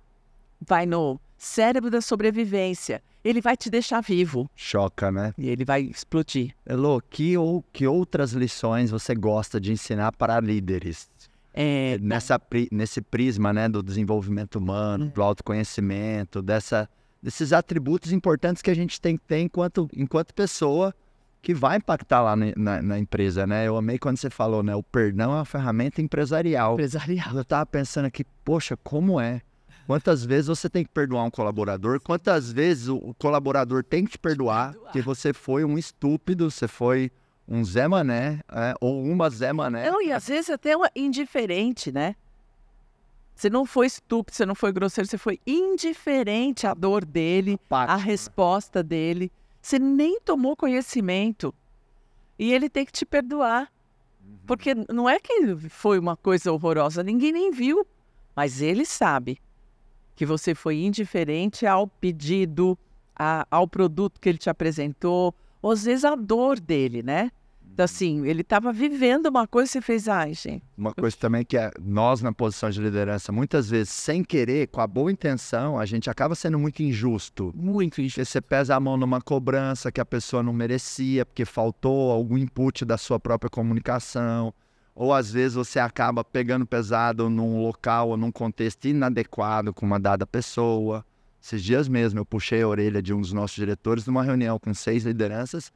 vai 0.62 0.86
no 0.86 1.20
cérebro 1.38 1.90
da 1.90 2.02
sobrevivência. 2.02 3.04
Ele 3.24 3.42
vai 3.42 3.58
te 3.58 3.70
deixar 3.70 4.02
vivo. 4.02 4.50
Choca, 4.56 5.12
né? 5.12 5.34
E 5.38 5.50
ele 5.50 5.66
vai 5.66 5.82
explodir. 5.82 6.56
Elô, 6.66 7.02
que, 7.02 7.38
ou, 7.38 7.64
que 7.74 7.86
outras 7.86 8.32
lições 8.32 8.90
você 8.92 9.14
gosta 9.14 9.60
de 9.60 9.74
ensinar 9.74 10.14
para 10.14 10.40
líderes? 10.40 11.10
É, 11.54 11.98
nessa, 12.00 12.40
nesse 12.72 13.02
prisma 13.02 13.52
né, 13.52 13.68
do 13.68 13.82
desenvolvimento 13.82 14.58
humano, 14.58 15.06
é. 15.06 15.10
do 15.10 15.24
autoconhecimento, 15.24 16.42
dessa, 16.42 16.88
desses 17.22 17.52
atributos 17.52 18.14
importantes 18.14 18.62
que 18.62 18.70
a 18.70 18.76
gente 18.76 19.02
tem 19.02 19.18
que 19.18 19.24
ter 19.26 19.40
enquanto, 19.40 19.90
enquanto 19.94 20.34
pessoa 20.34 20.94
que 21.42 21.54
vai 21.54 21.78
impactar 21.78 22.22
lá 22.22 22.36
na, 22.36 22.82
na, 22.82 23.00
empresa, 23.00 23.48
né? 23.48 23.68
Eu 23.68 23.78
amei 23.78 23.98
quando 23.98 24.18
você 24.18 24.30
falou, 24.30 24.62
né? 24.62 24.76
O 24.76 24.84
perdão 24.84 25.32
é 25.32 25.36
uma 25.36 25.46
ferramenta 25.46 26.02
empresarial. 26.02 26.74
Empresarial. 26.74 27.36
Eu 27.36 27.46
tava 27.46 27.66
pensando 27.66 28.06
aqui, 28.06 28.26
poxa, 28.44 28.76
como 28.78 29.20
é? 29.20 29.42
Quantas 29.86 30.26
vezes 30.26 30.48
você 30.48 30.70
tem 30.70 30.84
que 30.84 30.92
perdoar 30.92 31.24
um 31.24 31.32
colaborador? 31.32 32.02
Quantas 32.02 32.52
vezes 32.52 32.90
o 32.90 33.16
colaborador 33.18 33.84
tem 33.84 34.04
que 34.04 34.12
te 34.12 34.18
perdoar, 34.18 34.74
perdoar. 34.74 34.92
que 34.92 35.02
você 35.02 35.32
foi 35.32 35.64
um 35.64 35.78
estúpido, 35.78 36.52
você 36.52 36.68
foi 36.68 37.10
um 37.48 37.64
Zé 37.64 37.88
Mané, 37.88 38.42
é, 38.52 38.74
ou 38.82 39.02
uma 39.02 39.30
Zé 39.30 39.54
Mané. 39.54 39.90
Não, 39.90 40.02
e 40.02 40.12
às 40.12 40.28
vezes 40.28 40.50
até 40.50 40.76
uma 40.76 40.92
indiferente, 40.94 41.94
né? 41.94 42.16
Você 43.34 43.50
não 43.50 43.66
foi 43.66 43.86
estúpido, 43.86 44.36
você 44.36 44.46
não 44.46 44.56
foi 44.56 44.74
grosseiro, 44.74 45.08
você 45.08 45.18
foi 45.18 45.40
indiferente 45.48 46.68
à 46.68 46.74
dor 46.74 47.06
dele, 47.06 47.58
à 47.70 47.96
resposta 47.96 48.84
dele. 48.84 49.32
Você 49.68 49.78
nem 49.78 50.18
tomou 50.22 50.56
conhecimento. 50.56 51.54
E 52.40 52.54
ele 52.54 52.70
tem 52.70 52.86
que 52.86 52.92
te 52.94 53.06
perdoar. 53.06 53.70
Uhum. 54.26 54.38
Porque 54.48 54.74
não 54.74 55.10
é 55.10 55.20
que 55.20 55.58
foi 55.68 56.00
uma 56.00 56.16
coisa 56.16 56.54
horrorosa, 56.54 57.04
ninguém 57.04 57.34
nem 57.34 57.52
viu. 57.52 57.86
Mas 58.34 58.62
ele 58.62 58.86
sabe 58.86 59.38
que 60.16 60.26
você 60.26 60.56
foi 60.56 60.78
indiferente 60.78 61.68
ao 61.68 61.86
pedido, 61.86 62.80
a, 63.14 63.46
ao 63.52 63.68
produto 63.68 64.22
que 64.22 64.30
ele 64.30 64.38
te 64.38 64.50
apresentou, 64.50 65.36
ou 65.62 65.72
às 65.72 65.84
vezes 65.84 66.06
a 66.06 66.16
dor 66.16 66.62
dele, 66.62 67.04
né? 67.04 67.30
Então, 67.78 67.86
assim, 67.86 68.26
ele 68.26 68.42
estava 68.42 68.74
vivendo 68.74 69.28
uma 69.28 69.46
coisa 69.46 69.70
e 69.70 69.72
você 69.74 69.82
fez, 69.82 70.08
ai, 70.08 70.34
gente. 70.34 70.64
Uma 70.76 70.92
coisa 70.96 71.16
também 71.16 71.46
que 71.46 71.56
é, 71.56 71.70
nós, 71.80 72.24
na 72.24 72.34
posição 72.34 72.72
de 72.72 72.82
liderança, 72.82 73.32
muitas 73.32 73.70
vezes, 73.70 73.90
sem 73.90 74.24
querer, 74.24 74.66
com 74.70 74.82
a 74.82 74.88
boa 74.88 75.12
intenção, 75.12 75.78
a 75.78 75.86
gente 75.86 76.10
acaba 76.10 76.34
sendo 76.34 76.58
muito 76.58 76.82
injusto. 76.82 77.54
Muito 77.56 78.02
injusto. 78.02 78.16
Porque 78.16 78.26
você 78.26 78.42
pesa 78.42 78.76
a 78.76 78.80
mão 78.80 78.98
numa 78.98 79.22
cobrança 79.22 79.92
que 79.92 80.02
a 80.02 80.06
pessoa 80.06 80.42
não 80.42 80.54
merecia, 80.54 81.24
porque 81.24 81.46
faltou 81.46 82.10
algum 82.10 82.36
input 82.36 82.84
da 82.84 82.98
sua 82.98 83.20
própria 83.20 83.48
comunicação. 83.48 84.52
Ou 84.96 85.14
às 85.14 85.32
vezes 85.32 85.54
você 85.54 85.80
acaba 85.80 86.24
pegando 86.24 86.66
pesado 86.66 87.30
num 87.30 87.62
local 87.62 88.10
ou 88.10 88.18
num 88.18 88.32
contexto 88.32 88.86
inadequado 88.86 89.72
com 89.72 89.86
uma 89.86 90.00
dada 90.00 90.26
pessoa. 90.26 91.06
Esses 91.40 91.62
dias 91.62 91.88
mesmo 91.88 92.20
eu 92.20 92.26
puxei 92.26 92.64
a 92.64 92.68
orelha 92.68 93.04
de 93.04 93.14
um 93.14 93.22
dos 93.22 93.34
nossos 93.34 93.56
diretores 93.56 94.08
numa 94.08 94.24
reunião 94.24 94.58
com 94.58 94.74
seis 94.74 95.04
lideranças 95.04 95.72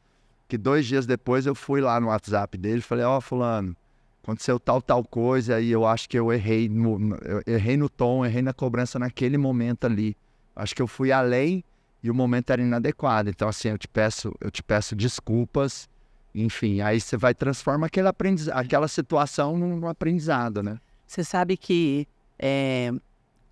Que 0.52 0.58
dois 0.58 0.86
dias 0.86 1.06
depois 1.06 1.45
eu 1.45 1.56
fui 1.56 1.80
lá 1.80 1.97
no 1.97 2.08
WhatsApp 2.08 2.58
dele 2.58 2.80
e 2.80 2.82
falei, 2.82 3.06
ó, 3.06 3.22
fulano, 3.22 3.74
aconteceu 4.22 4.60
tal, 4.60 4.82
tal 4.82 5.02
coisa 5.02 5.62
e 5.62 5.72
eu 5.72 5.86
acho 5.86 6.10
que 6.10 6.20
eu 6.20 6.30
errei 6.30 6.68
no, 6.68 7.16
eu 7.24 7.41
errei 7.47 7.78
no 7.78 7.88
tom, 7.88 8.26
errei 8.26 8.41
na 8.41 8.52
cobrança 8.52 8.99
naquele 8.99 9.38
momento 9.38 9.86
ali. 9.86 10.14
Acho 10.54 10.76
que 10.76 10.82
eu 10.82 10.88
fui 10.88 11.10
além 11.10 11.64
e 12.04 12.12
o 12.12 12.14
momento 12.14 12.49
era 12.49 12.62
inadequado. 12.62 13.30
Então, 13.30 13.47
assim, 13.47 13.70
eu 13.70 13.78
te 13.78 13.88
peço, 13.88 14.36
eu 14.41 14.52
te 14.52 14.62
peço 14.62 14.93
desculpas. 14.93 15.88
Enfim, 16.36 16.82
aí 16.82 16.99
você 16.99 17.16
vai 17.16 17.34
transformar 17.34 17.88
aquele 17.88 18.10
aprendiz... 18.10 18.49
aquela 18.49 18.89
situação 18.89 19.58
num 19.58 19.88
aprendizado, 19.88 20.62
né? 20.62 20.82
Você 21.08 21.24
sabe 21.24 21.56
que 21.56 22.06
é, 22.38 22.91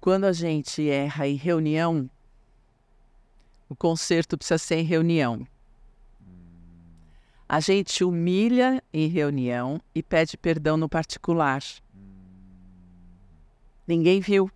quando 0.02 0.26
a 0.26 0.34
gente 0.34 0.90
erra 0.90 1.30
em 1.30 1.36
reunião, 1.36 2.10
o 3.70 3.76
conserto 3.76 4.38
precisa 4.38 4.58
ser 4.58 4.80
em 4.80 4.84
reunião. 4.84 5.48
A 7.52 7.60
gente 7.60 8.04
humilha 8.04 8.82
em 8.94 9.08
reunião 9.08 9.82
e 9.96 10.04
pede 10.04 10.38
perdão 10.38 10.78
no 10.78 10.88
particular. 10.88 11.64
Ninguém 13.88 14.22
viu. 14.22 14.52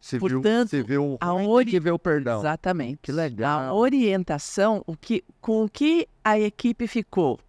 Se 0.00 0.20
Portanto, 0.20 0.68
viu, 0.70 0.82
se 0.82 0.82
viu 0.84 1.16
a 1.20 1.34
ori- 1.34 1.68
que 1.72 1.80
ver 1.80 1.90
o 1.90 1.98
perdão. 1.98 2.38
Exatamente. 2.38 3.00
Que 3.02 3.10
legal. 3.10 3.60
A 3.60 3.74
orientação, 3.74 4.84
o 4.86 4.96
que, 4.96 5.24
com 5.40 5.64
o 5.64 5.68
que 5.68 6.06
a 6.22 6.38
equipe 6.38 6.86
ficou? 6.86 7.40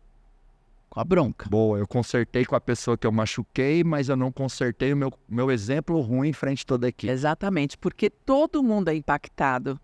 Com 0.90 1.00
a 1.00 1.04
bronca. 1.04 1.48
Boa, 1.48 1.78
eu 1.78 1.88
consertei 1.88 2.46
com 2.46 2.56
a 2.56 2.60
pessoa 2.60 2.98
que 2.98 3.06
eu 3.06 3.12
machuquei, 3.12 3.84
mas 3.84 4.10
eu 4.10 4.16
não 4.16 4.32
consertei 4.32 4.92
o 4.92 4.98
meu, 4.98 5.14
meu 5.30 5.52
exemplo 5.52 6.02
ruim 6.02 6.30
em 6.30 6.34
frente 6.34 6.64
a 6.64 6.66
toda 6.66 6.88
a 6.88 6.90
equipe. 6.90 7.14
Exatamente, 7.14 7.78
porque 7.78 8.10
todo 8.10 8.64
mundo 8.64 8.88
é 8.90 8.96
impactado. 8.96 9.80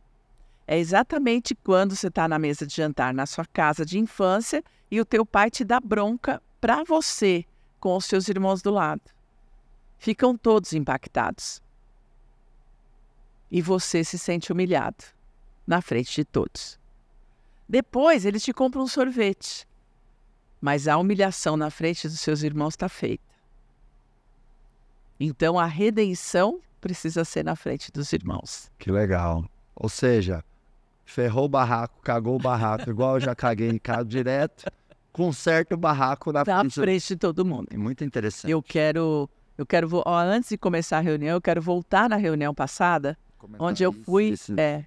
É 0.65 0.77
exatamente 0.77 1.53
quando 1.55 1.95
você 1.95 2.07
está 2.07 2.27
na 2.27 2.39
mesa 2.39 2.65
de 2.65 2.75
jantar 2.75 3.13
na 3.13 3.25
sua 3.25 3.45
casa 3.45 3.85
de 3.85 3.99
infância 3.99 4.63
e 4.89 4.99
o 4.99 5.05
teu 5.05 5.25
pai 5.25 5.51
te 5.51 5.63
dá 5.63 5.79
bronca 5.79 6.41
para 6.61 6.83
você 6.83 7.45
com 7.79 7.97
os 7.97 8.05
seus 8.05 8.29
irmãos 8.29 8.61
do 8.61 8.71
lado. 8.71 9.01
Ficam 9.97 10.37
todos 10.37 10.73
impactados. 10.73 11.61
E 13.51 13.61
você 13.61 14.03
se 14.03 14.17
sente 14.17 14.51
humilhado 14.51 15.03
na 15.67 15.81
frente 15.81 16.15
de 16.15 16.25
todos. 16.25 16.79
Depois 17.67 18.25
eles 18.25 18.43
te 18.43 18.53
compram 18.53 18.83
um 18.83 18.87
sorvete. 18.87 19.67
Mas 20.61 20.87
a 20.87 20.97
humilhação 20.97 21.57
na 21.57 21.69
frente 21.69 22.07
dos 22.07 22.21
seus 22.21 22.41
irmãos 22.41 22.73
está 22.73 22.87
feita. 22.87 23.33
Então 25.19 25.59
a 25.59 25.65
redenção 25.65 26.61
precisa 26.79 27.25
ser 27.25 27.43
na 27.43 27.55
frente 27.55 27.91
dos 27.91 28.11
irmãos. 28.13 28.71
Que 28.79 28.91
legal. 28.91 29.45
Ou 29.75 29.89
seja, 29.89 30.43
ferrou 31.05 31.45
o 31.45 31.49
barraco, 31.49 31.99
cagou 32.01 32.35
o 32.35 32.39
barraco, 32.39 32.89
igual 32.89 33.15
eu 33.15 33.19
já 33.19 33.35
caguei 33.35 33.69
em 33.69 33.77
casa 33.77 34.05
direto, 34.05 34.65
conserta 35.11 35.75
o 35.75 35.77
barraco 35.77 36.31
na 36.31 36.43
Na 36.45 36.59
frente. 36.61 36.73
frente 36.75 37.07
de 37.09 37.15
todo 37.17 37.45
mundo. 37.45 37.67
É 37.71 37.77
muito 37.77 38.03
interessante. 38.03 38.49
Eu 38.49 38.61
quero, 38.61 39.29
eu 39.57 39.65
quero, 39.65 39.89
ó, 40.05 40.17
antes 40.19 40.49
de 40.49 40.57
começar 40.57 40.97
a 40.97 41.01
reunião, 41.01 41.35
eu 41.35 41.41
quero 41.41 41.61
voltar 41.61 42.09
na 42.09 42.15
reunião 42.15 42.53
passada, 42.53 43.17
onde 43.59 43.83
eu 43.83 43.91
Isso, 43.91 44.03
fui, 44.03 44.29
isso. 44.29 44.53
é, 44.59 44.85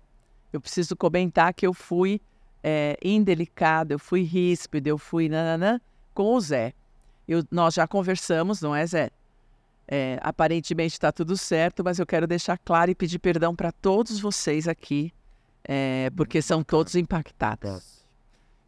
eu 0.53 0.61
preciso 0.61 0.97
comentar 0.97 1.53
que 1.55 1.67
eu 1.67 1.75
fui 1.75 2.21
é, 2.63 2.97
indelicada, 3.05 3.95
eu 3.95 3.99
fui 3.99 4.23
ríspida, 4.23 4.89
eu 4.89 4.99
fui 4.99 5.29
nananã 5.29 5.81
com 6.15 6.35
o 6.35 6.41
Zé. 6.41 6.73
Eu, 7.29 7.45
nós 7.51 7.75
já 7.75 7.87
conversamos, 7.87 8.61
não 8.61 8.75
é, 8.75 8.87
Zé? 8.87 9.11
É, 9.89 10.19
aparentemente 10.23 10.95
está 10.95 11.13
tudo 11.13 11.37
certo, 11.37 11.85
mas 11.85 11.99
eu 12.01 12.07
quero 12.07 12.27
deixar 12.27 12.59
claro 12.59 12.91
e 12.91 12.95
pedir 12.95 13.21
perdão 13.21 13.55
para 13.55 13.71
todos 13.71 14.19
vocês 14.19 14.67
aqui, 14.67 15.13
é, 15.67 16.11
porque 16.17 16.41
são 16.41 16.63
todos 16.63 16.95
impactados. 16.95 17.97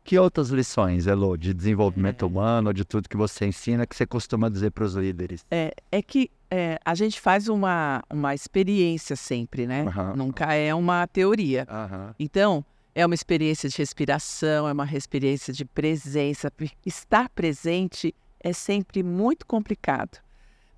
Que 0.04 0.18
outras 0.18 0.48
lições, 0.48 1.06
Elo, 1.06 1.36
de 1.36 1.52
desenvolvimento 1.52 2.24
É. 2.24 2.26
humano, 2.28 2.72
de 2.72 2.84
tudo 2.84 3.08
que 3.08 3.16
você 3.16 3.46
ensina, 3.46 3.86
que 3.86 3.94
você 3.94 4.06
costuma 4.06 4.48
dizer 4.48 4.70
para 4.70 4.84
os 4.84 4.94
líderes? 4.94 5.44
É, 5.50 5.74
é 5.92 6.00
que 6.00 6.30
é, 6.50 6.78
a 6.82 6.94
gente 6.94 7.20
faz 7.20 7.46
uma, 7.48 8.02
uma 8.08 8.34
experiência 8.34 9.14
sempre, 9.16 9.66
né? 9.66 9.82
Aham. 9.86 10.14
Nunca 10.16 10.54
é 10.54 10.74
uma 10.74 11.06
teoria. 11.06 11.66
Aham. 11.68 12.14
Então, 12.18 12.64
é 12.94 13.04
uma 13.04 13.14
experiência 13.14 13.68
de 13.68 13.76
respiração, 13.76 14.66
é 14.66 14.72
uma 14.72 14.86
experiência 14.92 15.52
de 15.52 15.64
presença. 15.64 16.50
Estar 16.86 17.28
presente 17.28 18.14
é 18.40 18.52
sempre 18.54 19.02
muito 19.02 19.44
complicado, 19.46 20.18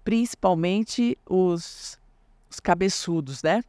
principalmente 0.05 1.17
os, 1.25 1.99
os 2.51 2.59
cabeçudos, 2.59 3.43
né? 3.45 3.63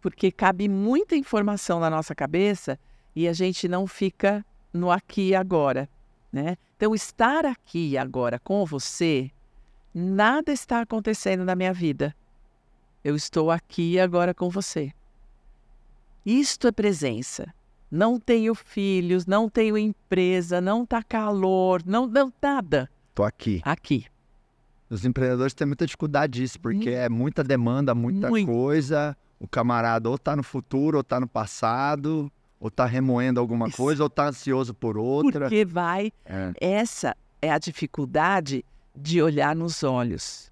Porque 0.00 0.30
cabe 0.30 0.68
muita 0.68 1.16
informação 1.16 1.80
na 1.80 1.90
nossa 1.90 2.14
cabeça 2.14 2.78
e 3.14 3.26
a 3.26 3.32
gente 3.32 3.66
não 3.66 3.86
fica 3.86 4.44
no 4.72 4.90
aqui 4.90 5.28
e 5.28 5.34
agora, 5.34 5.88
né? 6.32 6.56
Então, 6.76 6.94
estar 6.94 7.46
aqui 7.46 7.90
e 7.90 7.98
agora 7.98 8.38
com 8.38 8.64
você, 8.66 9.30
nada 9.94 10.52
está 10.52 10.82
acontecendo 10.82 11.44
na 11.44 11.56
minha 11.56 11.72
vida. 11.72 12.14
Eu 13.02 13.16
estou 13.16 13.50
aqui 13.50 13.92
e 13.92 14.00
agora 14.00 14.34
com 14.34 14.50
você. 14.50 14.92
Isto 16.24 16.68
é 16.68 16.72
presença. 16.72 17.54
Não 17.90 18.18
tenho 18.18 18.54
filhos, 18.54 19.26
não 19.26 19.48
tenho 19.48 19.78
empresa, 19.78 20.60
não 20.60 20.84
tá 20.84 21.02
calor, 21.02 21.82
não, 21.86 22.06
não 22.06 22.32
nada. 22.42 22.90
Tô 23.14 23.22
aqui. 23.22 23.62
Aqui. 23.64 24.06
Os 24.90 25.04
empreendedores 25.04 25.54
têm 25.54 25.66
muita 25.66 25.86
dificuldade 25.86 26.40
disso, 26.40 26.60
porque 26.60 26.90
é 26.90 27.08
muita 27.08 27.42
demanda, 27.42 27.94
muita 27.94 28.28
Muito. 28.28 28.46
coisa. 28.46 29.16
O 29.38 29.46
camarada 29.46 30.08
ou 30.08 30.18
tá 30.18 30.34
no 30.34 30.42
futuro, 30.42 30.98
ou 30.98 31.04
tá 31.04 31.20
no 31.20 31.28
passado, 31.28 32.30
ou 32.58 32.70
tá 32.70 32.86
remoendo 32.86 33.38
alguma 33.38 33.68
Isso. 33.68 33.76
coisa, 33.76 34.02
ou 34.02 34.10
tá 34.10 34.28
ansioso 34.28 34.72
por 34.72 34.96
outra. 34.96 35.40
Porque 35.40 35.64
vai. 35.64 36.12
É. 36.24 36.52
Essa 36.60 37.16
é 37.42 37.50
a 37.50 37.58
dificuldade 37.58 38.64
de 38.94 39.20
olhar 39.20 39.54
nos 39.54 39.82
olhos. 39.82 40.50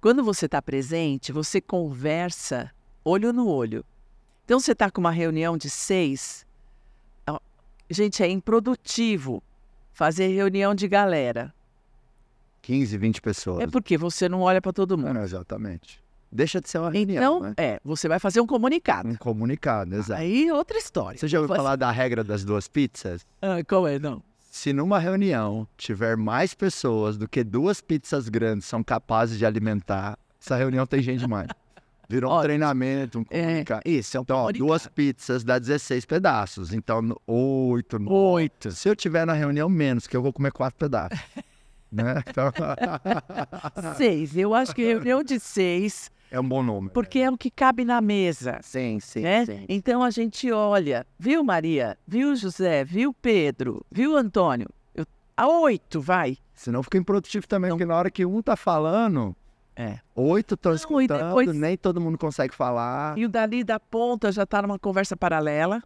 Quando 0.00 0.24
você 0.24 0.46
está 0.46 0.60
presente, 0.60 1.30
você 1.30 1.60
conversa 1.60 2.72
olho 3.04 3.32
no 3.32 3.48
olho. 3.48 3.84
Então, 4.44 4.58
você 4.58 4.72
está 4.72 4.90
com 4.90 5.00
uma 5.00 5.12
reunião 5.12 5.56
de 5.56 5.70
seis. 5.70 6.44
Gente, 7.88 8.22
é 8.22 8.28
improdutivo 8.28 9.42
fazer 9.92 10.28
reunião 10.28 10.74
de 10.74 10.88
galera. 10.88 11.52
15, 12.62 12.96
20 12.96 13.20
pessoas. 13.20 13.60
É 13.60 13.66
porque 13.66 13.98
você 13.98 14.28
não 14.28 14.42
olha 14.42 14.60
para 14.60 14.72
todo 14.72 14.96
mundo. 14.96 15.14
Não, 15.14 15.22
exatamente. 15.22 16.02
Deixa 16.32 16.60
de 16.60 16.68
ser 16.68 16.78
uma 16.78 16.90
reunião, 16.90 17.36
Então, 17.38 17.40
né? 17.48 17.54
é, 17.56 17.80
você 17.84 18.06
vai 18.08 18.18
fazer 18.20 18.40
um 18.40 18.46
comunicado. 18.46 19.08
Um 19.08 19.16
comunicado, 19.16 19.94
exato. 19.96 20.20
Aí 20.20 20.46
é 20.48 20.54
outra 20.54 20.78
história. 20.78 21.18
Você 21.18 21.26
já 21.26 21.40
ouviu 21.40 21.56
falar 21.56 21.74
da 21.76 21.90
regra 21.90 22.22
das 22.22 22.44
duas 22.44 22.68
pizzas? 22.68 23.26
Ah, 23.42 23.56
qual 23.68 23.86
é? 23.88 23.98
Não. 23.98 24.22
Se 24.50 24.72
numa 24.72 24.98
reunião 24.98 25.66
tiver 25.76 26.16
mais 26.16 26.54
pessoas 26.54 27.16
do 27.16 27.28
que 27.28 27.42
duas 27.42 27.80
pizzas 27.80 28.28
grandes 28.28 28.66
são 28.66 28.82
capazes 28.82 29.38
de 29.38 29.46
alimentar, 29.46 30.16
essa 30.40 30.56
reunião 30.56 30.86
tem 30.86 31.02
gente 31.02 31.20
demais. 31.20 31.48
Virou 32.08 32.28
um 32.30 32.34
Ótimo. 32.34 32.44
treinamento, 32.44 33.18
um 33.20 33.24
É, 33.30 33.42
comunicado. 33.46 33.82
isso, 33.84 34.16
é 34.16 34.20
um 34.20 34.22
Então, 34.24 34.36
ó, 34.36 34.50
duas 34.52 34.86
pizzas 34.88 35.44
dá 35.44 35.58
16 35.58 36.04
pedaços. 36.04 36.72
Então, 36.72 37.16
oito. 37.26 37.96
Oito. 38.08 38.70
Se 38.72 38.88
eu 38.88 38.96
tiver 38.96 39.24
na 39.24 39.32
reunião, 39.32 39.68
menos, 39.68 40.06
que 40.08 40.16
eu 40.16 40.22
vou 40.22 40.32
comer 40.32 40.50
quatro 40.52 40.76
pedaços. 40.78 41.18
né? 41.90 42.22
Então, 42.28 42.52
Seis. 43.96 44.36
Eu 44.36 44.54
acho 44.54 44.74
que 44.74 44.84
reunião 44.84 45.22
de 45.22 45.38
seis, 45.38 46.10
é 46.30 46.38
um 46.40 46.48
bom 46.48 46.62
número. 46.62 46.92
porque 46.92 47.18
é 47.18 47.30
o 47.30 47.36
que 47.36 47.50
cabe 47.50 47.84
na 47.84 48.00
mesa. 48.00 48.58
Sim, 48.62 48.98
sim, 49.00 49.20
né? 49.20 49.44
sim. 49.46 49.64
Então 49.68 50.02
a 50.02 50.10
gente 50.10 50.50
olha, 50.52 51.06
viu 51.18 51.42
Maria, 51.42 51.98
viu 52.06 52.34
José, 52.36 52.84
viu 52.84 53.12
Pedro, 53.14 53.84
viu 53.90 54.16
Antônio? 54.16 54.68
Eu, 54.94 55.04
a 55.36 55.48
oito, 55.48 56.00
vai. 56.00 56.36
Senão 56.54 56.82
fica 56.82 56.98
improdutivo 56.98 57.46
também, 57.48 57.70
Não. 57.70 57.76
porque 57.76 57.86
na 57.86 57.96
hora 57.96 58.10
que 58.10 58.24
um 58.26 58.42
tá 58.42 58.54
falando, 58.56 59.34
É. 59.74 59.98
oito 60.14 60.54
estão 60.54 60.70
Não, 60.70 60.76
e 60.76 60.80
escutando, 60.80 61.26
depois- 61.26 61.52
nem 61.54 61.76
todo 61.76 62.00
mundo 62.00 62.18
consegue 62.18 62.54
falar. 62.54 63.16
E 63.18 63.24
o 63.24 63.28
dali 63.28 63.64
da 63.64 63.80
ponta 63.80 64.30
já 64.30 64.42
está 64.42 64.60
numa 64.62 64.78
conversa 64.78 65.16
paralela, 65.16 65.82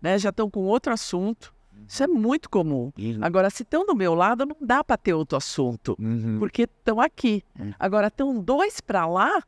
né? 0.00 0.18
Já 0.18 0.30
estão 0.30 0.50
com 0.50 0.60
outro 0.60 0.92
assunto. 0.92 1.52
Isso 1.86 2.02
é 2.04 2.06
muito 2.06 2.48
comum. 2.48 2.92
Agora, 3.20 3.50
se 3.50 3.62
estão 3.64 3.84
do 3.84 3.96
meu 3.96 4.14
lado, 4.14 4.46
não 4.46 4.56
dá 4.60 4.82
para 4.84 4.96
ter 4.96 5.12
outro 5.12 5.36
assunto, 5.36 5.96
Uhum. 5.98 6.38
porque 6.38 6.62
estão 6.62 7.00
aqui. 7.00 7.42
Hum. 7.58 7.72
Agora, 7.78 8.06
estão 8.06 8.38
dois 8.40 8.80
para 8.80 9.06
lá, 9.06 9.42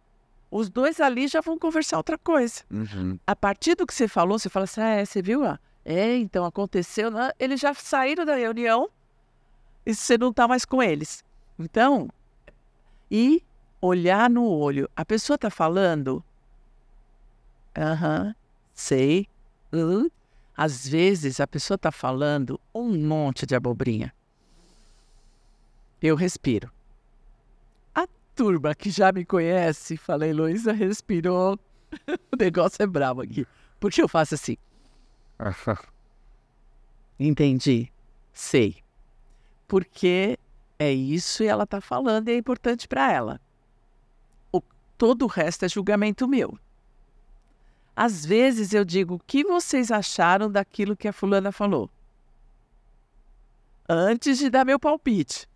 os 0.53 0.69
dois 0.69 1.01
ali 1.01 1.27
já 1.27 1.41
vão 1.41 1.59
conversar 1.59 1.97
outra 1.97 2.19
coisa. 2.19 2.63
Uhum. 2.71 3.19
A 3.27 3.35
partir 3.35 3.75
do 3.75 3.87
que 3.87 3.95
você 3.95 4.07
falou, 4.07 4.39
você 4.39 4.51
fala 4.51 4.65
assim, 4.65 4.83
ah, 4.83 4.89
é, 4.97 5.05
você 5.05 5.23
viu? 5.23 5.43
ah? 5.47 5.59
É, 5.83 6.15
então 6.19 6.45
aconteceu. 6.45 7.11
né? 7.11 7.31
Eles 7.39 7.59
já 7.59 7.73
saíram 7.73 8.27
da 8.27 8.37
reunião 8.37 8.91
e 9.87 9.95
você 9.95 10.19
não 10.19 10.29
está 10.29 10.47
mais 10.47 10.67
com 10.67 10.83
eles. 10.83 11.25
Então, 11.59 12.11
e 13.11 13.43
olhar 13.81 14.29
no 14.29 14.45
olho. 14.47 14.91
A 14.95 15.07
pessoa 15.07 15.37
está 15.37 15.49
falando, 15.49 16.23
aham, 17.75 18.35
sei. 18.75 19.27
hum. 19.73 20.11
Às 20.55 20.87
vezes 20.87 21.41
a 21.41 21.47
pessoa 21.47 21.77
está 21.77 21.91
falando 21.91 22.61
um 22.75 22.95
monte 22.95 23.47
de 23.47 23.55
abobrinha. 23.55 24.15
Eu 26.01 26.15
respiro. 26.15 26.71
Turma 28.35 28.75
que 28.75 28.91
já 28.91 29.13
me 29.13 29.25
conhece, 29.25 29.97
falei, 29.97 30.33
Luísa 30.33 30.73
respirou. 30.73 31.59
o 32.33 32.37
negócio 32.37 32.83
é 32.83 32.87
bravo 32.87 33.23
aqui. 33.23 33.47
Porque 33.79 34.03
eu 34.03 34.09
faço 34.09 34.35
assim. 34.35 34.57
Entendi. 37.19 37.93
Sei. 38.33 38.83
Porque 39.69 40.39
é 40.79 40.93
isso 40.93 41.43
e 41.43 41.47
ela 41.47 41.65
está 41.65 41.81
falando 41.81 42.29
e 42.29 42.33
é 42.33 42.37
importante 42.37 42.89
para 42.89 43.13
ela. 43.13 43.41
O, 44.51 44.61
todo 44.97 45.23
o 45.23 45.29
resto 45.29 45.65
é 45.65 45.69
julgamento 45.69 46.27
meu. 46.27 46.59
Às 47.95 48.25
vezes 48.25 48.73
eu 48.73 48.85
digo: 48.85 49.15
o 49.15 49.19
que 49.21 49.45
vocês 49.45 49.91
acharam 49.91 50.51
daquilo 50.51 50.97
que 50.97 51.09
a 51.09 51.13
fulana 51.13 51.53
falou? 51.53 51.91
Antes 53.89 54.39
de 54.39 54.49
dar 54.49 54.65
meu 54.65 54.79
palpite. 54.79 55.47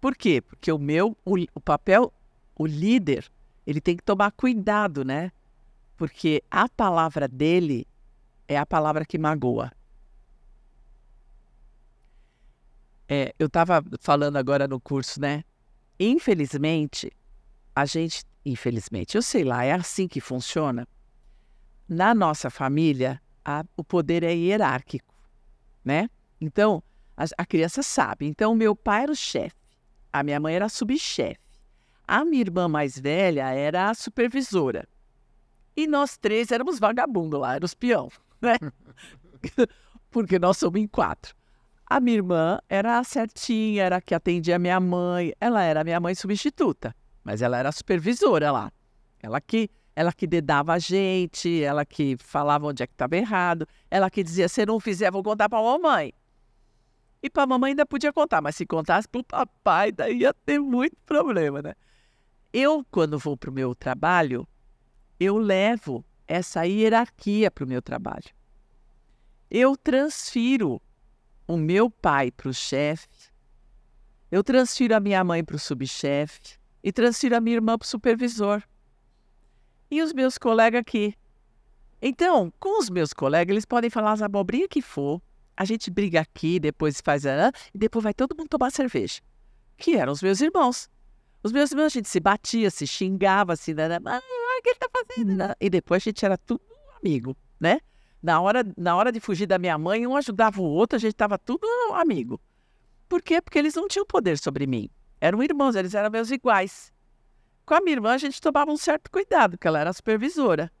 Por 0.00 0.16
quê? 0.16 0.40
Porque 0.40 0.72
o 0.72 0.78
meu, 0.78 1.16
o, 1.24 1.36
o 1.54 1.60
papel, 1.60 2.12
o 2.56 2.66
líder, 2.66 3.30
ele 3.66 3.80
tem 3.80 3.96
que 3.96 4.02
tomar 4.02 4.32
cuidado, 4.32 5.04
né? 5.04 5.30
Porque 5.96 6.42
a 6.50 6.68
palavra 6.68 7.28
dele 7.28 7.86
é 8.48 8.56
a 8.56 8.64
palavra 8.64 9.04
que 9.04 9.18
magoa. 9.18 9.70
É, 13.08 13.34
eu 13.38 13.48
estava 13.48 13.84
falando 14.00 14.36
agora 14.36 14.66
no 14.66 14.80
curso, 14.80 15.20
né? 15.20 15.44
Infelizmente, 15.98 17.12
a 17.74 17.84
gente, 17.84 18.24
infelizmente, 18.44 19.16
eu 19.16 19.22
sei 19.22 19.44
lá, 19.44 19.64
é 19.64 19.72
assim 19.72 20.08
que 20.08 20.20
funciona. 20.20 20.86
Na 21.88 22.14
nossa 22.14 22.48
família, 22.48 23.20
a, 23.44 23.64
o 23.76 23.84
poder 23.84 24.22
é 24.22 24.32
hierárquico, 24.32 25.14
né? 25.84 26.08
Então, 26.40 26.82
a, 27.16 27.24
a 27.36 27.44
criança 27.44 27.82
sabe. 27.82 28.26
Então, 28.26 28.54
meu 28.54 28.74
pai 28.74 29.02
era 29.02 29.12
o 29.12 29.16
chefe, 29.16 29.56
a 30.12 30.22
minha 30.22 30.40
mãe 30.40 30.54
era 30.54 30.68
subchefe, 30.68 31.38
a 32.06 32.24
minha 32.24 32.42
irmã 32.42 32.68
mais 32.68 32.98
velha 32.98 33.50
era 33.50 33.90
a 33.90 33.94
supervisora. 33.94 34.88
E 35.76 35.86
nós 35.86 36.18
três 36.18 36.50
éramos 36.50 36.78
vagabundos 36.78 37.40
lá, 37.40 37.54
éramos 37.54 37.74
peão, 37.74 38.10
né? 38.42 38.56
Porque 40.10 40.38
nós 40.38 40.58
somos 40.58 40.80
em 40.80 40.88
quatro. 40.88 41.34
A 41.86 42.00
minha 42.00 42.16
irmã 42.16 42.58
era 42.68 42.98
a 42.98 43.04
certinha, 43.04 43.84
era 43.84 43.96
a 43.96 44.00
que 44.00 44.14
atendia 44.14 44.56
a 44.56 44.58
minha 44.58 44.78
mãe. 44.78 45.32
Ela 45.40 45.62
era 45.62 45.80
a 45.80 45.84
minha 45.84 45.98
mãe 45.98 46.14
substituta, 46.14 46.94
mas 47.24 47.42
ela 47.42 47.58
era 47.58 47.68
a 47.68 47.72
supervisora 47.72 48.50
lá. 48.52 48.72
Ela 49.20 49.40
que 49.40 49.70
ela 49.94 50.12
que 50.12 50.26
dedava 50.26 50.72
a 50.72 50.78
gente, 50.78 51.62
ela 51.62 51.84
que 51.84 52.16
falava 52.18 52.66
onde 52.66 52.82
é 52.82 52.86
que 52.86 52.94
estava 52.94 53.16
errado, 53.16 53.66
ela 53.90 54.08
que 54.08 54.22
dizia: 54.22 54.48
se 54.48 54.64
não 54.64 54.80
fizer, 54.80 55.10
vou 55.10 55.22
contar 55.22 55.48
para 55.48 55.58
a 55.58 55.62
mamãe. 55.62 56.12
E 57.22 57.28
para 57.28 57.42
a 57.42 57.46
mamãe 57.46 57.70
ainda 57.70 57.84
podia 57.84 58.12
contar, 58.12 58.40
mas 58.40 58.56
se 58.56 58.64
contasse 58.64 59.08
para 59.08 59.20
o 59.20 59.24
papai, 59.24 59.92
daí 59.92 60.20
ia 60.20 60.32
ter 60.32 60.58
muito 60.58 60.96
problema, 61.04 61.60
né? 61.60 61.74
Eu, 62.52 62.84
quando 62.90 63.18
vou 63.18 63.36
para 63.36 63.50
o 63.50 63.52
meu 63.52 63.74
trabalho, 63.74 64.48
eu 65.18 65.36
levo 65.36 66.04
essa 66.26 66.64
hierarquia 66.64 67.50
para 67.50 67.64
o 67.64 67.68
meu 67.68 67.82
trabalho. 67.82 68.30
Eu 69.50 69.76
transfiro 69.76 70.80
o 71.46 71.56
meu 71.56 71.90
pai 71.90 72.30
para 72.30 72.48
o 72.48 72.54
chefe, 72.54 73.08
eu 74.30 74.42
transfiro 74.44 74.94
a 74.94 75.00
minha 75.00 75.22
mãe 75.24 75.44
para 75.44 75.56
o 75.56 75.58
subchefe 75.58 76.58
e 76.82 76.92
transfiro 76.92 77.36
a 77.36 77.40
minha 77.40 77.56
irmã 77.56 77.76
para 77.76 77.84
o 77.84 77.88
supervisor. 77.88 78.62
E 79.90 80.00
os 80.00 80.12
meus 80.12 80.38
colegas 80.38 80.80
aqui. 80.80 81.14
Então, 82.00 82.52
com 82.58 82.78
os 82.78 82.88
meus 82.88 83.12
colegas, 83.12 83.52
eles 83.52 83.64
podem 83.64 83.90
falar 83.90 84.12
as 84.12 84.22
abobrinhas 84.22 84.68
que 84.70 84.80
for, 84.80 85.20
a 85.60 85.64
gente 85.66 85.90
briga 85.90 86.22
aqui, 86.22 86.58
depois 86.58 87.02
faz 87.02 87.26
a... 87.26 87.52
e 87.74 87.76
depois 87.76 88.02
vai 88.02 88.14
todo 88.14 88.34
mundo 88.34 88.48
tomar 88.48 88.70
cerveja. 88.70 89.20
Que 89.76 89.94
eram 89.94 90.10
os 90.10 90.22
meus 90.22 90.40
irmãos. 90.40 90.88
Os 91.42 91.52
meus 91.52 91.70
irmãos, 91.70 91.84
a 91.84 91.88
gente 91.90 92.08
se 92.08 92.18
batia, 92.18 92.70
se 92.70 92.86
xingava, 92.86 93.52
assim, 93.52 93.74
né? 93.74 93.84
Ah, 94.06 94.22
o 94.58 94.62
que 94.62 94.70
ele 94.70 94.78
tá 94.78 94.88
fazendo? 94.90 95.54
E 95.60 95.68
depois 95.68 96.02
a 96.02 96.04
gente 96.04 96.24
era 96.24 96.38
tudo 96.38 96.62
amigo, 96.98 97.36
né? 97.60 97.78
Na 98.22 98.40
hora, 98.40 98.64
na 98.74 98.96
hora 98.96 99.12
de 99.12 99.20
fugir 99.20 99.44
da 99.44 99.58
minha 99.58 99.76
mãe, 99.76 100.06
um 100.06 100.16
ajudava 100.16 100.62
o 100.62 100.64
outro, 100.64 100.96
a 100.96 100.98
gente 100.98 101.12
estava 101.12 101.36
tudo 101.36 101.66
amigo. 101.92 102.40
Por 103.06 103.20
quê? 103.20 103.42
Porque 103.42 103.58
eles 103.58 103.74
não 103.74 103.86
tinham 103.86 104.06
poder 104.06 104.38
sobre 104.38 104.66
mim. 104.66 104.88
Eram 105.20 105.42
irmãos, 105.42 105.76
eles 105.76 105.94
eram 105.94 106.08
meus 106.08 106.30
iguais. 106.30 106.90
Com 107.66 107.74
a 107.74 107.82
minha 107.82 107.96
irmã, 107.96 108.14
a 108.14 108.18
gente 108.18 108.40
tomava 108.40 108.72
um 108.72 108.78
certo 108.78 109.10
cuidado, 109.10 109.58
porque 109.58 109.68
ela 109.68 109.80
era 109.80 109.92
supervisora. 109.92 110.72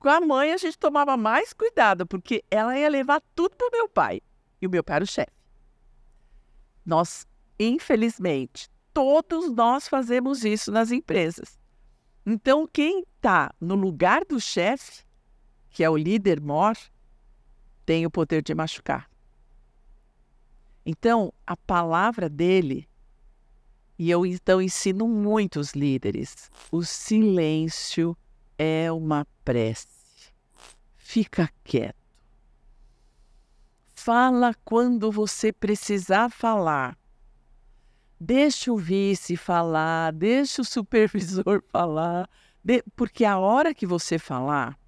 Com 0.00 0.08
a 0.08 0.20
mãe, 0.20 0.52
a 0.52 0.56
gente 0.56 0.76
tomava 0.76 1.16
mais 1.16 1.52
cuidado, 1.52 2.04
porque 2.04 2.42
ela 2.50 2.76
ia 2.76 2.88
levar 2.88 3.22
tudo 3.36 3.54
para 3.54 3.68
o 3.68 3.70
meu 3.70 3.88
pai. 3.88 4.20
E 4.60 4.66
o 4.66 4.70
meu 4.70 4.82
pai 4.82 4.96
era 4.96 5.04
o 5.04 5.06
chefe. 5.06 5.30
Nós, 6.84 7.24
infelizmente, 7.58 8.68
todos 8.92 9.48
nós 9.52 9.86
fazemos 9.86 10.44
isso 10.44 10.72
nas 10.72 10.90
empresas. 10.90 11.56
Então, 12.26 12.66
quem 12.66 13.04
está 13.16 13.54
no 13.60 13.76
lugar 13.76 14.24
do 14.24 14.40
chefe 14.40 15.04
que 15.70 15.84
é 15.84 15.88
o 15.88 15.96
líder 15.96 16.40
mor, 16.40 16.76
tem 17.86 18.04
o 18.04 18.10
poder 18.10 18.42
de 18.42 18.54
machucar. 18.54 19.08
Então, 20.84 21.32
a 21.46 21.56
palavra 21.56 22.28
dele, 22.28 22.88
e 23.98 24.10
eu 24.10 24.26
então 24.26 24.60
ensino 24.60 25.06
muitos 25.06 25.72
líderes, 25.72 26.50
o 26.72 26.82
silêncio 26.82 28.16
é 28.62 28.92
uma 28.92 29.26
prece. 29.42 29.88
Fica 30.98 31.48
quieto. 31.64 31.96
Fala 33.94 34.54
quando 34.64 35.10
você 35.10 35.50
precisar 35.50 36.28
falar. 36.28 36.98
Deixa 38.20 38.70
o 38.70 38.76
vice 38.76 39.34
falar, 39.34 40.12
deixa 40.12 40.60
o 40.60 40.64
supervisor 40.64 41.62
falar, 41.72 42.28
de... 42.62 42.82
porque 42.94 43.24
a 43.24 43.38
hora 43.38 43.74
que 43.74 43.86
você 43.86 44.18
falar, 44.18 44.78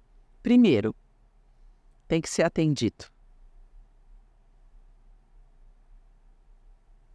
Primeiro, 0.43 0.93
tem 2.05 2.19
que 2.19 2.29
ser 2.29 2.43
atendido. 2.43 3.05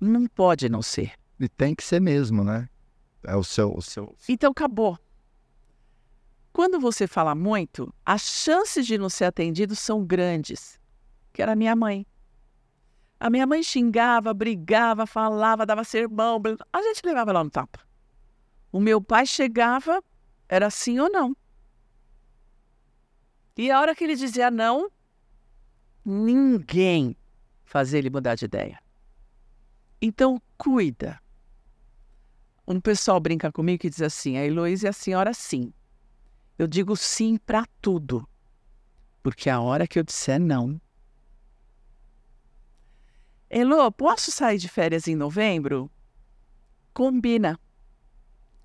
Não 0.01 0.27
pode 0.27 0.67
não 0.71 0.81
ser. 0.81 1.13
E 1.39 1.47
tem 1.47 1.75
que 1.75 1.85
ser 1.85 2.01
mesmo, 2.01 2.43
né? 2.43 2.71
É 3.23 3.37
o 3.37 3.45
seu, 3.45 3.77
o 3.77 3.83
seu. 3.83 4.17
Então 4.27 4.51
acabou. 4.51 4.99
Quando 6.59 6.81
você 6.81 7.07
fala 7.07 7.37
muito, 7.37 7.95
as 8.05 8.23
chances 8.23 8.85
de 8.85 8.99
não 8.99 9.09
ser 9.09 9.27
atendido 9.27 9.77
são 9.77 10.05
grandes. 10.05 10.81
Que 11.33 11.41
era 11.41 11.55
minha 11.55 11.77
mãe. 11.77 12.05
A 13.21 13.31
minha 13.31 13.47
mãe 13.47 13.63
xingava, 13.63 14.35
brigava, 14.35 15.07
falava, 15.07 15.65
dava 15.65 15.85
sermão. 15.85 16.43
A 16.73 16.83
gente 16.83 17.03
levava 17.05 17.31
lá 17.31 17.45
no 17.45 17.49
tapa. 17.51 17.79
O 18.73 18.81
meu 18.81 19.01
pai 19.01 19.25
chegava, 19.25 20.03
era 20.49 20.69
sim 20.69 20.99
ou 20.99 21.09
não. 21.09 21.37
E 23.57 23.71
a 23.71 23.81
hora 23.81 23.95
que 23.95 24.03
ele 24.03 24.17
dizia 24.17 24.51
não, 24.51 24.91
ninguém 26.05 27.17
fazia 27.65 28.01
ele 28.01 28.11
mudar 28.11 28.35
de 28.35 28.47
ideia. 28.47 28.83
Então, 30.03 30.43
cuida. 30.57 31.21
Um 32.67 32.81
pessoal 32.81 33.21
brinca 33.21 33.53
comigo 33.53 33.87
e 33.87 33.91
diz 33.91 34.03
assim: 34.03 34.37
a 34.37 34.45
Heloísa 34.45 34.89
é 34.89 34.91
a 34.91 34.93
senhora 34.93 35.33
sim. 35.33 35.73
Eu 36.59 36.67
digo 36.67 36.97
sim 36.97 37.37
para 37.37 37.65
tudo. 37.81 38.29
Porque 39.23 39.49
a 39.49 39.61
hora 39.61 39.87
que 39.87 39.99
eu 39.99 40.03
disser 40.03 40.41
não. 40.41 40.81
Elo, 43.49 43.91
posso 43.93 44.33
sair 44.33 44.59
de 44.59 44.69
férias 44.69 45.07
em 45.07 45.15
novembro? 45.15 45.89
Combina. 46.93 47.59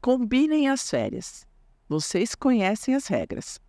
Combinem 0.01 0.67
as 0.67 0.89
férias. 0.89 1.47
Vocês 1.87 2.33
conhecem 2.33 2.95
as 2.95 3.05
regras. 3.05 3.59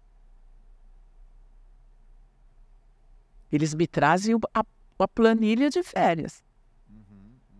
Eles 3.52 3.74
me 3.74 3.86
trazem 3.86 4.34
a, 4.54 4.64
a 4.98 5.08
planilha 5.08 5.68
de 5.68 5.82
férias. 5.82 6.42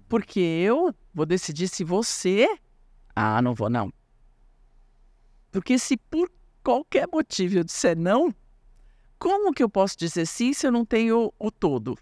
Porque 0.08 0.40
eu 0.40 0.94
vou 1.12 1.26
decidir 1.26 1.68
se 1.68 1.84
você. 1.84 2.48
Ah, 3.14 3.40
não 3.42 3.54
vou, 3.54 3.68
não. 3.68 3.92
Porque 5.52 5.78
se 5.78 5.96
por 5.96 6.28
qualquer 6.64 7.06
motivo 7.06 7.58
eu 7.58 7.64
disser 7.64 7.96
não, 7.96 8.34
como 9.18 9.52
que 9.52 9.62
eu 9.62 9.68
posso 9.68 9.96
dizer 9.98 10.26
sim 10.26 10.52
se 10.52 10.66
eu 10.66 10.72
não 10.72 10.84
tenho 10.84 11.32
o 11.38 11.50
todo? 11.50 11.96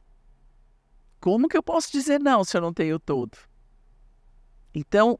Como 1.20 1.48
que 1.48 1.56
eu 1.56 1.62
posso 1.62 1.90
dizer 1.92 2.20
não 2.20 2.42
se 2.44 2.56
eu 2.56 2.60
não 2.60 2.72
tenho 2.72 2.96
o 2.96 3.00
todo? 3.00 3.36
Então, 4.74 5.18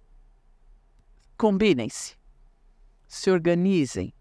combinem-se, 1.37 2.17
se 3.07 3.31
organizem, 3.31 4.15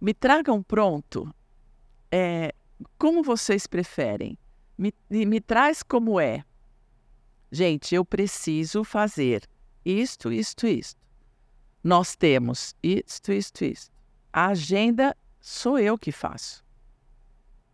me 0.00 0.12
tragam 0.12 0.62
pronto 0.62 1.32
é, 2.10 2.54
como 2.98 3.22
vocês 3.22 3.66
preferem? 3.66 4.38
Me, 4.76 4.92
me 5.10 5.40
traz 5.40 5.82
como 5.82 6.20
é. 6.20 6.44
Gente, 7.50 7.94
eu 7.94 8.04
preciso 8.04 8.84
fazer 8.84 9.48
isto, 9.84 10.30
isto, 10.32 10.66
isto. 10.66 11.00
Nós 11.82 12.14
temos 12.14 12.76
isto, 12.82 13.32
isto, 13.32 13.64
isto. 13.64 13.97
A 14.32 14.48
agenda 14.48 15.16
sou 15.40 15.78
eu 15.78 15.98
que 15.98 16.12
faço. 16.12 16.64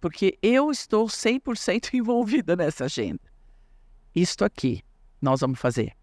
Porque 0.01 0.39
eu 0.43 0.71
estou 0.71 1.07
100% 1.07 1.95
envolvida 1.95 2.55
nessa 2.55 2.85
agenda. 2.85 3.21
Isto 4.15 4.45
aqui 4.45 4.83
nós 5.21 5.41
vamos 5.41 5.59
fazer. 5.59 5.97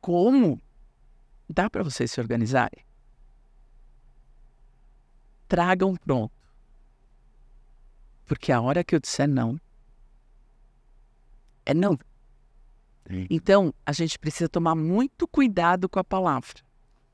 Como? 0.00 0.60
Dá 1.48 1.68
para 1.68 1.82
vocês 1.82 2.10
se 2.10 2.20
organizarem? 2.20 2.84
Tragam 5.46 5.96
pronto. 5.96 6.32
Porque 8.24 8.52
a 8.52 8.60
hora 8.60 8.84
que 8.84 8.94
eu 8.94 9.00
disser 9.00 9.28
não, 9.28 9.60
é 11.66 11.74
não. 11.74 11.98
Então, 13.28 13.74
a 13.84 13.92
gente 13.92 14.18
precisa 14.18 14.48
tomar 14.48 14.76
muito 14.76 15.26
cuidado 15.26 15.88
com 15.88 15.98
a 15.98 16.04
palavra. 16.04 16.62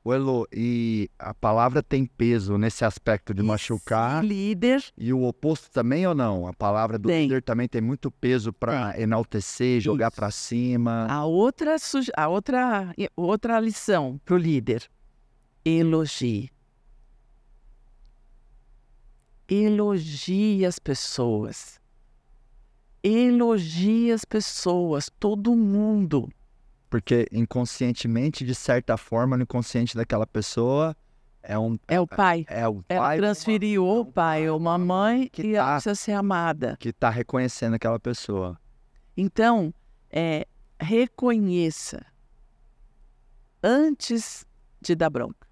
O 0.07 0.13
Elo, 0.13 0.47
e 0.53 1.09
a 1.19 1.33
palavra 1.33 1.83
tem 1.83 2.05
peso 2.05 2.57
nesse 2.57 2.85
aspecto 2.85 3.33
de 3.33 3.43
machucar. 3.43 4.23
Líder 4.23 4.81
E 4.97 5.11
o 5.11 5.23
oposto 5.23 5.69
também 5.69 6.07
ou 6.07 6.15
não? 6.15 6.47
A 6.47 6.53
palavra 6.53 6.97
do 6.97 7.09
Tem. 7.09 7.23
líder 7.23 7.43
também 7.43 7.67
tem 7.67 7.81
muito 7.81 8.09
peso 8.09 8.53
para 8.53 8.97
enaltecer, 8.97 9.81
jogar 9.81 10.09
para 10.09 10.31
cima. 10.31 11.07
A 11.09 11.25
outra, 11.25 11.75
a 12.15 12.27
outra, 12.29 12.95
outra 13.17 13.59
lição 13.59 14.17
para 14.23 14.35
o 14.35 14.37
líder: 14.37 14.89
elogie. 15.65 16.49
Elogie 19.49 20.65
as 20.65 20.79
pessoas. 20.79 21.81
Elogie 23.03 24.13
as 24.13 24.23
pessoas, 24.23 25.11
todo 25.19 25.53
mundo. 25.53 26.29
Porque 26.89 27.27
inconscientemente, 27.31 28.45
de 28.45 28.55
certa 28.55 28.95
forma, 28.97 29.35
no 29.35 29.43
inconsciente 29.43 29.95
daquela 29.95 30.25
pessoa, 30.25 30.95
é 31.43 31.57
um. 31.57 31.77
É 31.87 31.99
o 31.99 32.07
pai. 32.07 32.45
É 32.49 32.67
o 32.67 32.83
Ela 32.87 33.05
pai 33.07 33.17
transferiu 33.17 33.85
o 33.87 34.05
pai 34.05 34.49
ou 34.49 34.57
uma 34.57 34.77
mãe 34.77 35.27
que 35.31 35.55
ela 35.55 35.65
tá- 35.65 35.73
precisa 35.73 35.95
ser 35.95 36.11
amada. 36.13 36.77
que 36.79 36.89
está 36.89 37.09
reconhecendo 37.09 37.73
aquela 37.73 37.99
pessoa. 37.99 38.59
Então, 39.15 39.73
é, 40.09 40.45
reconheça 40.79 42.05
antes 43.63 44.45
de 44.81 44.95
dar 44.95 45.09
bronca. 45.09 45.47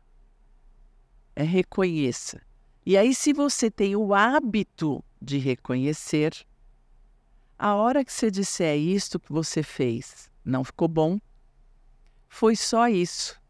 É 1.36 1.44
reconheça. 1.44 2.42
E 2.86 2.96
aí, 2.98 3.14
se 3.16 3.34
você 3.34 3.70
tem 3.70 3.96
o 3.96 4.14
hábito 4.14 5.04
de 5.22 5.38
reconhecer, 5.38 6.34
a 7.58 7.74
hora 7.76 8.06
que 8.06 8.14
você 8.14 8.30
disser 8.30 8.78
isto 8.78 9.20
que 9.20 9.32
você 9.34 9.64
fez 9.64 10.30
não 10.46 10.64
ficou 10.64 10.88
bom, 10.88 11.20
foi 12.30 12.56
só 12.56 12.88
isso. 12.88 13.42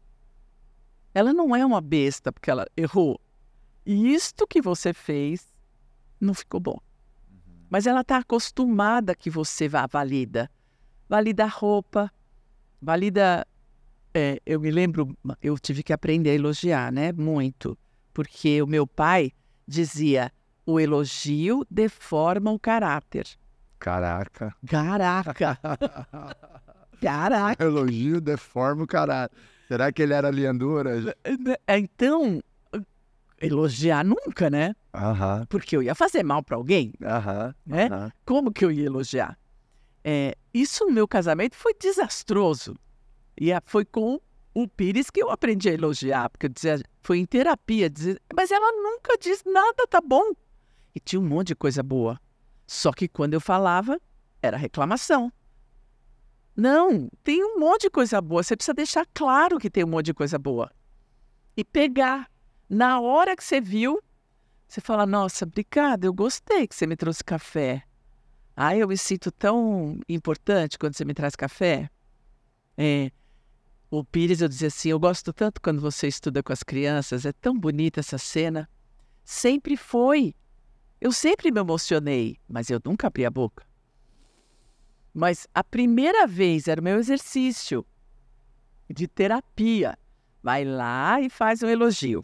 Ela 1.12 1.32
não 1.32 1.54
é 1.54 1.64
uma 1.64 1.80
besta 1.80 2.32
porque 2.32 2.50
ela 2.50 2.66
errou. 2.76 3.20
E 3.84 4.14
isto 4.14 4.46
que 4.46 4.62
você 4.62 4.92
fez 4.92 5.46
não 6.20 6.34
ficou 6.34 6.58
bom. 6.58 6.78
Mas 7.68 7.86
ela 7.86 8.00
está 8.00 8.18
acostumada 8.18 9.14
que 9.14 9.28
você 9.28 9.68
vá 9.68 9.86
valida. 9.86 10.50
Valida 11.08 11.44
a 11.44 11.48
roupa, 11.48 12.12
valida. 12.80 13.46
é, 14.14 14.40
eu 14.46 14.60
me 14.60 14.70
lembro, 14.70 15.16
eu 15.42 15.58
tive 15.58 15.82
que 15.82 15.92
aprender 15.92 16.30
a 16.30 16.34
elogiar, 16.34 16.90
né? 16.92 17.12
Muito. 17.12 17.78
Porque 18.12 18.62
o 18.62 18.66
meu 18.66 18.86
pai 18.86 19.32
dizia: 19.66 20.32
o 20.64 20.80
elogio 20.80 21.64
deforma 21.70 22.50
o 22.50 22.58
caráter. 22.58 23.26
Caraca. 23.78 24.54
Caraca! 24.66 25.58
Caraca! 27.00 27.62
Elogio 27.64 28.20
deforma 28.20 28.84
o 28.84 28.86
caráter. 28.86 29.36
Será 29.68 29.90
que 29.92 30.02
ele 30.02 30.12
era 30.14 30.30
liandura? 30.30 31.14
Então, 31.68 32.40
elogiar 33.40 34.04
nunca, 34.04 34.48
né? 34.48 34.74
Aham, 34.94 35.44
Porque 35.48 35.76
eu 35.76 35.82
ia 35.82 35.94
fazer 35.94 36.22
mal 36.22 36.42
para 36.42 36.56
alguém, 36.56 36.92
aham. 37.02 37.54
né? 37.66 38.12
Como 38.24 38.52
que 38.52 38.64
eu 38.64 38.70
ia 38.70 38.86
elogiar? 38.86 39.38
É, 40.02 40.36
isso 40.54 40.84
no 40.86 40.92
meu 40.92 41.06
casamento 41.08 41.56
foi 41.56 41.74
desastroso. 41.74 42.76
E 43.38 43.50
foi 43.64 43.84
com 43.84 44.20
o 44.54 44.66
Pires 44.66 45.10
que 45.10 45.22
eu 45.22 45.30
aprendi 45.30 45.68
a 45.68 45.74
elogiar, 45.74 46.30
porque 46.30 46.46
eu 46.46 46.50
dizia, 46.50 46.80
foi 47.02 47.18
em 47.18 47.26
terapia, 47.26 47.90
dizer, 47.90 48.20
mas 48.34 48.50
ela 48.50 48.72
nunca 48.72 49.18
diz 49.18 49.42
nada, 49.44 49.86
tá 49.88 50.00
bom. 50.00 50.32
E 50.94 51.00
tinha 51.00 51.20
um 51.20 51.26
monte 51.26 51.48
de 51.48 51.54
coisa 51.56 51.82
boa. 51.82 52.18
Só 52.66 52.90
que 52.92 53.06
quando 53.06 53.34
eu 53.34 53.40
falava, 53.40 54.00
era 54.40 54.56
reclamação. 54.56 55.30
Não, 56.56 57.10
tem 57.22 57.44
um 57.44 57.58
monte 57.58 57.82
de 57.82 57.90
coisa 57.90 58.20
boa. 58.20 58.42
Você 58.42 58.56
precisa 58.56 58.72
deixar 58.72 59.06
claro 59.12 59.58
que 59.58 59.68
tem 59.68 59.84
um 59.84 59.88
monte 59.88 60.06
de 60.06 60.14
coisa 60.14 60.38
boa. 60.38 60.70
E 61.56 61.62
pegar. 61.62 62.30
Na 62.68 62.98
hora 62.98 63.36
que 63.36 63.44
você 63.44 63.60
viu, 63.60 64.02
você 64.66 64.80
fala: 64.80 65.06
Nossa, 65.06 65.44
obrigada, 65.44 66.06
eu 66.06 66.12
gostei 66.12 66.66
que 66.66 66.74
você 66.74 66.86
me 66.86 66.96
trouxe 66.96 67.22
café. 67.22 67.84
Ai, 68.56 68.82
eu 68.82 68.88
me 68.88 68.96
sinto 68.96 69.30
tão 69.30 70.00
importante 70.08 70.78
quando 70.78 70.96
você 70.96 71.04
me 71.04 71.14
traz 71.14 71.36
café. 71.36 71.90
É, 72.76 73.10
o 73.90 74.02
Pires, 74.02 74.40
eu 74.40 74.48
dizia 74.48 74.68
assim: 74.68 74.88
Eu 74.88 74.98
gosto 74.98 75.32
tanto 75.32 75.60
quando 75.60 75.80
você 75.80 76.08
estuda 76.08 76.42
com 76.42 76.52
as 76.52 76.62
crianças, 76.62 77.26
é 77.26 77.32
tão 77.32 77.56
bonita 77.56 78.00
essa 78.00 78.18
cena. 78.18 78.68
Sempre 79.22 79.76
foi. 79.76 80.34
Eu 81.00 81.12
sempre 81.12 81.52
me 81.52 81.60
emocionei, 81.60 82.38
mas 82.48 82.70
eu 82.70 82.80
nunca 82.84 83.08
abri 83.08 83.26
a 83.26 83.30
boca. 83.30 83.65
Mas 85.16 85.48
a 85.54 85.64
primeira 85.64 86.26
vez 86.26 86.68
era 86.68 86.78
o 86.78 86.84
meu 86.84 86.98
exercício 86.98 87.86
de 88.86 89.08
terapia. 89.08 89.98
Vai 90.42 90.62
lá 90.62 91.18
e 91.22 91.30
faz 91.30 91.62
um 91.62 91.68
elogio. 91.70 92.22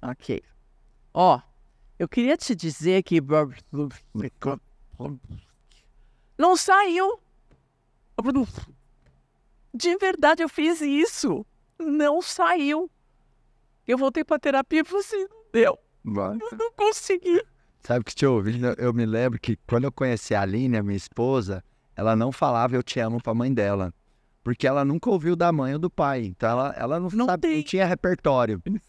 Ok. 0.00 0.40
Ó, 1.12 1.40
eu 1.98 2.08
queria 2.08 2.36
te 2.36 2.54
dizer 2.54 3.02
que. 3.02 3.20
Não 6.38 6.56
saiu. 6.56 7.18
De 9.74 9.96
verdade, 9.96 10.40
eu 10.40 10.48
fiz 10.48 10.80
isso. 10.80 11.44
Não 11.80 12.22
saiu. 12.22 12.88
Eu 13.88 13.98
voltei 13.98 14.22
pra 14.22 14.38
terapia 14.38 14.82
e 14.82 14.84
falei 14.84 15.00
assim: 15.04 15.26
não 15.28 15.44
deu. 15.52 15.78
Eu 16.52 16.58
não 16.58 16.72
consegui. 16.74 17.44
Sabe 17.80 18.04
que 18.04 18.14
te 18.14 18.24
ouvindo, 18.24 18.68
eu 18.78 18.94
me 18.94 19.04
lembro 19.04 19.40
que 19.40 19.56
quando 19.66 19.84
eu 19.84 19.92
conheci 19.92 20.32
a 20.32 20.42
Aline, 20.42 20.76
a 20.76 20.82
minha 20.82 20.96
esposa, 20.96 21.64
ela 21.98 22.14
não 22.14 22.30
falava 22.30 22.76
eu 22.76 22.82
te 22.82 23.00
amo 23.00 23.20
pra 23.20 23.34
mãe 23.34 23.52
dela. 23.52 23.92
Porque 24.44 24.68
ela 24.68 24.84
nunca 24.84 25.10
ouviu 25.10 25.34
da 25.34 25.50
mãe 25.50 25.72
ou 25.72 25.80
do 25.80 25.90
pai. 25.90 26.26
Então 26.26 26.48
ela, 26.48 26.74
ela 26.78 27.00
não, 27.00 27.10
Não 27.10 27.26
sabe, 27.26 27.56
não 27.56 27.62
tinha 27.64 27.84
repertório. 27.84 28.62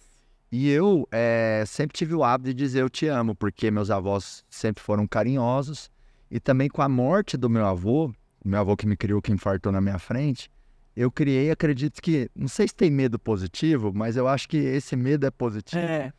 E 0.51 0.67
eu 0.67 1.07
eh, 1.11 1.63
sempre 1.67 1.95
tive 1.95 2.15
o 2.15 2.23
hábito 2.23 2.49
de 2.49 2.55
dizer 2.55 2.81
eu 2.81 2.89
te 2.89 3.05
amo, 3.05 3.35
porque 3.35 3.69
meus 3.69 3.91
avós 3.91 4.43
sempre 4.49 4.81
foram 4.81 5.05
carinhosos. 5.05 5.91
E 6.31 6.39
também 6.39 6.67
com 6.67 6.81
a 6.81 6.89
morte 6.89 7.37
do 7.37 7.47
meu 7.47 7.67
avô, 7.67 8.07
o 8.43 8.49
meu 8.49 8.59
avô 8.59 8.75
que 8.75 8.87
me 8.87 8.97
criou, 8.97 9.21
que 9.21 9.31
infartou 9.31 9.71
na 9.71 9.79
minha 9.79 9.99
frente, 9.99 10.49
eu 10.95 11.11
criei, 11.11 11.51
acredito 11.51 12.01
que, 12.01 12.31
não 12.35 12.47
sei 12.47 12.67
se 12.67 12.73
tem 12.73 12.89
medo 12.89 13.19
positivo, 13.19 13.91
mas 13.93 14.17
eu 14.17 14.27
acho 14.27 14.49
que 14.49 14.57
esse 14.57 14.95
medo 14.95 15.27
é 15.27 15.29
positivo. 15.29 15.83
É. 15.83 16.11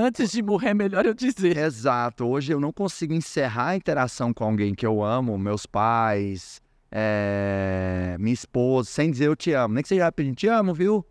Antes 0.00 0.30
de 0.30 0.40
morrer, 0.42 0.68
é 0.68 0.74
melhor 0.74 1.04
eu 1.06 1.12
dizer. 1.12 1.56
Exato. 1.56 2.24
Hoje 2.24 2.52
eu 2.52 2.60
não 2.60 2.72
consigo 2.72 3.12
encerrar 3.12 3.70
a 3.70 3.76
interação 3.76 4.32
com 4.32 4.44
alguém 4.44 4.72
que 4.72 4.86
eu 4.86 5.02
amo, 5.02 5.36
meus 5.36 5.66
pais, 5.66 6.60
eh, 6.92 8.14
minha 8.20 8.32
esposa, 8.32 8.88
sem 8.88 9.10
dizer 9.10 9.26
eu 9.26 9.34
te 9.34 9.52
amo. 9.52 9.74
Nem 9.74 9.82
que 9.82 9.88
seja 9.88 10.04
rapidinho, 10.04 10.36
te 10.36 10.46
amo, 10.46 10.72
viu? 10.72 11.04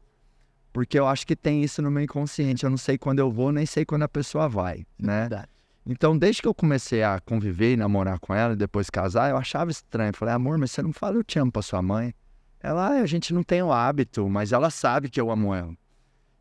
Porque 0.72 0.98
eu 0.98 1.06
acho 1.06 1.28
que 1.28 1.36
tem 1.36 1.62
isso 1.62 1.82
no 1.82 1.92
meu 1.92 2.02
inconsciente. 2.02 2.64
Eu 2.64 2.70
não 2.70 2.78
sei 2.78 2.98
quando 2.98 3.20
eu 3.20 3.30
vou, 3.30 3.52
nem 3.52 3.66
sei 3.66 3.84
quando 3.84 4.04
a 4.04 4.08
pessoa 4.08 4.48
vai, 4.48 4.86
né? 4.98 5.22
Verdade. 5.22 5.50
Então, 5.86 6.18
desde 6.18 6.42
que 6.42 6.48
eu 6.48 6.54
comecei 6.54 7.04
a 7.04 7.20
conviver 7.20 7.74
e 7.74 7.78
namorar 7.78 8.20
com 8.20 8.34
ela 8.34 8.54
e 8.54 8.58
depois 8.58 8.90
casar, 8.90 9.32
eu 9.32 9.38
achava 9.38 9.70
estranho. 9.70 10.16
Falei, 10.16 10.34
amor, 10.34 10.58
mas 10.58 10.72
você 10.72 10.82
não 10.82 10.94
fala 10.94 11.18
eu 11.18 11.24
te 11.26 11.40
amo 11.40 11.52
pra 11.52 11.62
sua 11.62 11.82
mãe? 11.82 12.14
Ela, 12.62 12.88
"Ah, 12.88 13.02
a 13.02 13.06
gente 13.06 13.34
não 13.34 13.44
tem 13.44 13.62
o 13.62 13.72
hábito, 13.72 14.30
mas 14.30 14.54
ela 14.54 14.70
sabe 14.70 15.10
que 15.10 15.20
eu 15.20 15.30
amo 15.30 15.54
ela. 15.54 15.74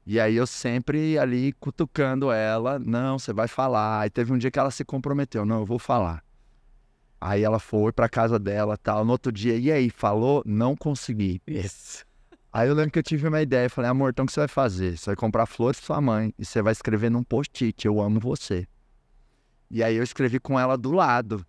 E 0.07 0.21
aí 0.21 0.37
eu 0.37 0.47
sempre 0.47 1.19
ali 1.19 1.53
cutucando 1.55 2.31
ela, 2.31 2.79
não, 2.79 3.19
você 3.19 3.33
vai 3.33 3.49
falar. 3.49 4.03
Aí 4.03 4.11
teve 4.11 4.33
um 4.33 4.39
dia 4.39 4.51
que 4.53 4.59
ela 4.59 4.71
se 4.71 4.85
comprometeu, 4.85 5.45
não, 5.45 5.59
eu 5.61 5.67
vou 5.67 5.81
falar. 5.81 6.23
Aí 7.21 7.43
ela 7.43 7.59
foi 7.59 7.93
pra 7.93 8.09
casa 8.09 8.39
dela, 8.39 8.77
tal. 8.77 9.05
No 9.05 9.13
outro 9.13 9.33
dia, 9.33 9.57
e 9.57 9.73
aí, 9.73 9.91
falou? 9.91 10.43
Não 10.47 10.77
consegui. 10.77 11.43
Isso. 11.47 12.05
Aí 12.53 12.69
eu 12.69 12.75
lembro 12.75 12.93
que 12.93 12.99
eu 12.99 13.03
tive 13.03 13.27
uma 13.27 13.43
ideia, 13.43 13.69
falei, 13.69 13.91
amor, 13.91 14.11
então 14.11 14.25
o 14.25 14.27
que 14.27 14.33
você 14.33 14.41
vai 14.41 14.49
fazer? 14.49 14.97
Você 14.97 15.07
vai 15.07 15.17
comprar 15.17 15.45
flores 15.45 15.79
pra 15.81 15.87
sua 15.87 16.01
mãe 16.01 16.33
e 16.39 16.45
você 16.45 16.63
vai 16.63 16.73
escrever 16.73 17.11
num 17.11 17.25
post-it, 17.25 17.85
eu 17.85 18.01
amo 18.01 18.21
você. 18.21 18.67
E 19.71 19.83
aí 19.83 19.97
eu 19.97 20.03
escrevi 20.05 20.39
com 20.39 20.59
ela 20.59 20.79
do 20.79 20.93
lado. 20.93 21.45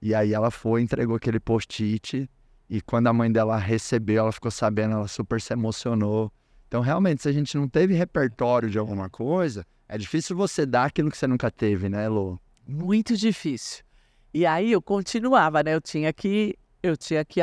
E 0.00 0.14
aí 0.14 0.32
ela 0.32 0.50
foi, 0.50 0.80
entregou 0.80 1.16
aquele 1.16 1.38
post-it 1.38 2.28
e 2.70 2.80
quando 2.80 3.08
a 3.08 3.12
mãe 3.12 3.30
dela 3.30 3.56
recebeu, 3.56 4.22
ela 4.22 4.32
ficou 4.32 4.50
sabendo, 4.50 4.94
ela 4.94 5.08
super 5.08 5.40
se 5.40 5.52
emocionou. 5.52 6.32
Então, 6.68 6.82
realmente, 6.82 7.22
se 7.22 7.28
a 7.28 7.32
gente 7.32 7.56
não 7.56 7.66
teve 7.66 7.94
repertório 7.94 8.68
de 8.68 8.78
alguma 8.78 9.08
coisa, 9.08 9.66
é 9.88 9.96
difícil 9.96 10.36
você 10.36 10.66
dar 10.66 10.84
aquilo 10.84 11.10
que 11.10 11.16
você 11.16 11.26
nunca 11.26 11.50
teve, 11.50 11.88
né, 11.88 12.06
Lô? 12.08 12.38
Muito 12.66 13.16
difícil. 13.16 13.82
E 14.34 14.44
aí 14.44 14.70
eu 14.70 14.82
continuava, 14.82 15.62
né? 15.62 15.74
Eu 15.74 15.80
tinha 15.80 16.12
que, 16.12 16.58
eu 16.82 16.94
tinha 16.94 17.24
que 17.24 17.40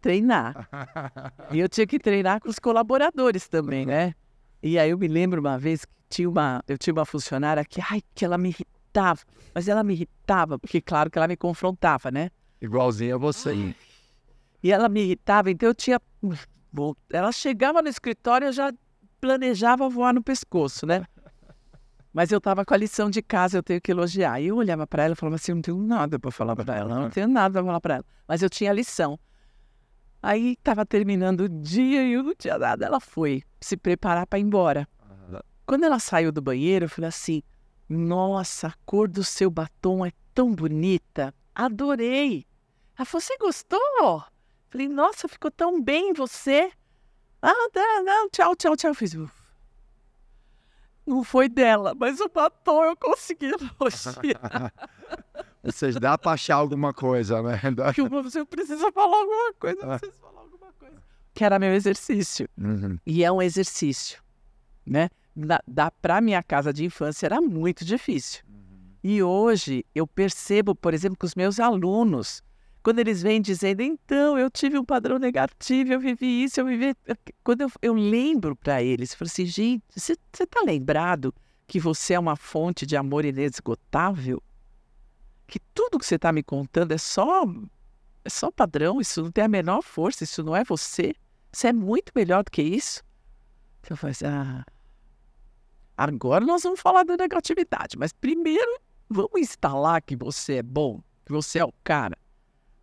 treinar. 0.00 0.68
E 1.52 1.60
eu 1.60 1.68
tinha 1.68 1.86
que 1.86 2.00
treinar 2.00 2.40
com 2.40 2.48
os 2.48 2.58
colaboradores 2.58 3.46
também, 3.46 3.86
né? 3.86 4.12
E 4.60 4.76
aí 4.76 4.90
eu 4.90 4.98
me 4.98 5.06
lembro 5.06 5.40
uma 5.40 5.56
vez 5.56 5.84
que 5.84 5.92
tinha 6.08 6.28
uma, 6.28 6.60
eu 6.66 6.76
tinha 6.76 6.92
uma 6.92 7.04
funcionária 7.04 7.64
que, 7.64 7.80
ai, 7.80 8.02
que 8.12 8.24
ela 8.24 8.36
me 8.36 8.48
irritava. 8.48 9.20
Mas 9.54 9.68
ela 9.68 9.84
me 9.84 9.94
irritava, 9.94 10.58
porque 10.58 10.80
claro 10.80 11.08
que 11.08 11.16
ela 11.16 11.28
me 11.28 11.36
confrontava, 11.36 12.10
né? 12.10 12.30
Igualzinho 12.60 13.14
a 13.14 13.18
você. 13.18 13.74
E 14.62 14.72
ela 14.72 14.88
me 14.88 15.02
irritava, 15.02 15.50
então 15.50 15.68
eu 15.68 15.74
tinha. 15.74 16.00
Ela 17.10 17.32
chegava 17.32 17.80
no 17.80 17.88
escritório, 17.88 18.48
eu 18.48 18.52
já 18.52 18.72
planejava 19.20 19.88
voar 19.88 20.12
no 20.12 20.22
pescoço, 20.22 20.86
né? 20.86 21.04
Mas 22.12 22.30
eu 22.30 22.38
estava 22.38 22.64
com 22.64 22.72
a 22.72 22.76
lição 22.76 23.10
de 23.10 23.20
casa, 23.20 23.58
eu 23.58 23.62
tenho 23.62 23.80
que 23.80 23.90
elogiar. 23.90 24.40
E 24.40 24.46
eu 24.46 24.56
olhava 24.56 24.86
para 24.86 25.02
ela 25.02 25.14
e 25.14 25.16
falava 25.16 25.34
assim: 25.34 25.52
não 25.52 25.62
tenho 25.62 25.78
nada 25.78 26.18
para 26.18 26.30
falar 26.30 26.54
para 26.54 26.76
ela, 26.76 27.00
não 27.00 27.10
tenho 27.10 27.26
nada 27.26 27.54
para 27.54 27.64
falar 27.64 27.80
para 27.80 27.94
ela. 27.96 28.04
Mas 28.28 28.40
eu 28.40 28.48
tinha 28.48 28.70
a 28.70 28.74
lição. 28.74 29.18
Aí 30.22 30.52
estava 30.52 30.86
terminando 30.86 31.40
o 31.42 31.48
dia 31.48 32.06
e 32.06 32.12
eu 32.12 32.22
não 32.22 32.34
tinha 32.34 32.56
nada. 32.56 32.86
Ela 32.86 33.00
foi 33.00 33.42
se 33.60 33.76
preparar 33.76 34.26
para 34.26 34.38
ir 34.38 34.42
embora. 34.42 34.88
Quando 35.66 35.84
ela 35.84 35.98
saiu 35.98 36.30
do 36.30 36.40
banheiro, 36.40 36.84
eu 36.84 36.88
falei 36.88 37.08
assim: 37.08 37.42
Nossa, 37.88 38.68
a 38.68 38.74
cor 38.86 39.08
do 39.08 39.24
seu 39.24 39.50
batom 39.50 40.06
é 40.06 40.12
tão 40.32 40.54
bonita. 40.54 41.34
Adorei. 41.54 42.46
Ela 42.96 43.04
falou: 43.04 43.22
Você 43.22 43.36
gostou? 43.38 44.24
Falei: 44.74 44.88
Nossa, 44.88 45.28
ficou 45.28 45.52
tão 45.52 45.80
bem 45.80 46.12
você. 46.12 46.68
Ah, 47.40 47.52
não, 47.72 48.04
não, 48.04 48.28
tchau, 48.28 48.56
tchau, 48.56 48.76
tchau. 48.76 48.90
Eu 48.90 48.94
fiz. 48.94 49.14
"Uf." 49.14 49.32
Não 51.06 51.22
foi 51.22 51.48
dela, 51.48 51.94
mas 51.94 52.18
o 52.18 52.28
batom 52.28 52.82
eu 52.82 52.96
consegui 52.96 53.52
elogiar. 53.52 54.72
Seja, 55.72 56.00
dá 56.00 56.18
pra 56.18 56.32
achar 56.32 56.56
alguma 56.56 56.92
coisa, 56.92 57.40
né? 57.40 57.60
Que 57.94 58.02
você 58.02 58.44
precisa 58.44 58.90
falar 58.90 59.16
alguma 59.16 59.52
coisa, 59.52 59.86
precisa 59.86 60.12
falar 60.20 60.40
alguma 60.40 60.72
coisa. 60.72 60.96
Que 61.32 61.44
era 61.44 61.58
meu 61.60 61.72
exercício. 61.72 62.48
Uhum. 62.58 62.98
E 63.06 63.22
é 63.22 63.30
um 63.30 63.40
exercício, 63.40 64.20
né? 64.84 65.08
Da, 65.36 65.62
da 65.68 65.90
para 65.90 66.20
minha 66.20 66.42
casa 66.42 66.72
de 66.72 66.84
infância 66.84 67.26
era 67.26 67.40
muito 67.40 67.84
difícil. 67.84 68.42
E 69.04 69.22
hoje 69.22 69.86
eu 69.94 70.06
percebo, 70.06 70.74
por 70.74 70.92
exemplo, 70.94 71.16
que 71.16 71.26
os 71.26 71.34
meus 71.36 71.60
alunos, 71.60 72.42
quando 72.84 72.98
eles 72.98 73.22
vêm 73.22 73.40
dizendo, 73.40 73.80
então, 73.80 74.38
eu 74.38 74.50
tive 74.50 74.78
um 74.78 74.84
padrão 74.84 75.18
negativo, 75.18 75.94
eu 75.94 75.98
vivi 75.98 76.44
isso, 76.44 76.60
eu 76.60 76.66
vivi. 76.66 76.94
Quando 77.42 77.62
eu, 77.62 77.70
eu 77.80 77.94
lembro 77.94 78.54
para 78.54 78.82
eles, 78.82 79.12
eu 79.12 79.16
falo 79.16 79.30
assim, 79.30 79.46
gente, 79.46 79.82
você 79.96 80.12
está 80.12 80.60
lembrado 80.60 81.34
que 81.66 81.80
você 81.80 82.12
é 82.12 82.18
uma 82.18 82.36
fonte 82.36 82.84
de 82.84 82.94
amor 82.94 83.24
inesgotável? 83.24 84.42
Que 85.46 85.58
tudo 85.72 85.98
que 85.98 86.04
você 86.04 86.16
está 86.16 86.30
me 86.30 86.42
contando 86.42 86.92
é 86.92 86.98
só, 86.98 87.44
é 88.22 88.28
só 88.28 88.50
padrão, 88.50 89.00
isso 89.00 89.22
não 89.22 89.30
tem 89.30 89.44
a 89.44 89.48
menor 89.48 89.80
força, 89.80 90.22
isso 90.22 90.42
não 90.42 90.54
é 90.54 90.62
você. 90.62 91.14
Você 91.50 91.68
é 91.68 91.72
muito 91.72 92.12
melhor 92.14 92.44
do 92.44 92.50
que 92.50 92.60
isso. 92.60 93.02
Então 93.80 93.94
eu 93.94 93.96
falei 93.96 94.12
assim, 94.12 94.26
ah, 94.26 94.62
agora 95.96 96.44
nós 96.44 96.62
vamos 96.62 96.80
falar 96.80 97.02
da 97.04 97.16
negatividade, 97.16 97.96
mas 97.96 98.12
primeiro 98.12 98.78
vamos 99.08 99.40
instalar 99.40 100.02
que 100.02 100.14
você 100.14 100.56
é 100.56 100.62
bom, 100.62 101.00
que 101.24 101.32
você 101.32 101.60
é 101.60 101.64
o 101.64 101.72
cara, 101.82 102.18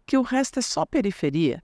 que 0.05 0.17
o 0.17 0.21
resto 0.21 0.59
é 0.59 0.61
só 0.61 0.85
periferia. 0.85 1.63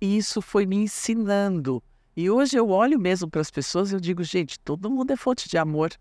E 0.00 0.16
isso 0.16 0.42
foi 0.42 0.66
me 0.66 0.76
ensinando. 0.76 1.82
E 2.16 2.30
hoje 2.30 2.56
eu 2.56 2.70
olho 2.70 2.98
mesmo 2.98 3.30
para 3.30 3.40
as 3.40 3.50
pessoas 3.50 3.90
e 3.90 3.94
eu 3.94 4.00
digo, 4.00 4.22
gente, 4.22 4.58
todo 4.60 4.90
mundo 4.90 5.12
é 5.12 5.16
fonte 5.16 5.48
de 5.48 5.58
amor. 5.58 5.92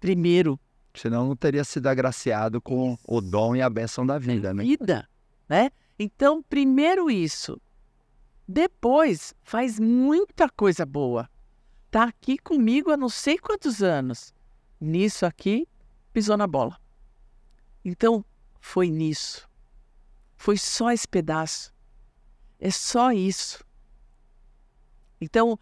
Primeiro, 0.00 0.58
Senão 0.96 1.28
não 1.28 1.36
teria 1.36 1.62
sido 1.62 1.86
agraciado 1.88 2.60
com 2.60 2.96
o 3.06 3.20
dom 3.20 3.54
e 3.54 3.60
a 3.60 3.68
bênção 3.68 4.06
da 4.06 4.18
vida, 4.18 4.54
né? 4.54 4.62
vida, 4.62 5.08
né? 5.48 5.70
Então, 5.98 6.42
primeiro 6.42 7.10
isso. 7.10 7.60
Depois, 8.48 9.34
faz 9.42 9.78
muita 9.78 10.48
coisa 10.48 10.86
boa. 10.86 11.28
Tá 11.90 12.04
aqui 12.04 12.38
comigo 12.38 12.90
há 12.90 12.96
não 12.96 13.08
sei 13.08 13.38
quantos 13.38 13.82
anos. 13.82 14.32
Nisso 14.80 15.26
aqui, 15.26 15.68
pisou 16.12 16.36
na 16.36 16.46
bola. 16.46 16.78
Então, 17.84 18.24
foi 18.66 18.90
nisso. 18.90 19.48
Foi 20.36 20.58
só 20.58 20.90
esse 20.90 21.06
pedaço. 21.06 21.72
É 22.58 22.68
só 22.68 23.12
isso. 23.12 23.64
Então, 25.20 25.56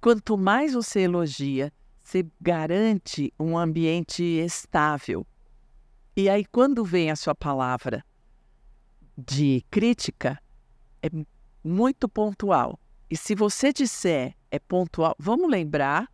quanto 0.00 0.38
mais 0.38 0.72
você 0.72 1.00
elogia, 1.00 1.70
você 2.02 2.26
garante 2.40 3.32
um 3.38 3.58
ambiente 3.58 4.22
estável. 4.22 5.26
E 6.16 6.30
aí, 6.30 6.46
quando 6.46 6.82
vem 6.82 7.10
a 7.10 7.16
sua 7.16 7.34
palavra 7.34 8.02
de 9.18 9.62
crítica, 9.70 10.42
é 11.02 11.08
muito 11.62 12.08
pontual. 12.08 12.80
E 13.10 13.18
se 13.18 13.34
você 13.34 13.70
disser 13.70 14.34
é 14.50 14.58
pontual, 14.58 15.14
vamos 15.18 15.50
lembrar 15.50 16.10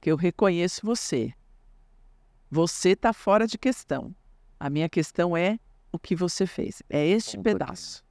que 0.00 0.10
eu 0.10 0.16
reconheço 0.16 0.84
você. 0.84 1.32
Você 2.50 2.90
está 2.90 3.12
fora 3.12 3.46
de 3.46 3.56
questão. 3.56 4.12
A 4.62 4.70
minha 4.70 4.88
questão 4.88 5.36
é 5.36 5.58
o 5.90 5.98
que 5.98 6.14
você 6.14 6.46
fez. 6.46 6.84
É 6.88 7.04
este 7.04 7.36
pedaço. 7.36 8.04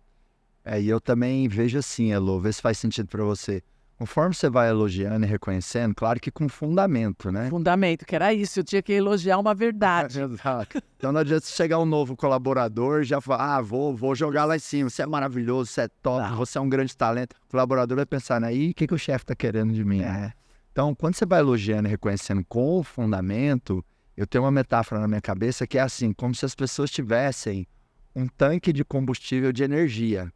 É, 0.65 0.81
e 0.81 0.89
eu 0.89 0.99
também 0.99 1.47
vejo 1.47 1.79
assim, 1.79 2.11
Elo, 2.11 2.41
vê 2.41 2.51
se 2.51 2.61
faz 2.61 2.77
sentido 2.77 3.07
pra 3.07 3.23
você. 3.23 3.63
Conforme 3.97 4.35
você 4.35 4.49
vai 4.49 4.67
elogiando 4.67 5.25
e 5.25 5.29
reconhecendo, 5.29 5.95
claro 5.95 6.19
que 6.19 6.29
com 6.29 6.49
fundamento, 6.49 7.31
né? 7.31 7.49
Fundamento, 7.49 8.05
que 8.05 8.13
era 8.13 8.33
isso. 8.33 8.59
Eu 8.59 8.65
tinha 8.65 8.81
que 8.81 8.91
elogiar 8.91 9.37
uma 9.37 9.55
verdade. 9.55 10.19
Exato. 10.19 10.81
Então 10.97 11.13
não 11.13 11.21
adianta 11.21 11.45
você 11.45 11.53
chegar 11.55 11.79
um 11.79 11.85
novo 11.85 12.17
colaborador 12.17 12.99
e 12.99 13.05
já 13.05 13.21
falar, 13.21 13.55
ah, 13.55 13.61
vou, 13.61 13.95
vou 13.95 14.13
jogar 14.13 14.43
lá 14.43 14.57
em 14.57 14.59
cima, 14.59 14.89
você 14.89 15.03
é 15.03 15.05
maravilhoso, 15.05 15.71
você 15.71 15.83
é 15.83 15.87
top, 16.03 16.31
Não. 16.31 16.35
você 16.35 16.57
é 16.57 16.61
um 16.61 16.67
grande 16.67 16.97
talento. 16.97 17.33
O 17.47 17.51
colaborador 17.51 17.95
vai 17.95 18.05
pensar, 18.05 18.41
né? 18.41 18.53
E 18.53 18.71
o 18.71 18.73
que, 18.73 18.87
que 18.87 18.93
o 18.93 18.99
chefe 18.99 19.23
tá 19.23 19.33
querendo 19.33 19.71
de 19.71 19.85
mim? 19.85 20.01
É. 20.01 20.33
Então, 20.73 20.93
quando 20.93 21.15
você 21.15 21.25
vai 21.25 21.39
elogiando 21.39 21.87
e 21.87 21.91
reconhecendo 21.91 22.43
com 22.43 22.83
fundamento, 22.83 23.81
eu 24.15 24.27
tenho 24.27 24.43
uma 24.43 24.51
metáfora 24.51 24.99
na 24.99 25.07
minha 25.07 25.21
cabeça 25.21 25.65
que 25.65 25.77
é 25.77 25.81
assim, 25.81 26.13
como 26.13 26.35
se 26.35 26.45
as 26.45 26.55
pessoas 26.55 26.91
tivessem 26.91 27.67
um 28.15 28.27
tanque 28.27 28.73
de 28.73 28.83
combustível 28.83 29.51
de 29.51 29.63
energia 29.63 30.31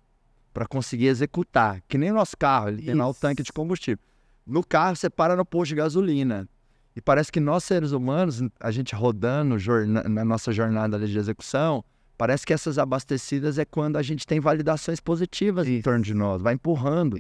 para 0.54 0.66
conseguir 0.66 1.08
executar, 1.08 1.82
que 1.88 1.98
nem 1.98 2.12
o 2.12 2.14
nosso 2.14 2.38
carro, 2.38 2.70
ele 2.70 2.82
tem 2.82 2.96
lá 2.96 3.08
o 3.08 3.12
Isso. 3.12 3.20
tanque 3.20 3.44
de 3.44 3.52
combustível. 3.52 4.00
No 4.48 4.64
carro, 4.64 4.96
você 4.96 5.10
para 5.10 5.36
no 5.36 5.46
posto 5.46 5.70
de 5.70 5.76
gasolina. 5.76 6.48
E 6.96 7.02
parece 7.02 7.30
que 7.30 7.42
nós, 7.42 7.66
seres 7.66 7.92
humanos, 7.92 8.42
a 8.60 8.72
gente 8.72 8.96
rodando 8.96 9.58
na 9.86 10.24
nossa 10.24 10.54
jornada 10.54 10.98
de 10.98 11.18
execução, 11.18 11.84
parece 12.18 12.46
que 12.46 12.54
essas 12.54 12.78
abastecidas 12.78 13.60
é 13.60 13.66
quando 13.66 13.98
a 13.98 14.02
gente 14.02 14.26
tem 14.26 14.40
validações 14.40 15.02
positivas 15.02 15.68
em 15.68 15.76
Isso. 15.76 15.84
torno 15.84 16.04
de 16.04 16.14
nós, 16.14 16.42
vai 16.42 16.54
empurrando. 16.54 17.18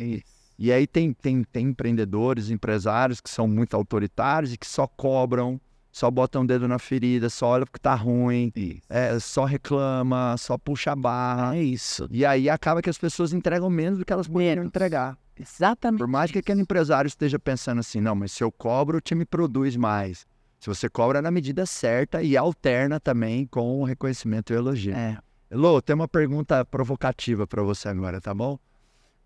E 0.57 0.71
aí 0.71 0.87
tem, 0.87 1.11
tem, 1.11 1.43
tem 1.43 1.67
empreendedores, 1.67 2.49
empresários 2.49 3.19
que 3.19 3.29
são 3.29 3.45
muito 3.49 3.75
autoritários 3.75 4.53
e 4.53 4.57
que 4.57 4.65
só 4.65 4.87
cobram, 4.87 5.59
só 5.95 6.11
botam 6.11 6.41
o 6.41 6.45
dedo 6.45 6.67
na 6.67 6.77
ferida, 6.77 7.29
só 7.29 7.47
olha 7.47 7.65
porque 7.65 7.79
tá 7.79 7.95
ruim, 7.95 8.51
é, 8.89 9.17
só 9.17 9.45
reclama, 9.45 10.35
só 10.37 10.57
puxa 10.57 10.91
a 10.91 10.95
barra. 10.95 11.55
É 11.55 11.63
isso. 11.63 12.05
E 12.11 12.25
aí 12.25 12.49
acaba 12.49 12.81
que 12.81 12.89
as 12.89 12.97
pessoas 12.97 13.31
entregam 13.31 13.69
menos 13.69 13.99
do 13.99 14.03
que 14.03 14.11
elas 14.11 14.27
poderiam 14.27 14.65
entregar. 14.65 15.17
Exatamente. 15.39 15.99
Por 15.99 16.07
mais 16.07 16.29
que 16.29 16.39
aquele 16.39 16.59
empresário 16.59 17.07
esteja 17.07 17.39
pensando 17.39 17.79
assim, 17.79 18.01
não, 18.01 18.13
mas 18.13 18.33
se 18.33 18.43
eu 18.43 18.51
cobro, 18.51 18.97
o 18.97 19.01
time 19.01 19.23
produz 19.23 19.77
mais. 19.77 20.27
Se 20.59 20.67
você 20.67 20.89
cobra 20.89 21.21
na 21.21 21.31
medida 21.31 21.65
certa 21.65 22.21
e 22.21 22.35
alterna 22.35 22.99
também 22.99 23.45
com 23.45 23.79
o 23.79 23.85
reconhecimento 23.85 24.51
e 24.51 24.57
o 24.57 24.59
elogio. 24.59 24.93
É. 24.93 25.17
Elô, 25.49 25.81
tem 25.81 25.93
uma 25.93 26.09
pergunta 26.09 26.65
provocativa 26.65 27.47
para 27.47 27.63
você 27.63 27.87
agora, 27.87 28.19
tá 28.19 28.33
bom? 28.33 28.59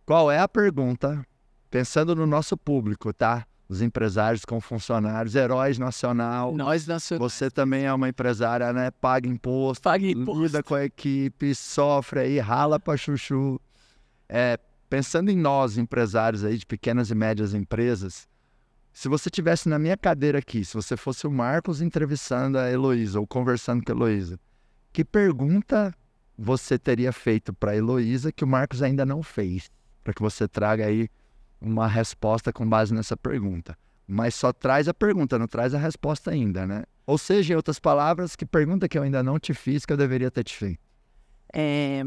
Qual 0.06 0.30
é 0.30 0.38
a 0.38 0.48
pergunta, 0.48 1.26
pensando 1.72 2.16
no 2.16 2.28
nosso 2.28 2.56
público, 2.56 3.12
tá? 3.12 3.44
Os 3.70 3.84
empresários 3.84 4.44
com 4.44 4.60
funcionários, 4.60 5.36
heróis 5.36 5.78
nacional. 5.78 6.56
Nós 6.56 6.88
nacionais. 6.88 7.32
Você 7.32 7.52
também 7.52 7.86
é 7.86 7.94
uma 7.94 8.10
empresária, 8.10 8.74
né? 8.74 8.90
Paga 8.90 9.30
imposto, 9.30 9.84
Paga 9.84 10.08
imposto. 10.08 10.42
lida 10.42 10.64
com 10.64 10.74
a 10.74 10.84
equipe, 10.84 11.54
sofre 11.54 12.22
aí, 12.22 12.40
rala 12.40 12.80
pra 12.80 12.98
chuchu. 12.98 13.62
É, 14.28 14.58
pensando 14.90 15.30
em 15.30 15.38
nós, 15.38 15.78
empresários 15.78 16.44
aí 16.44 16.58
de 16.58 16.66
pequenas 16.66 17.12
e 17.12 17.16
médias 17.16 17.54
empresas, 17.54 18.28
se 18.92 19.08
você 19.08 19.30
tivesse 19.30 19.70
na 19.70 19.78
minha 19.78 19.96
cadeira 19.96 20.40
aqui, 20.40 20.66
se 20.66 20.74
você 20.74 20.98
fosse 20.98 21.28
o 21.28 21.32
Marcos 21.32 21.80
entrevistando 21.80 22.58
a 22.58 22.72
Heloísa 22.72 23.20
ou 23.20 23.28
conversando 23.28 23.84
com 23.84 23.92
a 23.92 23.96
Heloísa, 23.96 24.40
que 24.92 25.06
pergunta 25.06 25.96
você 26.36 26.80
teria 26.80 27.12
feito 27.12 27.54
para 27.54 27.72
a 27.72 27.76
Heloísa 27.76 28.32
que 28.32 28.44
o 28.44 28.48
Marcos 28.48 28.82
ainda 28.82 29.06
não 29.06 29.22
fez? 29.22 29.70
Para 30.04 30.14
que 30.14 30.22
você 30.22 30.48
traga 30.48 30.88
aí 30.88 31.08
uma 31.62 31.88
resposta 31.88 32.54
com 32.54 32.68
base 32.68 32.94
nessa 32.94 33.18
pergunta. 33.18 33.78
Mas 34.08 34.34
só 34.36 34.52
traz 34.52 34.88
a 34.88 34.94
pergunta, 34.94 35.38
não 35.38 35.48
traz 35.48 35.74
a 35.74 35.78
resposta 35.78 36.32
ainda, 36.32 36.66
né? 36.66 36.84
Ou 37.06 37.18
seja, 37.18 37.54
em 37.54 37.56
outras 37.56 37.80
palavras, 37.80 38.36
que 38.36 38.46
pergunta 38.46 38.88
que 38.88 38.98
eu 38.98 39.04
ainda 39.04 39.22
não 39.22 39.40
te 39.40 39.54
fiz 39.54 39.86
que 39.86 39.94
eu 39.94 39.98
deveria 39.98 40.32
ter 40.32 40.44
te 40.44 40.56
feito? 40.56 40.80
É, 41.54 42.04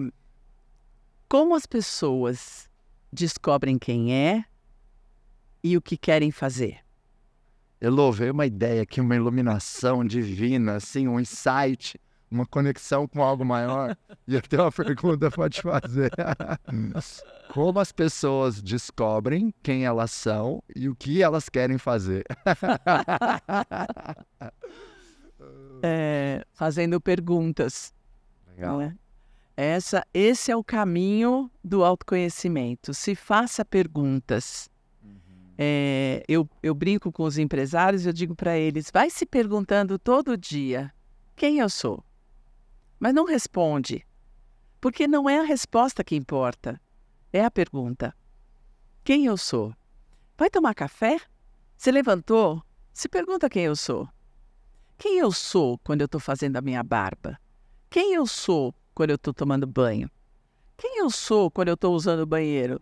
como 1.28 1.54
as 1.54 1.66
pessoas 1.66 2.68
descobrem 3.12 3.78
quem 3.78 4.14
é 4.14 4.44
e 5.62 5.76
o 5.76 5.82
que 5.82 5.96
querem 5.96 6.30
fazer? 6.30 6.78
Elô, 7.80 8.12
veio 8.12 8.32
uma 8.32 8.46
ideia 8.46 8.82
aqui, 8.82 9.00
uma 9.00 9.16
iluminação 9.16 10.04
divina, 10.04 10.76
assim, 10.76 11.08
um 11.08 11.18
insight, 11.18 12.00
uma 12.32 12.46
conexão 12.46 13.06
com 13.06 13.22
algo 13.22 13.44
maior. 13.44 13.96
E 14.24 14.36
eu 14.36 14.42
tenho 14.42 14.62
uma 14.62 14.70
pergunta 14.70 15.28
para 15.32 15.50
te 15.50 15.62
fazer. 15.62 16.12
Como 17.52 17.80
as 17.80 17.90
pessoas 17.90 18.62
descobrem 18.62 19.52
quem 19.64 19.84
elas 19.84 20.12
são 20.12 20.62
e 20.76 20.88
o 20.88 20.94
que 20.94 21.22
elas 21.22 21.48
querem 21.48 21.76
fazer? 21.76 22.24
É, 25.84 26.46
fazendo 26.52 27.00
perguntas. 27.00 27.92
Legal. 28.46 28.74
não 28.74 28.82
é? 28.82 28.94
Essa, 29.56 30.06
esse 30.14 30.52
é 30.52 30.56
o 30.56 30.62
caminho 30.62 31.50
do 31.64 31.84
autoconhecimento. 31.84 32.94
Se 32.94 33.16
faça 33.16 33.64
perguntas. 33.64 34.70
É, 35.58 36.22
eu, 36.28 36.48
eu 36.62 36.72
brinco 36.72 37.10
com 37.10 37.24
os 37.24 37.36
empresários, 37.36 38.06
eu 38.06 38.12
digo 38.12 38.36
para 38.36 38.56
eles: 38.56 38.92
vai 38.92 39.10
se 39.10 39.26
perguntando 39.26 39.98
todo 39.98 40.36
dia 40.36 40.92
quem 41.34 41.58
eu 41.58 41.68
sou. 41.68 42.04
Mas 43.02 43.12
não 43.12 43.24
responde, 43.24 44.06
porque 44.80 45.08
não 45.08 45.28
é 45.28 45.40
a 45.40 45.42
resposta 45.42 46.04
que 46.04 46.14
importa, 46.14 46.80
é 47.32 47.44
a 47.44 47.50
pergunta: 47.50 48.16
quem 49.02 49.26
eu 49.26 49.36
sou? 49.36 49.74
Vai 50.38 50.48
tomar 50.48 50.72
café? 50.72 51.20
Se 51.76 51.90
levantou? 51.90 52.62
Se 52.92 53.08
pergunta 53.08 53.50
quem 53.50 53.64
eu 53.64 53.74
sou. 53.74 54.08
Quem 54.96 55.18
eu 55.18 55.32
sou 55.32 55.78
quando 55.78 56.02
eu 56.02 56.04
estou 56.04 56.20
fazendo 56.20 56.58
a 56.58 56.60
minha 56.60 56.80
barba? 56.84 57.40
Quem 57.90 58.14
eu 58.14 58.24
sou 58.24 58.72
quando 58.94 59.10
eu 59.10 59.16
estou 59.16 59.34
tomando 59.34 59.66
banho? 59.66 60.08
Quem 60.76 61.00
eu 61.00 61.10
sou 61.10 61.50
quando 61.50 61.70
eu 61.70 61.74
estou 61.74 61.96
usando 61.96 62.20
o 62.20 62.26
banheiro? 62.26 62.80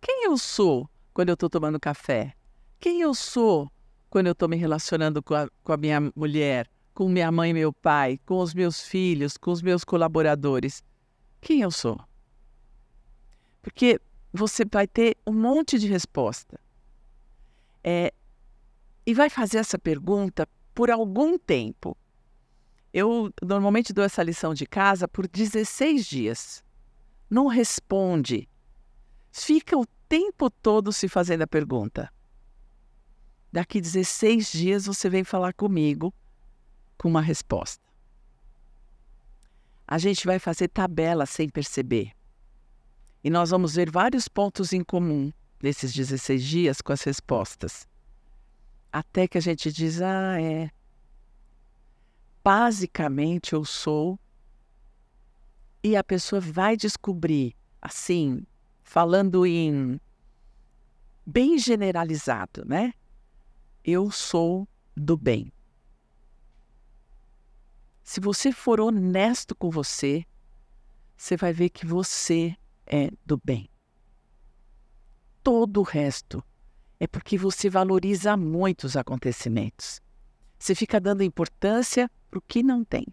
Quem 0.00 0.24
eu 0.24 0.36
sou 0.36 0.90
quando 1.14 1.28
eu 1.28 1.34
estou 1.34 1.48
tomando 1.48 1.78
café? 1.78 2.34
Quem 2.80 3.00
eu 3.00 3.14
sou 3.14 3.70
quando 4.10 4.26
eu 4.26 4.32
estou 4.32 4.48
me 4.48 4.56
relacionando 4.56 5.22
com 5.22 5.34
a, 5.34 5.48
com 5.62 5.72
a 5.72 5.76
minha 5.76 6.00
mulher, 6.16 6.68
com 7.00 7.08
minha 7.08 7.32
mãe 7.32 7.48
e 7.48 7.54
meu 7.54 7.72
pai, 7.72 8.20
com 8.26 8.40
os 8.40 8.52
meus 8.52 8.82
filhos, 8.82 9.38
com 9.38 9.50
os 9.50 9.62
meus 9.62 9.84
colaboradores? 9.84 10.84
Quem 11.40 11.62
eu 11.62 11.70
sou? 11.70 11.98
Porque 13.62 13.98
você 14.30 14.66
vai 14.70 14.86
ter 14.86 15.16
um 15.26 15.32
monte 15.32 15.78
de 15.78 15.88
resposta. 15.88 16.60
É, 17.82 18.12
e 19.06 19.14
vai 19.14 19.30
fazer 19.30 19.56
essa 19.56 19.78
pergunta 19.78 20.46
por 20.74 20.90
algum 20.90 21.38
tempo. 21.38 21.96
Eu 22.92 23.32
normalmente 23.42 23.94
dou 23.94 24.04
essa 24.04 24.22
lição 24.22 24.52
de 24.52 24.66
casa 24.66 25.08
por 25.08 25.26
16 25.26 26.04
dias. 26.04 26.62
Não 27.30 27.46
responde. 27.46 28.46
Fica 29.32 29.74
o 29.74 29.86
tempo 30.06 30.50
todo 30.50 30.92
se 30.92 31.08
fazendo 31.08 31.40
a 31.40 31.46
pergunta. 31.46 32.12
Daqui 33.50 33.80
16 33.80 34.52
dias 34.52 34.84
você 34.84 35.08
vem 35.08 35.24
falar 35.24 35.54
comigo 35.54 36.12
com 37.00 37.08
uma 37.08 37.22
resposta. 37.22 37.82
A 39.88 39.96
gente 39.96 40.26
vai 40.26 40.38
fazer 40.38 40.68
tabela 40.68 41.24
sem 41.24 41.48
perceber. 41.48 42.12
E 43.24 43.30
nós 43.30 43.48
vamos 43.48 43.74
ver 43.74 43.90
vários 43.90 44.28
pontos 44.28 44.74
em 44.74 44.84
comum 44.84 45.32
nesses 45.62 45.94
16 45.94 46.44
dias 46.44 46.82
com 46.82 46.92
as 46.92 47.02
respostas. 47.02 47.88
Até 48.92 49.26
que 49.26 49.38
a 49.38 49.40
gente 49.40 49.72
diz: 49.72 50.02
ah, 50.02 50.38
é. 50.38 50.70
Basicamente 52.44 53.54
eu 53.54 53.64
sou. 53.64 54.18
E 55.82 55.96
a 55.96 56.04
pessoa 56.04 56.38
vai 56.38 56.76
descobrir, 56.76 57.56
assim, 57.80 58.44
falando 58.82 59.46
em 59.46 59.98
bem 61.24 61.58
generalizado, 61.58 62.62
né? 62.66 62.92
Eu 63.82 64.10
sou 64.10 64.68
do 64.94 65.16
bem. 65.16 65.50
Se 68.10 68.18
você 68.18 68.50
for 68.50 68.80
honesto 68.80 69.54
com 69.54 69.70
você, 69.70 70.24
você 71.16 71.36
vai 71.36 71.52
ver 71.52 71.70
que 71.70 71.86
você 71.86 72.56
é 72.84 73.08
do 73.24 73.40
bem. 73.44 73.70
Todo 75.44 75.78
o 75.78 75.84
resto 75.84 76.42
é 76.98 77.06
porque 77.06 77.38
você 77.38 77.70
valoriza 77.70 78.36
muito 78.36 78.82
os 78.82 78.96
acontecimentos. 78.96 80.00
Você 80.58 80.74
fica 80.74 81.00
dando 81.00 81.22
importância 81.22 82.10
para 82.28 82.38
o 82.38 82.42
que 82.42 82.64
não 82.64 82.82
tem. 82.82 83.06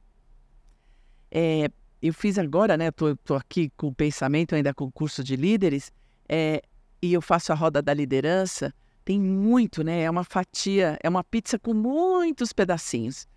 É, 1.29 1.69
eu 2.01 2.11
fiz 2.11 2.39
agora, 2.39 2.75
né? 2.75 2.87
Estou 2.87 3.37
aqui 3.37 3.71
com 3.77 3.89
o 3.89 3.93
pensamento 3.93 4.55
ainda 4.55 4.73
com 4.73 4.85
o 4.85 4.91
curso 4.91 5.23
de 5.23 5.35
líderes, 5.35 5.91
é, 6.27 6.59
e 7.03 7.13
eu 7.13 7.21
faço 7.21 7.51
a 7.51 7.55
roda 7.55 7.83
da 7.83 7.93
liderança. 7.93 8.73
Tem 9.05 9.21
muito, 9.21 9.83
né? 9.83 10.01
É 10.01 10.09
uma 10.09 10.23
fatia, 10.23 10.97
é 11.03 11.07
uma 11.07 11.23
pizza 11.23 11.59
com 11.59 11.75
muitos 11.75 12.51
pedacinhos 12.51 13.27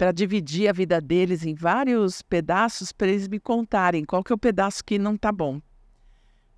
para 0.00 0.12
dividir 0.12 0.66
a 0.66 0.72
vida 0.72 0.98
deles 0.98 1.44
em 1.44 1.54
vários 1.54 2.22
pedaços 2.22 2.90
para 2.90 3.08
eles 3.08 3.28
me 3.28 3.38
contarem 3.38 4.02
qual 4.02 4.24
que 4.24 4.32
é 4.32 4.34
o 4.34 4.38
pedaço 4.38 4.82
que 4.82 4.98
não 4.98 5.14
está 5.14 5.30
bom. 5.30 5.60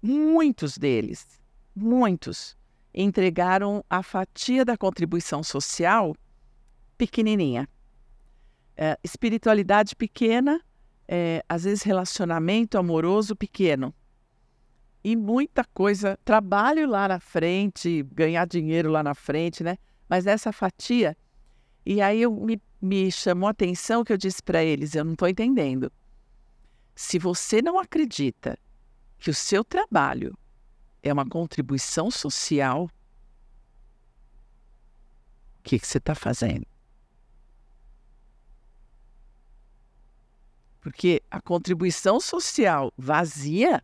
Muitos 0.00 0.78
deles, 0.78 1.26
muitos, 1.74 2.56
entregaram 2.94 3.84
a 3.90 4.00
fatia 4.00 4.64
da 4.64 4.76
contribuição 4.76 5.42
social 5.42 6.14
pequenininha. 6.96 7.68
É, 8.76 8.96
espiritualidade 9.02 9.96
pequena, 9.96 10.62
é, 11.08 11.44
às 11.48 11.64
vezes 11.64 11.82
relacionamento 11.82 12.78
amoroso 12.78 13.34
pequeno. 13.34 13.92
E 15.02 15.16
muita 15.16 15.64
coisa, 15.64 16.16
trabalho 16.24 16.88
lá 16.88 17.08
na 17.08 17.18
frente, 17.18 18.04
ganhar 18.04 18.46
dinheiro 18.46 18.88
lá 18.88 19.02
na 19.02 19.16
frente, 19.16 19.64
né? 19.64 19.78
Mas 20.08 20.28
essa 20.28 20.52
fatia. 20.52 21.16
E 21.84 22.00
aí 22.00 22.22
eu, 22.22 22.32
me, 22.32 22.60
me 22.80 23.10
chamou 23.10 23.48
a 23.48 23.50
atenção 23.50 24.04
que 24.04 24.12
eu 24.12 24.16
disse 24.16 24.42
para 24.42 24.62
eles: 24.62 24.94
eu 24.94 25.04
não 25.04 25.12
estou 25.12 25.28
entendendo. 25.28 25.90
Se 26.94 27.18
você 27.18 27.60
não 27.60 27.78
acredita 27.78 28.58
que 29.18 29.30
o 29.30 29.34
seu 29.34 29.64
trabalho 29.64 30.36
é 31.02 31.12
uma 31.12 31.28
contribuição 31.28 32.10
social, 32.10 32.84
o 35.58 35.62
que, 35.62 35.78
que 35.78 35.86
você 35.86 35.98
está 35.98 36.14
fazendo? 36.14 36.66
Porque 40.80 41.22
a 41.30 41.40
contribuição 41.40 42.20
social 42.20 42.92
vazia 42.98 43.82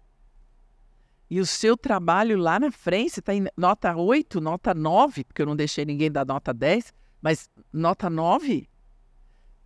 e 1.31 1.41
o 1.41 1.47
seu 1.47 1.77
trabalho 1.77 2.37
lá 2.37 2.59
na 2.59 2.73
frente 2.73 3.21
está 3.21 3.33
em 3.35 3.47
nota 3.57 3.95
8, 3.97 4.41
nota 4.41 4.75
9, 4.75 5.25
porque 5.25 5.43
eu 5.43 5.47
não 5.47 5.55
deixei 5.55 5.85
ninguém 5.85 6.11
dar 6.11 6.27
nota 6.27 6.53
10, 6.53 6.93
mas 7.21 7.51
nota 7.73 8.09
9, 8.09 8.69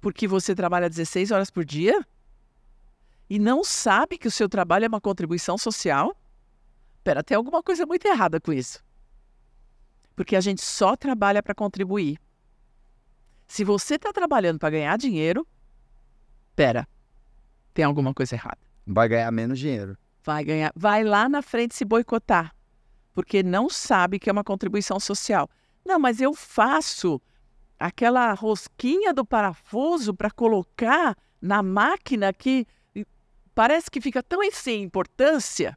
porque 0.00 0.26
você 0.26 0.54
trabalha 0.54 0.88
16 0.88 1.30
horas 1.30 1.50
por 1.50 1.64
dia 1.64 2.06
e 3.28 3.38
não 3.38 3.62
sabe 3.62 4.18
que 4.18 4.28
o 4.28 4.30
seu 4.30 4.48
trabalho 4.48 4.84
é 4.84 4.88
uma 4.88 5.00
contribuição 5.00 5.56
social? 5.56 6.16
Pera, 7.04 7.22
tem 7.22 7.36
alguma 7.36 7.62
coisa 7.62 7.86
muito 7.86 8.06
errada 8.06 8.40
com 8.40 8.52
isso. 8.52 8.82
Porque 10.14 10.36
a 10.36 10.40
gente 10.40 10.62
só 10.62 10.96
trabalha 10.96 11.42
para 11.42 11.54
contribuir. 11.54 12.18
Se 13.46 13.64
você 13.64 13.94
está 13.96 14.12
trabalhando 14.12 14.58
para 14.58 14.70
ganhar 14.70 14.96
dinheiro, 14.96 15.46
pera, 16.54 16.86
tem 17.74 17.84
alguma 17.84 18.14
coisa 18.14 18.34
errada. 18.34 18.58
Vai 18.86 19.08
ganhar 19.08 19.30
menos 19.30 19.58
dinheiro. 19.58 19.96
Vai 20.24 20.44
ganhar, 20.44 20.72
vai 20.76 21.02
lá 21.02 21.28
na 21.28 21.42
frente 21.42 21.74
se 21.74 21.84
boicotar, 21.84 22.54
porque 23.12 23.42
não 23.42 23.68
sabe 23.68 24.18
que 24.18 24.30
é 24.30 24.32
uma 24.32 24.44
contribuição 24.44 25.00
social. 25.00 25.50
Não, 25.84 25.98
mas 25.98 26.20
eu 26.20 26.32
faço 26.32 27.20
aquela 27.82 28.32
rosquinha 28.32 29.12
do 29.12 29.24
parafuso 29.24 30.14
para 30.14 30.30
colocar 30.30 31.16
na 31.40 31.62
máquina 31.62 32.32
que 32.32 32.64
parece 33.54 33.90
que 33.90 34.00
fica 34.00 34.22
tão 34.22 34.38
sem 34.52 34.82
importância. 34.82 35.76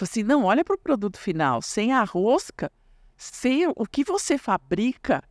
Assim, 0.00 0.22
não, 0.22 0.44
olha 0.44 0.64
para 0.64 0.74
o 0.74 0.78
produto 0.78 1.18
final, 1.18 1.60
sem 1.60 1.92
a 1.92 2.02
rosca, 2.02 2.72
sem 3.16 3.66
o 3.68 3.86
que 3.86 4.04
você 4.04 4.38
fabrica. 4.38 5.22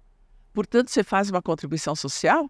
Portanto, 0.53 0.89
você 0.89 1.03
faz 1.03 1.29
uma 1.29 1.41
contribuição 1.41 1.95
social? 1.95 2.49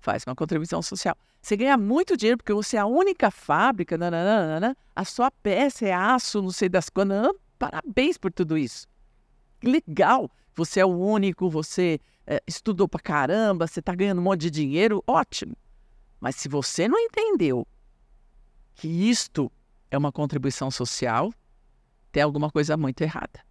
Faz 0.00 0.24
uma 0.26 0.34
contribuição 0.34 0.80
social. 0.80 1.16
Você 1.42 1.56
ganha 1.56 1.76
muito 1.76 2.16
dinheiro 2.16 2.38
porque 2.38 2.52
você 2.52 2.76
é 2.76 2.80
a 2.80 2.86
única 2.86 3.30
fábrica, 3.30 3.98
nananana, 3.98 4.76
a 4.94 5.04
sua 5.04 5.30
peça 5.30 5.86
é 5.86 5.92
aço, 5.92 6.40
não 6.40 6.50
sei 6.50 6.68
das 6.68 6.88
quantas. 6.88 7.32
Parabéns 7.58 8.16
por 8.16 8.32
tudo 8.32 8.56
isso. 8.56 8.86
Legal. 9.62 10.30
Você 10.54 10.80
é 10.80 10.86
o 10.86 10.96
único, 10.96 11.50
você 11.50 11.98
é, 12.26 12.42
estudou 12.46 12.88
pra 12.88 13.00
caramba, 13.00 13.66
você 13.66 13.80
está 13.80 13.94
ganhando 13.94 14.18
um 14.18 14.24
monte 14.24 14.42
de 14.42 14.50
dinheiro, 14.50 15.02
ótimo. 15.06 15.56
Mas 16.20 16.36
se 16.36 16.48
você 16.48 16.88
não 16.88 16.98
entendeu 16.98 17.66
que 18.74 18.88
isto 18.88 19.50
é 19.90 19.98
uma 19.98 20.10
contribuição 20.10 20.70
social, 20.70 21.32
tem 22.10 22.22
alguma 22.22 22.50
coisa 22.50 22.76
muito 22.76 23.02
errada. 23.02 23.44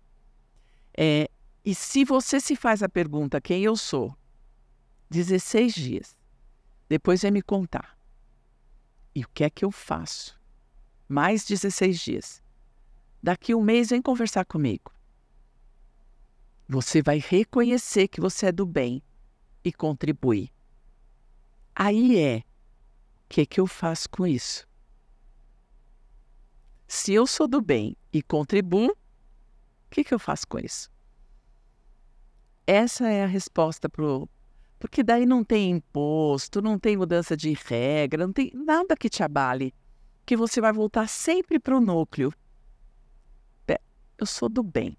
É, 0.98 1.30
e 1.64 1.74
se 1.74 2.04
você 2.04 2.40
se 2.40 2.56
faz 2.56 2.84
a 2.84 2.90
pergunta 2.90 3.40
quem 3.40 3.64
eu 3.64 3.76
sou, 3.76 4.16
16 5.10 5.74
dias, 5.74 6.18
depois 6.90 7.22
vem 7.22 7.32
me 7.32 7.42
contar. 7.42 7.98
E 9.16 9.24
o 9.24 9.30
que 9.34 9.44
é 9.44 9.50
que 9.50 9.64
eu 9.64 9.72
faço? 9.72 10.40
Mais 11.08 11.46
16 11.46 12.00
dias. 12.00 12.44
Daqui 13.22 13.54
um 13.54 13.62
mês 13.62 13.90
vem 13.90 14.02
conversar 14.02 14.44
comigo. 14.46 14.92
Você 16.68 17.02
vai 17.02 17.20
reconhecer 17.20 18.08
que 18.08 18.22
você 18.22 18.48
é 18.48 18.52
do 18.52 18.66
bem 18.66 19.04
e 19.64 19.72
contribuir. 19.72 20.52
Aí 21.76 22.18
é, 22.18 22.38
o 22.38 22.44
que, 23.30 23.46
que 23.46 23.60
eu 23.60 23.68
faço 23.68 24.10
com 24.10 24.26
isso? 24.26 24.68
Se 26.88 27.14
eu 27.14 27.26
sou 27.26 27.48
do 27.48 27.62
bem 27.62 27.98
e 28.12 28.22
contribuo, 28.22 28.92
o 28.92 29.90
que, 29.90 30.04
que 30.04 30.14
eu 30.14 30.20
faço 30.20 30.48
com 30.48 30.60
isso? 30.60 30.92
Essa 32.66 33.10
é 33.10 33.24
a 33.24 33.28
resposta 33.28 33.90
para 33.90 34.04
porque 34.80 35.02
daí 35.02 35.26
não 35.26 35.46
tem 35.46 35.72
imposto, 35.72 36.62
não 36.62 36.78
tem 36.78 36.98
mudança 36.98 37.38
de 37.38 37.54
regra, 37.54 38.26
não 38.28 38.34
tem 38.34 38.52
nada 38.54 38.98
que 38.98 39.10
te 39.10 39.24
abale. 39.24 39.74
Que 40.26 40.36
você 40.36 40.60
vai 40.60 40.74
voltar 40.74 41.08
sempre 41.08 41.58
para 41.58 41.78
o 41.78 41.80
núcleo. 41.80 42.34
Eu 44.18 44.26
sou 44.26 44.50
do 44.50 44.62
bem. 44.62 44.98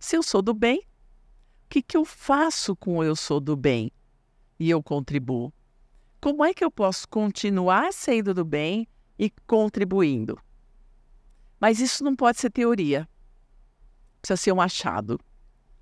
Se 0.00 0.16
eu 0.16 0.22
sou 0.22 0.40
do 0.40 0.54
bem, 0.54 0.78
o 0.78 1.68
que, 1.68 1.82
que 1.82 1.94
eu 1.96 2.06
faço 2.06 2.74
com 2.74 2.96
o 2.96 3.04
eu 3.04 3.14
sou 3.14 3.38
do 3.38 3.54
bem 3.54 3.92
e 4.58 4.70
eu 4.70 4.82
contribuo? 4.82 5.52
Como 6.22 6.42
é 6.42 6.54
que 6.54 6.64
eu 6.64 6.70
posso 6.70 7.06
continuar 7.06 7.92
sendo 7.92 8.32
do 8.32 8.44
bem 8.44 8.88
e 9.18 9.30
contribuindo? 9.46 10.38
Mas 11.60 11.80
isso 11.80 12.02
não 12.02 12.16
pode 12.16 12.40
ser 12.40 12.50
teoria. 12.50 13.06
Precisa 14.22 14.38
ser 14.38 14.52
um 14.52 14.60
achado. 14.60 15.20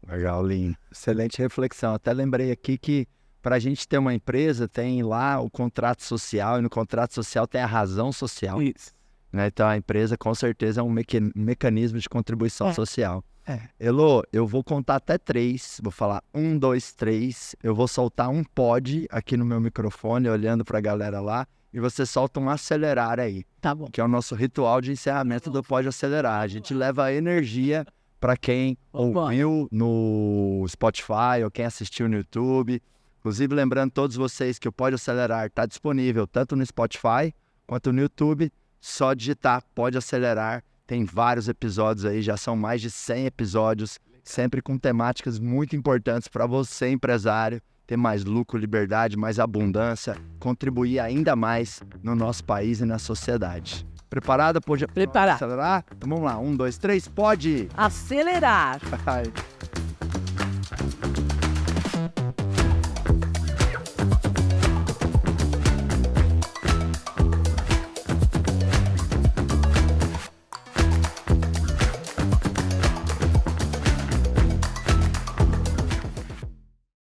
Legal, 0.06 0.44
Lin. 0.44 0.74
Excelente 0.90 1.38
reflexão. 1.38 1.94
Até 1.94 2.12
lembrei 2.12 2.50
aqui 2.50 2.76
que 2.76 3.06
para 3.40 3.54
a 3.54 3.58
gente 3.60 3.86
ter 3.86 3.98
uma 3.98 4.12
empresa, 4.12 4.66
tem 4.66 5.02
lá 5.02 5.40
o 5.40 5.48
contrato 5.48 6.02
social, 6.02 6.58
e 6.58 6.62
no 6.62 6.68
contrato 6.68 7.14
social 7.14 7.46
tem 7.46 7.60
a 7.60 7.66
razão 7.66 8.10
social. 8.10 8.60
Isso. 8.60 8.92
Né? 9.32 9.46
Então 9.46 9.66
a 9.68 9.76
empresa 9.76 10.18
com 10.18 10.34
certeza 10.34 10.80
é 10.80 10.84
um 10.84 10.92
mecanismo 11.36 12.00
de 12.00 12.08
contribuição 12.08 12.68
É. 12.68 12.72
social. 12.72 13.24
É. 13.48 13.60
Elô, 13.80 14.22
eu 14.32 14.46
vou 14.46 14.62
contar 14.62 14.96
até 14.96 15.16
três. 15.16 15.80
Vou 15.82 15.90
falar 15.90 16.22
um, 16.34 16.58
dois, 16.58 16.92
três. 16.92 17.56
Eu 17.62 17.74
vou 17.74 17.88
soltar 17.88 18.28
um 18.28 18.44
pod 18.44 19.06
aqui 19.10 19.36
no 19.36 19.44
meu 19.44 19.58
microfone, 19.60 20.28
olhando 20.28 20.64
para 20.64 20.78
a 20.78 20.80
galera 20.82 21.20
lá. 21.20 21.46
E 21.72 21.80
você 21.80 22.04
solta 22.04 22.40
um 22.40 22.48
acelerar 22.48 23.18
aí, 23.20 23.44
Tá 23.60 23.74
bom. 23.74 23.86
que 23.90 24.00
é 24.00 24.04
o 24.04 24.08
nosso 24.08 24.34
ritual 24.34 24.80
de 24.80 24.92
encerramento 24.92 25.50
do 25.50 25.62
Pode 25.62 25.86
Acelerar. 25.88 26.40
A 26.42 26.46
gente 26.46 26.72
leva 26.74 27.04
a 27.04 27.12
energia 27.12 27.86
para 28.20 28.36
quem 28.36 28.76
Vambora. 28.92 29.26
ouviu 29.26 29.68
no 29.70 30.64
Spotify 30.68 31.42
ou 31.44 31.50
quem 31.50 31.64
assistiu 31.64 32.08
no 32.08 32.16
YouTube. 32.16 32.82
Inclusive, 33.20 33.54
lembrando 33.54 33.90
todos 33.92 34.16
vocês 34.16 34.58
que 34.58 34.68
o 34.68 34.72
Pode 34.72 34.94
Acelerar 34.94 35.46
está 35.46 35.66
disponível 35.66 36.26
tanto 36.26 36.56
no 36.56 36.64
Spotify 36.64 37.34
quanto 37.66 37.92
no 37.92 38.00
YouTube. 38.00 38.50
Só 38.80 39.12
digitar 39.12 39.62
Pode 39.74 39.96
Acelerar. 39.98 40.64
Tem 40.88 41.04
vários 41.04 41.50
episódios 41.50 42.06
aí, 42.06 42.22
já 42.22 42.34
são 42.38 42.56
mais 42.56 42.80
de 42.80 42.90
100 42.90 43.26
episódios, 43.26 43.98
sempre 44.24 44.62
com 44.62 44.78
temáticas 44.78 45.38
muito 45.38 45.76
importantes 45.76 46.28
para 46.28 46.46
você, 46.46 46.88
empresário, 46.88 47.60
ter 47.86 47.98
mais 47.98 48.24
lucro, 48.24 48.58
liberdade, 48.58 49.14
mais 49.14 49.38
abundância, 49.38 50.16
contribuir 50.40 50.98
ainda 50.98 51.36
mais 51.36 51.82
no 52.02 52.14
nosso 52.14 52.42
país 52.42 52.80
e 52.80 52.86
na 52.86 52.98
sociedade. 52.98 53.86
Preparada? 54.08 54.62
Pode 54.62 54.86
Preparado. 54.86 55.36
acelerar? 55.36 55.84
Então 55.94 56.08
vamos 56.08 56.24
lá, 56.24 56.38
um, 56.38 56.56
dois, 56.56 56.78
três, 56.78 57.06
pode! 57.06 57.68
Acelerar. 57.76 58.80